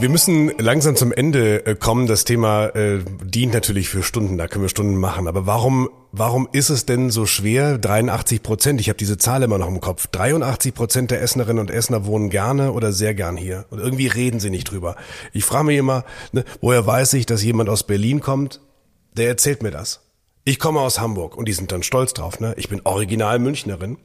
Wir 0.01 0.09
müssen 0.09 0.51
langsam 0.59 0.97
zum 0.97 1.13
Ende 1.13 1.65
äh, 1.65 1.77
kommen. 1.77 2.09
Das 2.09 2.25
Thema 2.25 2.67
äh, 2.75 2.99
dient 3.23 3.55
natürlich 3.55 3.89
für 3.89 4.03
Stunden, 4.03 4.37
da 4.37 4.49
können 4.49 4.65
wir 4.65 4.69
Stunden 4.69 4.97
machen. 4.97 5.29
Aber 5.29 5.47
warum, 5.47 5.91
warum 6.11 6.49
ist 6.51 6.71
es 6.71 6.87
denn 6.87 7.11
so 7.11 7.25
schwer? 7.25 7.79
83 7.79 8.43
Prozent, 8.43 8.81
ich 8.81 8.89
habe 8.89 8.97
diese 8.97 9.17
Zahl 9.17 9.45
immer 9.45 9.59
noch 9.59 9.69
im 9.69 9.81
Kopf. 9.81 10.09
83 10.09 10.75
Prozent 10.75 11.13
der 11.13 11.23
Essenerinnen 11.23 11.61
und 11.61 11.71
Essener 11.71 12.05
wohnen 12.05 12.31
gerne 12.31 12.73
oder 12.73 12.93
sehr 12.93 13.15
gern 13.15 13.37
hier. 13.37 13.67
Und 13.71 13.79
irgendwie 13.79 14.09
reden 14.09 14.41
sie 14.41 14.51
nicht 14.51 14.69
drüber. 14.69 14.97
Ich 15.33 15.45
frage 15.45 15.67
mich 15.67 15.79
immer, 15.79 16.05
ne, 16.33 16.45
woher 16.61 16.85
weiß 16.85 17.13
ich, 17.13 17.27
dass 17.27 17.45
jemand 17.45 17.69
aus 17.69 17.85
Berlin 17.85 18.21
kommt? 18.21 18.61
Der 19.17 19.29
erzählt 19.29 19.63
mir 19.63 19.71
das. 19.71 20.01
Ich 20.45 20.59
komme 20.59 20.81
aus 20.81 21.01
Hamburg 21.01 21.37
und 21.37 21.47
die 21.49 21.53
sind 21.53 21.71
dann 21.71 21.83
stolz 21.83 22.15
drauf. 22.15 22.41
Ne? 22.41 22.55
Ich 22.57 22.69
bin 22.69 22.81
original 22.85 23.39
Münchnerin. 23.39 23.99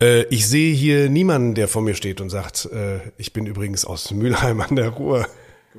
Äh, 0.00 0.22
ich 0.24 0.48
sehe 0.48 0.74
hier 0.74 1.10
niemanden, 1.10 1.54
der 1.54 1.68
vor 1.68 1.82
mir 1.82 1.94
steht 1.94 2.20
und 2.20 2.30
sagt, 2.30 2.66
äh, 2.72 3.00
ich 3.18 3.32
bin 3.32 3.46
übrigens 3.46 3.84
aus 3.84 4.10
Mülheim 4.10 4.60
an 4.60 4.76
der 4.76 4.88
Ruhr. 4.88 5.26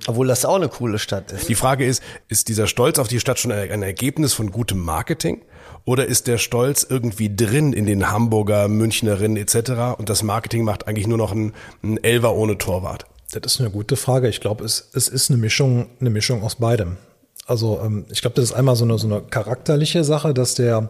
Obwohl 0.08 0.28
das 0.28 0.46
auch 0.46 0.56
eine 0.56 0.70
coole 0.70 0.98
Stadt 0.98 1.32
ist. 1.32 1.50
Die 1.50 1.56
Frage 1.56 1.86
ist, 1.86 2.02
ist 2.28 2.50
dieser 2.50 2.68
Stolz 2.68 2.98
auf 2.98 3.08
die 3.08 3.20
Stadt 3.20 3.40
schon 3.40 3.52
ein 3.52 3.84
Ergebnis 3.84 4.34
von 4.34 4.52
gutem 4.52 4.80
Marketing? 4.80 5.42
Oder 5.86 6.06
ist 6.06 6.28
der 6.28 6.38
Stolz 6.38 6.86
irgendwie 6.88 7.36
drin 7.36 7.74
in 7.74 7.86
den 7.86 8.10
Hamburger, 8.10 8.68
Münchnerinnen 8.68 9.38
etc. 9.38 9.98
und 9.98 10.10
das 10.10 10.24
Marketing 10.24 10.64
macht 10.64 10.88
eigentlich 10.88 11.08
nur 11.08 11.18
noch 11.18 11.32
einen, 11.32 11.54
einen 11.84 12.04
Elver 12.04 12.34
ohne 12.36 12.58
Torwart? 12.58 13.06
Das 13.32 13.54
ist 13.54 13.60
eine 13.60 13.70
gute 13.70 13.96
Frage. 13.96 14.30
Ich 14.30 14.42
glaube, 14.42 14.64
es, 14.64 14.90
es 14.94 15.08
ist 15.08 15.30
eine 15.30 15.38
Mischung, 15.38 15.88
eine 16.00 16.10
Mischung 16.10 16.44
aus 16.44 16.56
beidem. 16.56 16.98
Also 17.46 17.82
ähm, 17.84 18.06
ich 18.12 18.22
glaube, 18.22 18.36
das 18.36 18.46
ist 18.46 18.54
einmal 18.54 18.76
so 18.76 18.86
eine, 18.86 18.98
so 18.98 19.08
eine 19.08 19.22
charakterliche 19.22 20.04
Sache, 20.04 20.34
dass 20.34 20.56
der, 20.56 20.90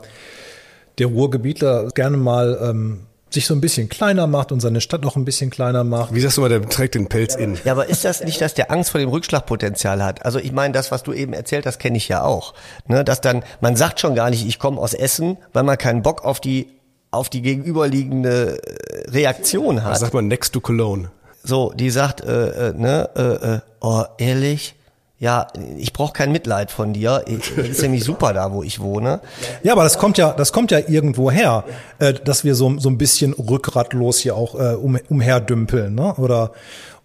der 0.98 1.08
Ruhrgebietler 1.08 1.90
gerne 1.90 2.18
mal 2.18 2.60
ähm, 2.62 3.00
sich 3.34 3.48
so 3.48 3.54
ein 3.54 3.62
bisschen 3.62 3.90
kleiner 3.90 4.28
macht 4.28 4.52
und 4.52 4.60
seine 4.60 4.80
Stadt 4.80 5.06
auch 5.06 5.16
ein 5.16 5.26
bisschen 5.26 5.50
kleiner 5.50 5.84
macht. 5.84 6.14
Wie 6.14 6.20
sagst 6.20 6.38
du 6.38 6.42
mal, 6.42 6.50
der 6.50 6.62
trägt 6.70 6.96
den 6.96 7.08
Pelz 7.08 7.36
in. 7.36 7.58
Ja, 7.66 7.72
aber 7.72 7.90
ist 7.90 8.06
das 8.06 8.24
nicht, 8.24 8.40
dass 8.42 8.54
der 8.54 8.72
Angst 8.72 8.92
vor 8.92 9.00
dem 9.00 9.10
Rückschlagpotenzial 9.10 10.04
hat? 10.04 10.24
Also 10.26 10.40
ich 10.40 10.52
meine, 10.52 10.74
das, 10.74 10.92
was 10.92 11.04
du 11.04 11.14
eben 11.14 11.34
erzählt 11.34 11.66
hast, 11.66 11.80
kenne 11.80 11.98
ich 11.98 12.08
ja 12.08 12.24
auch. 12.24 12.54
Ne, 12.88 13.04
dass 13.04 13.22
dann, 13.22 13.44
man 13.60 13.76
sagt 13.76 14.00
schon 14.00 14.16
gar 14.16 14.30
nicht, 14.30 14.46
ich 14.46 14.60
komme 14.60 14.80
aus 14.80 14.94
Essen, 14.94 15.38
weil 15.52 15.64
man 15.64 15.78
keinen 15.78 16.04
Bock 16.04 16.24
auf 16.24 16.40
die, 16.40 16.68
auf 17.10 17.30
die 17.30 17.42
gegenüberliegende 17.42 18.60
äh, 18.62 19.10
Reaktion 19.10 19.84
hat. 19.84 19.92
Was 19.92 20.00
sagt 20.02 20.14
man 20.14 20.28
next 20.28 20.54
to 20.54 20.62
Cologne? 20.62 21.10
So, 21.44 21.74
die 21.74 21.90
sagt, 21.90 22.22
äh, 22.22 22.70
äh, 22.70 22.74
ne, 22.74 23.10
äh, 23.16 23.56
äh, 23.56 23.60
oh, 23.82 24.04
ehrlich, 24.18 24.76
ja, 25.24 25.48
ich 25.78 25.94
brauche 25.94 26.12
kein 26.12 26.34
Mitleid 26.34 26.70
von 26.70 26.92
dir. 26.92 27.24
Ich, 27.28 27.58
ist 27.58 27.82
nämlich 27.82 28.04
super 28.04 28.34
da, 28.34 28.52
wo 28.52 28.62
ich 28.62 28.82
wohne. 28.82 29.22
Ja, 29.64 29.72
aber 29.72 29.84
das 29.84 29.98
kommt 29.98 30.18
ja, 30.18 30.34
das 30.34 30.52
kommt 30.52 30.70
ja 30.70 30.80
irgendwo 30.80 31.32
her, 31.32 31.64
äh, 32.00 32.14
dass 32.14 32.44
wir 32.44 32.56
so, 32.56 32.78
so 32.78 32.90
ein 32.90 32.98
bisschen 32.98 33.32
rückgratlos 33.32 34.18
hier 34.18 34.36
auch 34.36 34.56
äh, 34.56 34.74
um, 34.74 35.00
umherdümpeln, 35.08 35.96
ne? 35.96 36.14
Oder 36.16 36.52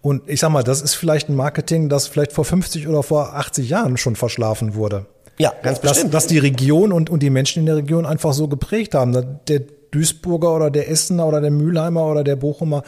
und 0.01 0.23
ich 0.29 0.41
sag 0.41 0.49
mal, 0.49 0.63
das 0.63 0.81
ist 0.81 0.95
vielleicht 0.95 1.29
ein 1.29 1.35
Marketing, 1.35 1.87
das 1.87 2.07
vielleicht 2.07 2.33
vor 2.33 2.43
50 2.43 2.89
oder 2.89 3.03
vor 3.03 3.35
80 3.35 3.69
Jahren 3.69 3.95
schon 3.95 4.17
verschlafen 4.17 4.75
wurde. 4.75 5.05
Ja, 5.37 5.53
ganz 5.61 5.79
bestimmt. 5.79 6.13
Dass, 6.13 6.23
dass 6.23 6.27
die 6.27 6.39
Region 6.39 6.91
und, 6.91 7.09
und 7.09 7.23
die 7.23 7.29
Menschen 7.29 7.61
in 7.61 7.67
der 7.67 7.77
Region 7.77 8.05
einfach 8.05 8.33
so 8.33 8.49
geprägt 8.49 8.95
haben. 8.95 9.13
Der 9.47 9.61
Duisburger 9.91 10.53
oder 10.53 10.69
der 10.69 10.89
Essener 10.89 11.25
oder 11.25 11.39
der 11.39 11.51
Mülheimer 11.51 12.05
oder 12.05 12.25
der 12.25 12.35
Bochumer 12.35 12.83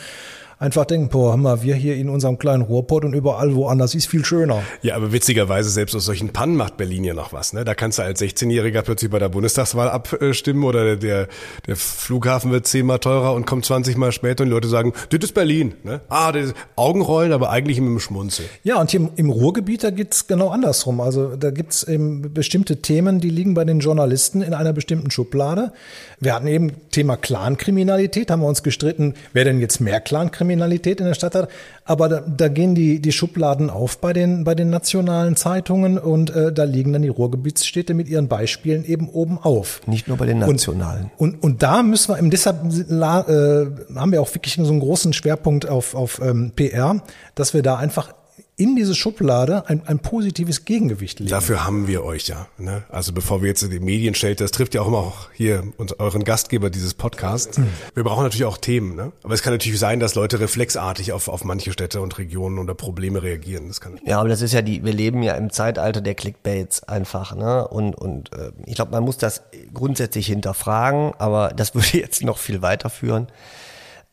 einfach 0.61 0.85
denken, 0.85 1.09
boah, 1.09 1.33
haben 1.33 1.63
wir 1.63 1.75
hier 1.75 1.95
in 1.95 2.07
unserem 2.07 2.37
kleinen 2.37 2.61
Ruhrpott 2.61 3.03
und 3.03 3.13
überall 3.13 3.55
woanders 3.55 3.95
ist 3.95 4.05
viel 4.05 4.23
schöner. 4.23 4.61
Ja, 4.83 4.95
aber 4.95 5.11
witzigerweise, 5.11 5.71
selbst 5.71 5.95
aus 5.95 6.05
solchen 6.05 6.29
Pannen 6.29 6.55
macht 6.55 6.77
Berlin 6.77 7.03
ja 7.03 7.15
noch 7.15 7.33
was. 7.33 7.51
Ne? 7.53 7.65
Da 7.65 7.73
kannst 7.73 7.97
du 7.97 8.03
als 8.03 8.21
16-Jähriger 8.21 8.83
plötzlich 8.83 9.09
bei 9.09 9.17
der 9.17 9.29
Bundestagswahl 9.29 9.89
abstimmen 9.89 10.63
oder 10.63 10.95
der, 10.97 11.27
der 11.65 11.75
Flughafen 11.75 12.51
wird 12.51 12.67
zehnmal 12.67 12.99
teurer 12.99 13.33
und 13.33 13.47
kommt 13.47 13.65
20 13.65 13.97
Mal 13.97 14.11
später 14.11 14.43
und 14.43 14.49
die 14.49 14.53
Leute 14.53 14.67
sagen, 14.67 14.93
das 15.09 15.19
ist 15.23 15.33
Berlin. 15.33 15.73
Ne? 15.83 16.01
Ah, 16.09 16.31
das 16.31 16.47
ist 16.47 16.55
Augenrollen, 16.75 17.33
aber 17.33 17.49
eigentlich 17.49 17.79
mit 17.79 17.89
dem 17.89 17.99
Schmunzel. 17.99 18.45
Ja, 18.63 18.79
und 18.79 18.91
hier 18.91 19.09
im 19.15 19.29
Ruhrgebiet, 19.31 19.83
da 19.83 19.89
geht's 19.89 20.27
genau 20.27 20.49
andersrum. 20.49 21.01
Also 21.01 21.35
da 21.35 21.49
gibt's 21.49 21.81
eben 21.83 22.33
bestimmte 22.33 22.83
Themen, 22.83 23.19
die 23.19 23.31
liegen 23.31 23.55
bei 23.55 23.65
den 23.65 23.79
Journalisten 23.79 24.43
in 24.43 24.53
einer 24.53 24.73
bestimmten 24.73 25.09
Schublade. 25.09 25.73
Wir 26.19 26.35
hatten 26.35 26.45
eben 26.45 26.73
Thema 26.91 27.17
Clankriminalität, 27.17 28.29
haben 28.29 28.41
wir 28.41 28.47
uns 28.47 28.61
gestritten, 28.61 29.15
wer 29.33 29.43
denn 29.43 29.59
jetzt 29.59 29.79
mehr 29.79 29.99
Clankriminalität 29.99 30.50
in 30.99 31.05
der 31.05 31.13
Stadt 31.13 31.35
hat. 31.35 31.49
Aber 31.85 32.09
da, 32.09 32.21
da 32.21 32.47
gehen 32.47 32.75
die, 32.75 32.99
die 32.99 33.11
Schubladen 33.11 33.69
auf 33.69 33.99
bei 33.99 34.13
den, 34.13 34.43
bei 34.43 34.55
den 34.55 34.69
nationalen 34.69 35.35
Zeitungen 35.35 35.97
und 35.97 36.29
äh, 36.35 36.51
da 36.51 36.63
liegen 36.63 36.93
dann 36.93 37.01
die 37.01 37.09
Ruhrgebietsstädte 37.09 37.93
mit 37.93 38.09
ihren 38.09 38.27
Beispielen 38.27 38.83
eben 38.85 39.09
oben 39.09 39.37
auf. 39.37 39.81
Nicht 39.87 40.07
nur 40.07 40.17
bei 40.17 40.25
den 40.25 40.39
nationalen. 40.39 41.11
Und, 41.17 41.35
und, 41.35 41.43
und 41.43 41.63
da 41.63 41.83
müssen 41.83 42.15
wir, 42.15 42.29
deshalb 42.29 42.63
äh, 42.65 43.95
haben 43.95 44.11
wir 44.11 44.21
auch 44.21 44.33
wirklich 44.33 44.55
so 44.55 44.63
einen 44.63 44.79
großen 44.79 45.13
Schwerpunkt 45.13 45.67
auf, 45.67 45.95
auf 45.95 46.21
ähm, 46.23 46.51
PR, 46.55 47.01
dass 47.35 47.53
wir 47.53 47.61
da 47.61 47.77
einfach 47.77 48.13
in 48.61 48.75
diese 48.75 48.93
Schublade 48.93 49.67
ein, 49.67 49.87
ein 49.87 49.97
positives 49.97 50.65
Gegengewicht 50.65 51.19
legen. 51.19 51.31
Dafür 51.31 51.65
haben 51.65 51.87
wir 51.87 52.03
euch 52.03 52.27
ja. 52.27 52.47
Ne? 52.59 52.83
Also 52.89 53.11
bevor 53.11 53.41
wir 53.41 53.47
jetzt 53.49 53.63
in 53.63 53.71
die 53.71 53.79
Medien 53.79 54.13
stellt, 54.13 54.39
das 54.39 54.51
trifft 54.51 54.75
ja 54.75 54.83
auch 54.83 54.87
immer 54.87 54.99
auch 54.99 55.31
hier 55.33 55.63
uns, 55.77 55.93
euren 55.93 56.23
Gastgeber 56.23 56.69
dieses 56.69 56.93
Podcasts. 56.93 57.57
Mhm. 57.57 57.69
Wir 57.95 58.03
brauchen 58.03 58.21
natürlich 58.21 58.45
auch 58.45 58.59
Themen. 58.59 58.95
Ne? 58.95 59.13
Aber 59.23 59.33
es 59.33 59.41
kann 59.41 59.51
natürlich 59.51 59.79
sein, 59.79 59.99
dass 59.99 60.13
Leute 60.13 60.39
reflexartig 60.39 61.11
auf, 61.11 61.27
auf 61.27 61.43
manche 61.43 61.71
Städte 61.71 62.01
und 62.01 62.19
Regionen 62.19 62.59
oder 62.59 62.75
Probleme 62.75 63.23
reagieren. 63.23 63.67
Das 63.67 63.81
kann 63.81 63.99
ja, 64.05 64.19
aber 64.19 64.29
das 64.29 64.43
ist 64.43 64.53
ja 64.53 64.61
die, 64.61 64.85
wir 64.85 64.93
leben 64.93 65.23
ja 65.23 65.33
im 65.33 65.49
Zeitalter 65.49 66.01
der 66.01 66.13
Clickbaits 66.13 66.83
einfach. 66.83 67.35
Ne? 67.35 67.67
Und, 67.67 67.95
und 67.95 68.31
äh, 68.33 68.51
ich 68.67 68.75
glaube, 68.75 68.91
man 68.91 69.03
muss 69.03 69.17
das 69.17 69.41
grundsätzlich 69.73 70.27
hinterfragen, 70.27 71.13
aber 71.17 71.49
das 71.49 71.73
würde 71.73 71.97
jetzt 71.97 72.23
noch 72.23 72.37
viel 72.37 72.61
weiterführen. 72.61 73.25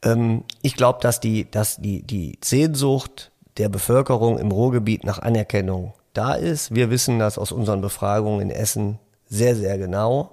Ähm, 0.03 0.45
ich 0.63 0.75
glaube, 0.75 1.01
dass 1.03 1.21
die, 1.21 1.51
dass 1.51 1.77
die, 1.77 2.03
die 2.03 2.39
Sehnsucht 2.43 3.31
der 3.59 3.69
Bevölkerung 3.69 4.39
im 4.39 4.51
Ruhrgebiet 4.51 5.05
nach 5.05 5.19
Anerkennung 5.19 5.93
da 6.15 6.35
ist. 6.35 6.75
Wir 6.75 6.91
wissen 6.91 7.19
das 7.19 7.39
aus 7.39 7.53
unseren 7.53 7.81
Befragungen 7.81 8.41
in 8.41 8.51
Essen 8.51 8.99
sehr, 9.29 9.55
sehr 9.55 9.79
genau. 9.79 10.33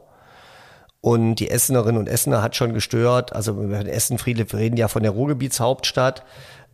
Und 1.01 1.35
die 1.35 1.51
Essenerinnen 1.51 1.99
und 1.99 2.09
Essener 2.09 2.41
hat 2.41 2.55
schon 2.55 2.73
gestört, 2.73 3.33
also 3.33 3.61
Essen, 3.61 4.17
Friedle, 4.17 4.51
wir 4.51 4.57
reden 4.57 4.77
ja 4.77 4.87
von 4.87 5.03
der 5.03 5.11
Ruhrgebietshauptstadt 5.11 6.23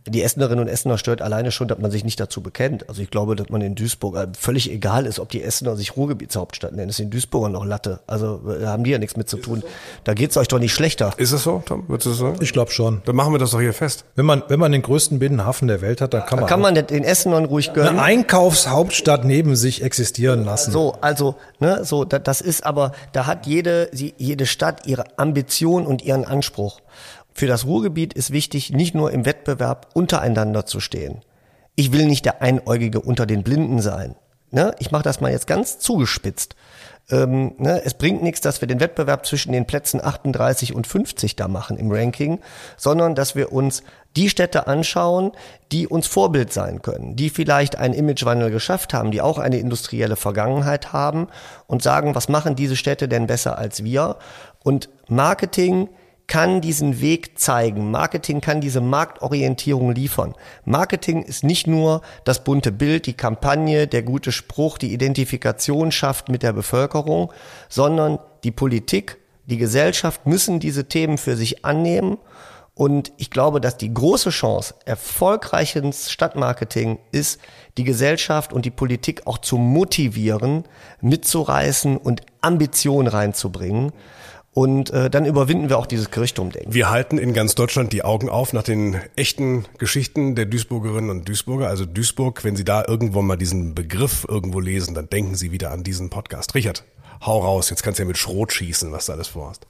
die 0.08 0.22
Essenerinnen 0.22 0.60
und 0.64 0.68
Essener 0.68 0.98
stört 0.98 1.22
alleine 1.22 1.52
schon, 1.52 1.68
dass 1.68 1.78
man 1.78 1.90
sich 1.90 2.04
nicht 2.04 2.18
dazu 2.18 2.40
bekennt. 2.40 2.88
Also 2.88 3.02
ich 3.02 3.10
glaube, 3.10 3.36
dass 3.36 3.48
man 3.50 3.60
in 3.60 3.74
Duisburg 3.74 4.16
äh, 4.16 4.26
völlig 4.36 4.70
egal 4.70 5.06
ist, 5.06 5.20
ob 5.20 5.28
die 5.28 5.42
Essener 5.42 5.76
sich 5.76 5.96
Ruhrgebietshauptstadt 5.96 6.72
nennen. 6.72 6.88
Das 6.88 6.96
ist 6.96 7.04
in 7.04 7.10
Duisburg 7.10 7.50
noch 7.50 7.64
Latte. 7.64 8.00
Also 8.06 8.38
da 8.38 8.60
äh, 8.60 8.66
haben 8.66 8.84
die 8.84 8.90
ja 8.90 8.98
nichts 8.98 9.16
mit 9.16 9.28
zu 9.28 9.36
tun. 9.36 9.62
Da 10.04 10.14
geht's 10.14 10.36
euch 10.36 10.48
doch 10.48 10.58
nicht 10.58 10.72
schlechter. 10.72 11.12
Ist 11.18 11.32
es 11.32 11.44
so, 11.44 11.62
Tom? 11.64 11.84
Würdest 11.88 12.06
du 12.06 12.12
sagen? 12.12 12.38
Ich 12.40 12.52
glaube 12.52 12.72
schon. 12.72 13.02
Dann 13.04 13.14
machen 13.14 13.32
wir 13.32 13.38
das 13.38 13.52
doch 13.52 13.60
hier 13.60 13.72
fest. 13.72 14.04
Wenn 14.16 14.26
man, 14.26 14.42
wenn 14.48 14.58
man 14.58 14.72
den 14.72 14.82
größten 14.82 15.18
Binnenhafen 15.18 15.68
der 15.68 15.80
Welt 15.80 16.00
hat, 16.00 16.14
dann 16.14 16.26
kann 16.26 16.40
man. 16.40 16.48
kann 16.48 16.60
man 16.60 16.74
den 16.74 17.04
Essenern 17.04 17.44
ruhig 17.44 17.72
gönnen. 17.72 17.90
Eine 17.90 18.02
Einkaufshauptstadt 18.02 19.24
neben 19.24 19.54
sich 19.56 19.82
existieren 19.82 20.44
lassen. 20.44 20.72
So, 20.72 20.96
also, 21.00 21.36
ne, 21.60 21.84
so, 21.84 22.04
das 22.04 22.40
ist 22.40 22.66
aber, 22.66 22.92
da 23.12 23.26
hat 23.26 23.46
jede, 23.46 23.90
jede 23.92 24.46
Stadt 24.46 24.86
ihre 24.86 25.04
Ambition 25.16 25.86
und 25.86 26.02
ihren 26.02 26.24
Anspruch. 26.24 26.80
Für 27.34 27.46
das 27.46 27.64
Ruhrgebiet 27.64 28.12
ist 28.12 28.32
wichtig, 28.32 28.70
nicht 28.70 28.94
nur 28.94 29.10
im 29.10 29.24
Wettbewerb 29.24 29.88
untereinander 29.94 30.66
zu 30.66 30.80
stehen. 30.80 31.22
Ich 31.74 31.92
will 31.92 32.06
nicht 32.06 32.24
der 32.24 32.42
Einäugige 32.42 33.00
unter 33.00 33.26
den 33.26 33.42
Blinden 33.42 33.80
sein. 33.80 34.14
Ne? 34.50 34.74
Ich 34.78 34.90
mache 34.90 35.02
das 35.02 35.20
mal 35.20 35.32
jetzt 35.32 35.46
ganz 35.46 35.78
zugespitzt. 35.78 36.54
Ähm, 37.10 37.54
ne? 37.58 37.82
Es 37.84 37.94
bringt 37.94 38.22
nichts, 38.22 38.42
dass 38.42 38.60
wir 38.60 38.68
den 38.68 38.80
Wettbewerb 38.80 39.26
zwischen 39.26 39.52
den 39.52 39.66
Plätzen 39.66 40.04
38 40.04 40.74
und 40.74 40.86
50 40.86 41.36
da 41.36 41.48
machen 41.48 41.78
im 41.78 41.90
Ranking, 41.90 42.38
sondern 42.76 43.14
dass 43.14 43.34
wir 43.34 43.52
uns 43.52 43.82
die 44.14 44.28
Städte 44.28 44.66
anschauen, 44.66 45.32
die 45.72 45.86
uns 45.88 46.06
Vorbild 46.06 46.52
sein 46.52 46.82
können, 46.82 47.16
die 47.16 47.30
vielleicht 47.30 47.76
einen 47.76 47.94
Imagewandel 47.94 48.50
geschafft 48.50 48.92
haben, 48.92 49.10
die 49.10 49.22
auch 49.22 49.38
eine 49.38 49.56
industrielle 49.56 50.16
Vergangenheit 50.16 50.92
haben 50.92 51.28
und 51.66 51.82
sagen, 51.82 52.14
was 52.14 52.28
machen 52.28 52.54
diese 52.54 52.76
Städte 52.76 53.08
denn 53.08 53.26
besser 53.26 53.56
als 53.56 53.82
wir? 53.84 54.16
Und 54.62 54.90
Marketing 55.08 55.88
kann 56.32 56.62
diesen 56.62 57.02
Weg 57.02 57.38
zeigen. 57.38 57.90
Marketing 57.90 58.40
kann 58.40 58.62
diese 58.62 58.80
Marktorientierung 58.80 59.94
liefern. 59.94 60.34
Marketing 60.64 61.22
ist 61.22 61.44
nicht 61.44 61.66
nur 61.66 62.00
das 62.24 62.42
bunte 62.42 62.72
Bild, 62.72 63.04
die 63.04 63.12
Kampagne, 63.12 63.86
der 63.86 64.02
gute 64.02 64.32
Spruch, 64.32 64.78
die 64.78 64.94
Identifikation 64.94 65.92
schafft 65.92 66.30
mit 66.30 66.42
der 66.42 66.54
Bevölkerung, 66.54 67.30
sondern 67.68 68.18
die 68.44 68.50
Politik, 68.50 69.18
die 69.44 69.58
Gesellschaft 69.58 70.24
müssen 70.26 70.58
diese 70.58 70.88
Themen 70.88 71.18
für 71.18 71.36
sich 71.36 71.66
annehmen. 71.66 72.16
Und 72.72 73.12
ich 73.18 73.28
glaube, 73.28 73.60
dass 73.60 73.76
die 73.76 73.92
große 73.92 74.30
Chance 74.30 74.74
erfolgreiches 74.86 76.10
Stadtmarketing 76.10 76.98
ist, 77.10 77.42
die 77.76 77.84
Gesellschaft 77.84 78.54
und 78.54 78.64
die 78.64 78.70
Politik 78.70 79.26
auch 79.26 79.36
zu 79.36 79.58
motivieren, 79.58 80.64
mitzureißen 81.02 81.98
und 81.98 82.22
Ambition 82.40 83.06
reinzubringen. 83.06 83.92
Und 84.54 84.90
äh, 84.90 85.08
dann 85.08 85.24
überwinden 85.24 85.70
wir 85.70 85.78
auch 85.78 85.86
dieses 85.86 86.10
Kirchturmdenken. 86.10 86.74
Wir 86.74 86.90
halten 86.90 87.16
in 87.16 87.32
ganz 87.32 87.54
Deutschland 87.54 87.92
die 87.92 88.04
Augen 88.04 88.28
auf 88.28 88.52
nach 88.52 88.62
den 88.62 89.00
echten 89.16 89.64
Geschichten 89.78 90.34
der 90.34 90.44
Duisburgerinnen 90.44 91.08
und 91.08 91.26
Duisburger. 91.26 91.68
Also 91.68 91.86
Duisburg, 91.86 92.44
wenn 92.44 92.54
Sie 92.54 92.64
da 92.64 92.84
irgendwo 92.86 93.22
mal 93.22 93.36
diesen 93.36 93.74
Begriff 93.74 94.26
irgendwo 94.28 94.60
lesen, 94.60 94.94
dann 94.94 95.08
denken 95.08 95.36
Sie 95.36 95.52
wieder 95.52 95.70
an 95.70 95.84
diesen 95.84 96.10
Podcast. 96.10 96.54
Richard, 96.54 96.84
hau 97.24 97.38
raus, 97.38 97.70
jetzt 97.70 97.82
kannst 97.82 97.98
du 97.98 98.02
ja 98.02 98.06
mit 98.06 98.18
Schrot 98.18 98.52
schießen, 98.52 98.92
was 98.92 99.06
du 99.06 99.12
alles 99.12 99.28
vorhast. 99.28 99.66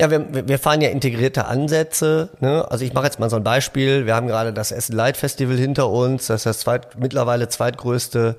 Ja, 0.00 0.10
wir, 0.10 0.48
wir 0.48 0.58
fahren 0.58 0.80
ja 0.80 0.88
integrierte 0.88 1.44
Ansätze. 1.44 2.30
Ne? 2.40 2.68
Also 2.68 2.84
ich 2.84 2.92
mache 2.92 3.04
jetzt 3.04 3.20
mal 3.20 3.30
so 3.30 3.36
ein 3.36 3.44
Beispiel. 3.44 4.06
Wir 4.06 4.16
haben 4.16 4.26
gerade 4.26 4.52
das 4.52 4.72
Essen 4.72 4.96
Light 4.96 5.18
Festival 5.18 5.56
hinter 5.56 5.88
uns. 5.88 6.26
Das 6.26 6.40
ist 6.40 6.46
das 6.46 6.58
zweit, 6.60 6.98
mittlerweile 6.98 7.48
zweitgrößte 7.48 8.36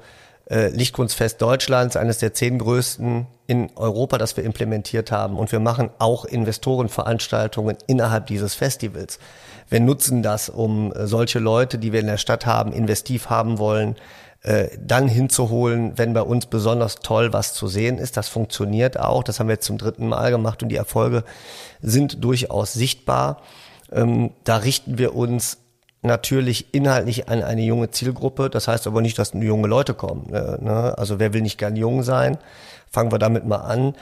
äh, 0.50 0.70
Lichtkunstfest 0.70 1.42
Deutschlands, 1.42 1.96
eines 1.96 2.18
der 2.18 2.34
zehn 2.34 2.60
größten 2.60 3.28
in 3.48 3.70
Europa, 3.76 4.18
das 4.18 4.38
wir 4.38 4.44
implementiert 4.44 5.12
haben. 5.12 5.38
Und 5.38 5.52
wir 5.52 5.60
machen 5.60 5.90
auch 6.00 6.26
Investorenveranstaltungen 6.26 7.78
innerhalb 7.88 8.28
dieses 8.28 8.56
Festivals. 8.56 9.20
Wir 9.70 9.80
nutzen 9.80 10.24
das, 10.24 10.50
um 10.50 10.94
äh, 10.94 11.08
solche 11.08 11.40
Leute, 11.40 11.78
die 11.78 11.92
wir 11.94 12.00
in 12.00 12.08
der 12.08 12.18
Stadt 12.18 12.46
haben, 12.46 12.74
investiv 12.74 13.30
haben 13.30 13.60
wollen, 13.60 13.96
äh, 14.44 14.70
dann 14.80 15.08
hinzuholen, 15.08 15.94
wenn 15.98 16.14
bei 16.14 16.24
uns 16.24 16.48
besonders 16.48 16.96
toll 16.96 17.32
was 17.32 17.54
zu 17.54 17.68
sehen 17.68 18.00
ist. 18.00 18.18
Das 18.18 18.28
funktioniert 18.28 19.00
auch. 19.00 19.24
Das 19.24 19.40
haben 19.40 19.48
wir 19.48 19.54
jetzt 19.54 19.68
zum 19.68 19.78
dritten 19.78 20.10
Mal 20.10 20.32
gemacht 20.32 20.64
und 20.64 20.70
die 20.70 20.78
Erfolge 20.78 21.24
sind 21.82 22.24
durchaus 22.24 22.74
sichtbar. 22.74 23.42
Ähm, 23.92 24.32
da 24.44 24.58
richten 24.58 24.98
wir 24.98 25.16
uns 25.16 25.60
natürlich 26.02 26.74
inhaltlich 26.74 27.30
an 27.30 27.44
eine 27.44 27.62
junge 27.62 27.92
Zielgruppe. 27.92 28.50
Das 28.50 28.68
heißt 28.68 28.88
aber 28.88 29.02
nicht, 29.02 29.20
dass 29.20 29.34
nur 29.34 29.44
junge 29.44 29.68
Leute 29.68 29.94
kommen. 29.94 30.28
Ne? 30.30 30.58
ne? 30.62 30.98
Also 30.98 31.20
wer 31.20 31.34
will 31.34 31.42
nicht 31.42 31.58
gern 31.58 31.76
jung 31.76 32.04
sein? 32.04 32.38
Fangen 32.90 33.12
wir 33.12 33.20
damit 33.20 33.46
mal 33.46 33.58
an. 33.58 33.94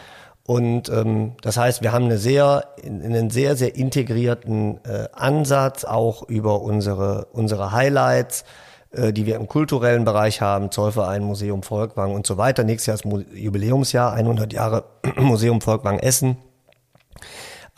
Und 0.45 0.89
ähm, 0.89 1.33
das 1.41 1.57
heißt, 1.57 1.83
wir 1.83 1.91
haben 1.91 2.05
eine 2.05 2.17
sehr, 2.17 2.63
einen 2.83 3.29
sehr, 3.29 3.55
sehr 3.55 3.75
integrierten 3.75 4.79
äh, 4.83 5.07
Ansatz 5.13 5.85
auch 5.85 6.27
über 6.27 6.61
unsere, 6.61 7.27
unsere 7.33 7.71
Highlights, 7.71 8.45
äh, 8.91 9.13
die 9.13 9.27
wir 9.27 9.35
im 9.35 9.47
kulturellen 9.47 10.05
Bereich 10.05 10.41
haben, 10.41 10.71
Zollverein, 10.71 11.23
Museum 11.23 11.61
Volkwang 11.61 12.15
und 12.15 12.25
so 12.25 12.37
weiter. 12.37 12.63
Nächstes 12.63 13.03
Jahr 13.03 13.13
ist 13.13 13.27
Jubiläumsjahr, 13.35 14.13
100 14.13 14.51
Jahre 14.51 14.85
Museum 15.17 15.61
Volkwang 15.61 15.99
Essen 15.99 16.37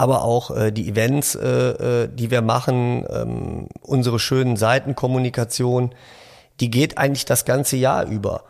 aber 0.02 0.24
auch 0.24 0.50
äh, 0.50 0.72
die 0.72 0.90
Events, 0.90 1.36
äh, 1.36 1.48
äh, 1.48 2.10
die 2.12 2.32
wir 2.32 2.42
machen, 2.42 3.06
ähm, 3.08 3.68
unsere 3.84 4.18
schönen 4.18 4.58
Seitenkommunikation, 4.58 5.94
die 6.60 6.72
geht 6.72 6.98
eigentlich 6.98 7.26
das 7.26 7.46
ganze 7.46 7.78
Jahr 7.78 8.08
über. 8.08 8.46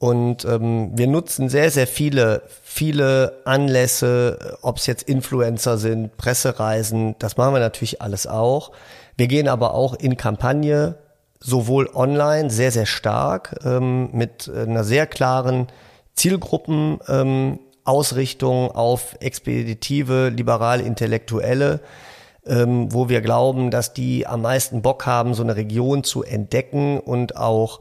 Und 0.00 0.44
ähm, 0.44 0.90
wir 0.94 1.06
nutzen 1.06 1.48
sehr, 1.48 1.70
sehr 1.70 1.86
viele, 1.86 2.42
viele 2.60 3.40
Anlässe, 3.44 4.58
ob 4.62 4.78
es 4.78 4.86
jetzt 4.86 5.04
Influencer 5.04 5.78
sind, 5.78 6.16
Pressereisen, 6.16 7.14
das 7.20 7.36
machen 7.36 7.54
wir 7.54 7.60
natürlich 7.60 8.02
alles 8.02 8.26
auch. 8.26 8.72
Wir 9.16 9.28
gehen 9.28 9.46
aber 9.46 9.74
auch 9.74 9.94
in 9.94 10.16
Kampagne, 10.16 10.96
sowohl 11.38 11.88
online, 11.94 12.50
sehr, 12.50 12.72
sehr 12.72 12.86
stark, 12.86 13.60
ähm, 13.64 14.10
mit 14.10 14.50
einer 14.52 14.82
sehr 14.82 15.06
klaren 15.06 15.68
Zielgruppen. 16.16 16.98
Ähm, 17.06 17.60
Ausrichtung 17.86 18.70
auf 18.70 19.16
expeditive, 19.20 20.28
liberale 20.28 20.82
Intellektuelle, 20.82 21.80
ähm, 22.46 22.92
wo 22.92 23.08
wir 23.08 23.20
glauben, 23.20 23.70
dass 23.70 23.92
die 23.92 24.26
am 24.26 24.42
meisten 24.42 24.82
Bock 24.82 25.06
haben, 25.06 25.34
so 25.34 25.42
eine 25.42 25.56
Region 25.56 26.04
zu 26.04 26.22
entdecken 26.22 27.00
und 27.00 27.36
auch 27.36 27.80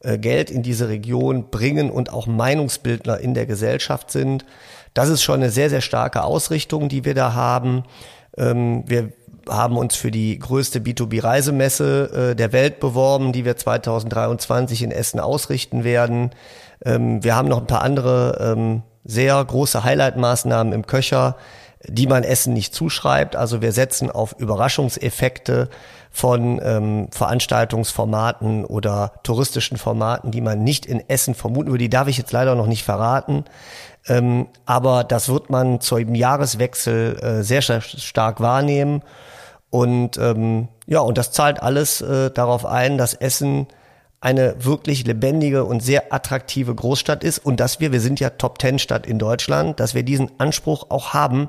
äh, 0.00 0.18
Geld 0.18 0.50
in 0.50 0.62
diese 0.62 0.88
Region 0.88 1.50
bringen 1.50 1.90
und 1.90 2.12
auch 2.12 2.26
Meinungsbildner 2.26 3.18
in 3.18 3.34
der 3.34 3.46
Gesellschaft 3.46 4.10
sind. 4.10 4.44
Das 4.92 5.08
ist 5.08 5.22
schon 5.22 5.36
eine 5.36 5.50
sehr, 5.50 5.70
sehr 5.70 5.80
starke 5.80 6.22
Ausrichtung, 6.22 6.88
die 6.88 7.04
wir 7.04 7.14
da 7.14 7.34
haben. 7.34 7.84
Ähm, 8.36 8.84
wir 8.86 9.12
haben 9.48 9.76
uns 9.76 9.96
für 9.96 10.10
die 10.10 10.38
größte 10.38 10.80
B2B-Reisemesse 10.80 12.30
äh, 12.30 12.36
der 12.36 12.52
Welt 12.52 12.80
beworben, 12.80 13.32
die 13.32 13.44
wir 13.44 13.56
2023 13.56 14.82
in 14.82 14.90
Essen 14.90 15.20
ausrichten 15.20 15.84
werden. 15.84 16.30
Ähm, 16.84 17.22
wir 17.22 17.34
haben 17.34 17.48
noch 17.48 17.60
ein 17.60 17.66
paar 17.66 17.82
andere 17.82 18.54
ähm, 18.56 18.82
sehr 19.04 19.44
große 19.44 19.84
Highlight-Maßnahmen 19.84 20.72
im 20.72 20.86
Köcher, 20.86 21.36
die 21.86 22.06
man 22.06 22.24
Essen 22.24 22.54
nicht 22.54 22.74
zuschreibt. 22.74 23.36
Also 23.36 23.60
wir 23.60 23.72
setzen 23.72 24.10
auf 24.10 24.34
Überraschungseffekte 24.38 25.68
von 26.10 26.60
ähm, 26.62 27.08
Veranstaltungsformaten 27.10 28.64
oder 28.64 29.12
touristischen 29.22 29.76
Formaten, 29.76 30.30
die 30.30 30.40
man 30.40 30.62
nicht 30.62 30.86
in 30.86 31.06
Essen 31.08 31.34
vermuten 31.34 31.70
würde. 31.70 31.84
Die 31.84 31.90
darf 31.90 32.08
ich 32.08 32.16
jetzt 32.16 32.32
leider 32.32 32.54
noch 32.54 32.66
nicht 32.66 32.84
verraten. 32.84 33.44
Ähm, 34.06 34.46
aber 34.64 35.04
das 35.04 35.28
wird 35.28 35.50
man 35.50 35.80
zum 35.80 36.14
Jahreswechsel 36.14 37.18
äh, 37.20 37.42
sehr 37.42 37.62
stark 37.62 38.40
wahrnehmen. 38.40 39.02
Und 39.70 40.18
ähm, 40.18 40.68
ja, 40.86 41.00
und 41.00 41.18
das 41.18 41.32
zahlt 41.32 41.62
alles 41.62 42.00
äh, 42.00 42.30
darauf 42.30 42.64
ein, 42.64 42.96
dass 42.96 43.14
Essen 43.14 43.66
eine 44.24 44.56
wirklich 44.64 45.06
lebendige 45.06 45.64
und 45.64 45.82
sehr 45.82 46.12
attraktive 46.12 46.74
Großstadt 46.74 47.22
ist 47.22 47.38
und 47.38 47.60
dass 47.60 47.78
wir, 47.78 47.92
wir 47.92 48.00
sind 48.00 48.20
ja 48.20 48.30
Top 48.30 48.58
Ten 48.58 48.78
Stadt 48.78 49.06
in 49.06 49.18
Deutschland, 49.18 49.78
dass 49.80 49.94
wir 49.94 50.02
diesen 50.02 50.30
Anspruch 50.38 50.86
auch 50.88 51.12
haben, 51.12 51.48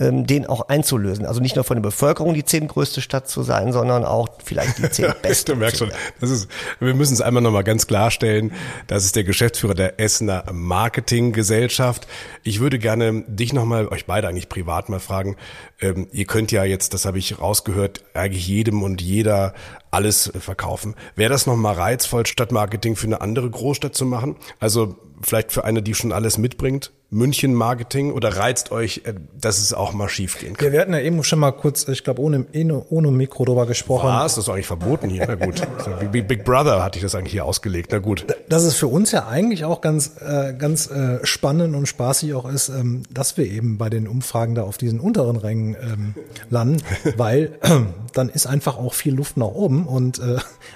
ähm, 0.00 0.26
den 0.26 0.46
auch 0.46 0.68
einzulösen. 0.68 1.26
Also 1.26 1.40
nicht 1.40 1.56
nur 1.56 1.64
von 1.64 1.76
der 1.76 1.82
Bevölkerung 1.82 2.34
die 2.34 2.44
zehntgrößte 2.44 3.00
Stadt 3.00 3.28
zu 3.28 3.42
sein, 3.42 3.72
sondern 3.72 4.04
auch 4.04 4.28
vielleicht 4.42 4.78
die 4.78 4.90
zehn 4.90 5.12
beste. 5.22 5.52
du 5.52 5.58
merkst 5.58 5.78
schon, 5.78 5.92
das 6.20 6.30
ist, 6.30 6.48
wir 6.80 6.94
müssen 6.94 7.12
es 7.12 7.20
einmal 7.20 7.42
nochmal 7.42 7.64
ganz 7.64 7.86
klarstellen. 7.86 8.52
Das 8.86 9.04
ist 9.04 9.14
der 9.14 9.24
Geschäftsführer 9.24 9.74
der 9.74 10.00
Essener 10.00 10.44
Marketinggesellschaft. 10.52 12.06
Ich 12.42 12.60
würde 12.60 12.78
gerne 12.78 13.22
dich 13.26 13.52
nochmal, 13.52 13.88
euch 13.88 14.06
beide 14.06 14.28
eigentlich 14.28 14.48
privat 14.48 14.88
mal 14.88 15.00
fragen. 15.00 15.36
Ähm, 15.80 16.08
ihr 16.12 16.24
könnt 16.24 16.50
ja 16.50 16.64
jetzt, 16.64 16.94
das 16.94 17.04
habe 17.04 17.18
ich 17.18 17.38
rausgehört, 17.38 18.02
eigentlich 18.14 18.48
jedem 18.48 18.82
und 18.82 19.02
jeder 19.02 19.54
alles 19.90 20.32
verkaufen. 20.38 20.94
Wäre 21.16 21.30
das 21.30 21.46
nochmal 21.46 21.74
reizvoll, 21.74 22.26
Stadtmarketing 22.26 22.96
für 22.96 23.06
eine 23.06 23.20
andere 23.20 23.50
Großstadt 23.50 23.94
zu 23.94 24.06
machen? 24.06 24.36
Also 24.60 24.96
vielleicht 25.20 25.52
für 25.52 25.64
eine, 25.64 25.82
die 25.82 25.94
schon 25.94 26.12
alles 26.12 26.38
mitbringt? 26.38 26.92
München-Marketing 27.12 28.12
oder 28.12 28.36
reizt 28.36 28.70
euch, 28.70 29.02
äh, 29.04 29.14
dass 29.38 29.58
es 29.58 29.74
auch 29.74 29.92
mal 29.92 30.08
schief 30.08 30.38
gehen 30.38 30.56
kann? 30.56 30.66
Ja, 30.66 30.72
wir 30.72 30.80
hatten 30.80 30.92
ja 30.92 31.00
eben 31.00 31.22
schon 31.24 31.40
mal 31.40 31.50
kurz, 31.50 31.88
ich 31.88 32.04
glaube, 32.04 32.22
ohne, 32.22 32.46
ohne 32.88 33.10
Mikro 33.10 33.44
drüber 33.44 33.66
gesprochen. 33.66 34.08
Was? 34.08 34.36
Das 34.36 34.44
ist 34.44 34.48
eigentlich 34.48 34.66
verboten 34.66 35.10
hier. 35.10 35.24
Na 35.26 35.34
gut. 35.34 35.60
Wie 36.12 36.22
Big 36.22 36.44
Brother 36.44 36.84
hatte 36.84 36.98
ich 36.98 37.02
das 37.02 37.14
eigentlich 37.14 37.32
hier 37.32 37.44
ausgelegt. 37.44 37.90
Na 37.90 37.98
gut. 37.98 38.26
Das 38.48 38.64
ist 38.64 38.76
für 38.76 38.86
uns 38.86 39.10
ja 39.10 39.26
eigentlich 39.26 39.64
auch 39.64 39.80
ganz, 39.80 40.12
äh, 40.20 40.54
ganz 40.54 40.88
äh, 40.88 41.18
spannend 41.24 41.74
und 41.74 41.86
spaßig 41.86 42.32
auch 42.34 42.48
ist, 42.48 42.68
ähm, 42.68 43.02
dass 43.10 43.36
wir 43.36 43.46
eben 43.46 43.76
bei 43.76 43.90
den 43.90 44.06
Umfragen 44.06 44.54
da 44.54 44.62
auf 44.62 44.78
diesen 44.78 45.00
unteren 45.00 45.36
Rängen 45.36 45.76
ähm, 45.82 46.14
landen, 46.48 46.82
weil 47.16 47.58
äh, 47.62 47.80
dann 48.12 48.28
ist 48.28 48.46
einfach 48.46 48.78
auch 48.78 48.94
viel 48.94 49.14
Luft 49.14 49.36
nach 49.36 49.46
oben 49.46 49.86
und 49.86 50.20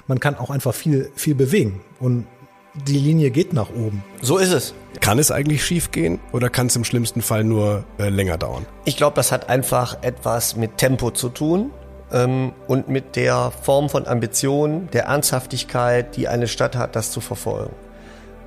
man 0.07 0.21
kann 0.21 0.37
auch 0.37 0.51
einfach 0.51 0.75
viel, 0.75 1.11
viel 1.15 1.35
bewegen. 1.35 1.81
Und 2.01 2.27
die 2.75 2.99
Linie 2.99 3.31
geht 3.31 3.53
nach 3.53 3.71
oben. 3.71 4.03
So 4.21 4.39
ist 4.39 4.53
es. 4.53 4.75
Kann 5.01 5.19
es 5.19 5.31
eigentlich 5.31 5.65
schief 5.65 5.91
gehen 5.91 6.21
oder 6.33 6.51
kann 6.51 6.67
es 6.67 6.77
im 6.77 6.85
schlimmsten 6.85 7.23
Fall 7.23 7.45
nur 7.45 7.85
äh, 7.99 8.09
länger 8.09 8.39
dauern? 8.39 8.67
Ich 8.85 8.97
glaube, 8.97 9.17
das 9.17 9.33
hat 9.33 9.49
einfach 9.49 10.03
etwas 10.03 10.57
mit 10.57 10.79
Tempo 10.79 11.11
zu 11.11 11.29
tun 11.29 11.71
ähm, 12.13 12.53
und 12.67 12.89
mit 12.89 13.17
der 13.17 13.53
Form 13.63 13.89
von 13.89 14.07
Ambition, 14.07 14.89
der 14.93 15.05
Ernsthaftigkeit, 15.05 16.17
die 16.17 16.29
eine 16.29 16.49
Stadt 16.49 16.77
hat, 16.77 16.97
das 16.97 17.11
zu 17.11 17.21
verfolgen. 17.21 17.75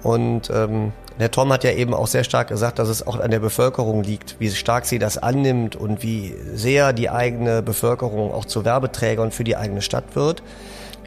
Und 0.04 0.50
ähm, 0.50 0.94
der 1.20 1.32
Tom 1.32 1.52
hat 1.52 1.64
ja 1.64 1.72
eben 1.72 1.94
auch 1.94 2.08
sehr 2.08 2.24
stark 2.24 2.50
gesagt, 2.50 2.80
dass 2.80 2.90
es 2.90 3.06
auch 3.06 3.20
an 3.20 3.32
der 3.32 3.40
Bevölkerung 3.40 4.04
liegt, 4.04 4.36
wie 4.40 4.50
stark 4.52 4.86
sie 4.86 5.00
das 5.00 5.18
annimmt 5.18 5.76
und 5.76 6.04
wie 6.04 6.36
sehr 6.54 6.94
die 6.94 7.10
eigene 7.10 7.64
Bevölkerung 7.64 8.32
auch 8.32 8.46
zu 8.46 8.64
Werbeträgern 8.64 9.32
für 9.32 9.44
die 9.44 9.58
eigene 9.58 9.82
Stadt 9.82 10.16
wird. 10.16 10.44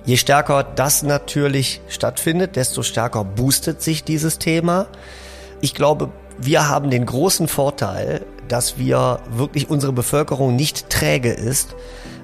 Je 0.05 0.17
stärker 0.17 0.65
das 0.65 1.03
natürlich 1.03 1.81
stattfindet, 1.89 2.57
desto 2.57 2.83
stärker 2.83 3.25
boostet 3.25 3.83
sich 3.83 4.03
dieses 4.03 4.39
Thema. 4.39 4.87
Ich 5.61 5.75
glaube, 5.75 6.11
wir 6.39 6.69
haben 6.69 6.91
den 6.91 7.05
großen 7.05 7.49
Vorteil, 7.49 8.25
dass 8.49 8.79
wir 8.79 9.21
wirklich 9.31 9.69
unsere 9.69 9.93
Bevölkerung 9.93 10.57
nicht 10.57 10.89
träge 10.91 11.33
ist, 11.33 11.77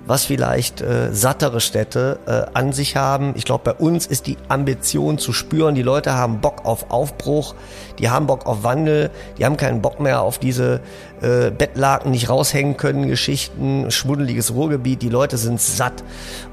was 0.07 0.25
vielleicht 0.25 0.81
äh, 0.81 1.13
sattere 1.13 1.61
Städte 1.61 2.19
äh, 2.27 2.43
an 2.55 2.73
sich 2.73 2.97
haben. 2.97 3.33
Ich 3.37 3.45
glaube, 3.45 3.65
bei 3.65 3.75
uns 3.75 4.07
ist 4.07 4.27
die 4.27 4.37
Ambition 4.49 5.19
zu 5.19 5.33
spüren. 5.33 5.75
Die 5.75 5.83
Leute 5.83 6.13
haben 6.13 6.41
Bock 6.41 6.65
auf 6.65 6.91
Aufbruch, 6.91 7.55
die 7.99 8.09
haben 8.09 8.27
Bock 8.27 8.47
auf 8.47 8.63
Wandel, 8.63 9.11
die 9.39 9.45
haben 9.45 9.57
keinen 9.57 9.83
Bock 9.83 10.01
mehr 10.01 10.23
auf 10.23 10.39
diese 10.39 10.81
äh, 11.21 11.51
Bettlaken 11.51 12.13
nicht 12.13 12.29
raushängen 12.29 12.77
können, 12.77 13.09
Geschichten, 13.09 13.91
schmuddeliges 13.91 14.55
Ruhrgebiet. 14.55 15.03
Die 15.03 15.09
Leute 15.09 15.39
sind 15.39 15.61
satt. 15.61 16.05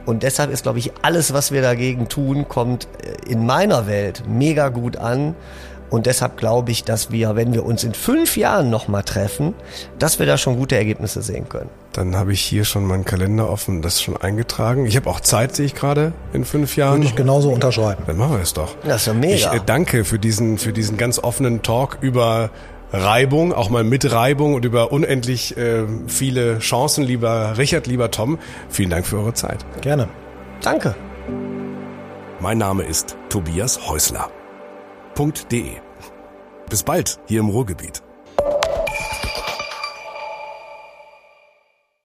Und 0.05 0.23
deshalb 0.23 0.51
ist, 0.51 0.63
glaube 0.63 0.79
ich, 0.79 0.91
alles, 1.01 1.33
was 1.33 1.51
wir 1.51 1.61
dagegen 1.61 2.09
tun, 2.09 2.47
kommt 2.47 2.87
äh, 3.01 3.31
in 3.31 3.45
meiner 3.45 3.87
Welt 3.87 4.23
mega 4.27 4.69
gut 4.69 4.97
an. 4.97 5.35
Und 5.93 6.07
deshalb 6.07 6.37
glaube 6.37 6.71
ich, 6.71 6.83
dass 6.83 7.11
wir, 7.11 7.35
wenn 7.35 7.53
wir 7.53 7.63
uns 7.63 7.83
in 7.83 7.93
fünf 7.93 8.35
Jahren 8.35 8.71
nochmal 8.71 9.03
treffen, 9.03 9.53
dass 9.99 10.17
wir 10.17 10.25
da 10.25 10.39
schon 10.39 10.57
gute 10.57 10.75
Ergebnisse 10.75 11.21
sehen 11.21 11.47
können. 11.49 11.69
Dann 11.91 12.15
habe 12.15 12.33
ich 12.33 12.41
hier 12.41 12.65
schon 12.65 12.83
meinen 12.85 13.05
Kalender 13.05 13.47
offen, 13.47 13.83
das 13.83 14.01
schon 14.01 14.17
eingetragen. 14.17 14.87
Ich 14.87 14.95
habe 14.95 15.07
auch 15.07 15.19
Zeit, 15.19 15.55
sehe 15.55 15.67
ich 15.67 15.75
gerade, 15.75 16.11
in 16.33 16.45
fünf 16.45 16.77
Jahren. 16.77 16.95
Würde 16.95 17.05
ich 17.05 17.15
genauso 17.15 17.51
unterschreiben. 17.51 18.05
Dann 18.07 18.17
machen 18.17 18.37
wir 18.37 18.41
es 18.41 18.53
doch. 18.53 18.75
Das 18.83 19.01
ist 19.01 19.05
ja 19.05 19.13
mega. 19.13 19.35
Ich 19.35 19.45
äh, 19.45 19.59
danke 19.63 20.03
für 20.03 20.17
diesen, 20.17 20.57
für 20.57 20.73
diesen 20.73 20.97
ganz 20.97 21.19
offenen 21.19 21.61
Talk 21.61 21.99
über 22.01 22.49
Reibung, 22.91 23.53
auch 23.53 23.69
mal 23.69 23.83
mit 23.83 24.11
Reibung 24.11 24.55
und 24.55 24.65
über 24.65 24.91
unendlich 24.91 25.55
äh, 25.57 25.83
viele 26.07 26.57
Chancen, 26.57 27.03
lieber 27.03 27.55
Richard, 27.59 27.85
lieber 27.85 28.09
Tom. 28.09 28.39
Vielen 28.67 28.89
Dank 28.89 29.05
für 29.05 29.19
eure 29.19 29.35
Zeit. 29.35 29.63
Gerne. 29.81 30.07
Danke. 30.63 30.95
Mein 32.39 32.57
Name 32.57 32.81
ist 32.81 33.15
Tobias 33.29 33.87
Häusler. 33.87 34.31
.de. 35.51 35.82
Bis 36.69 36.83
bald 36.83 37.19
hier 37.27 37.39
im 37.39 37.49
Ruhrgebiet. 37.49 38.01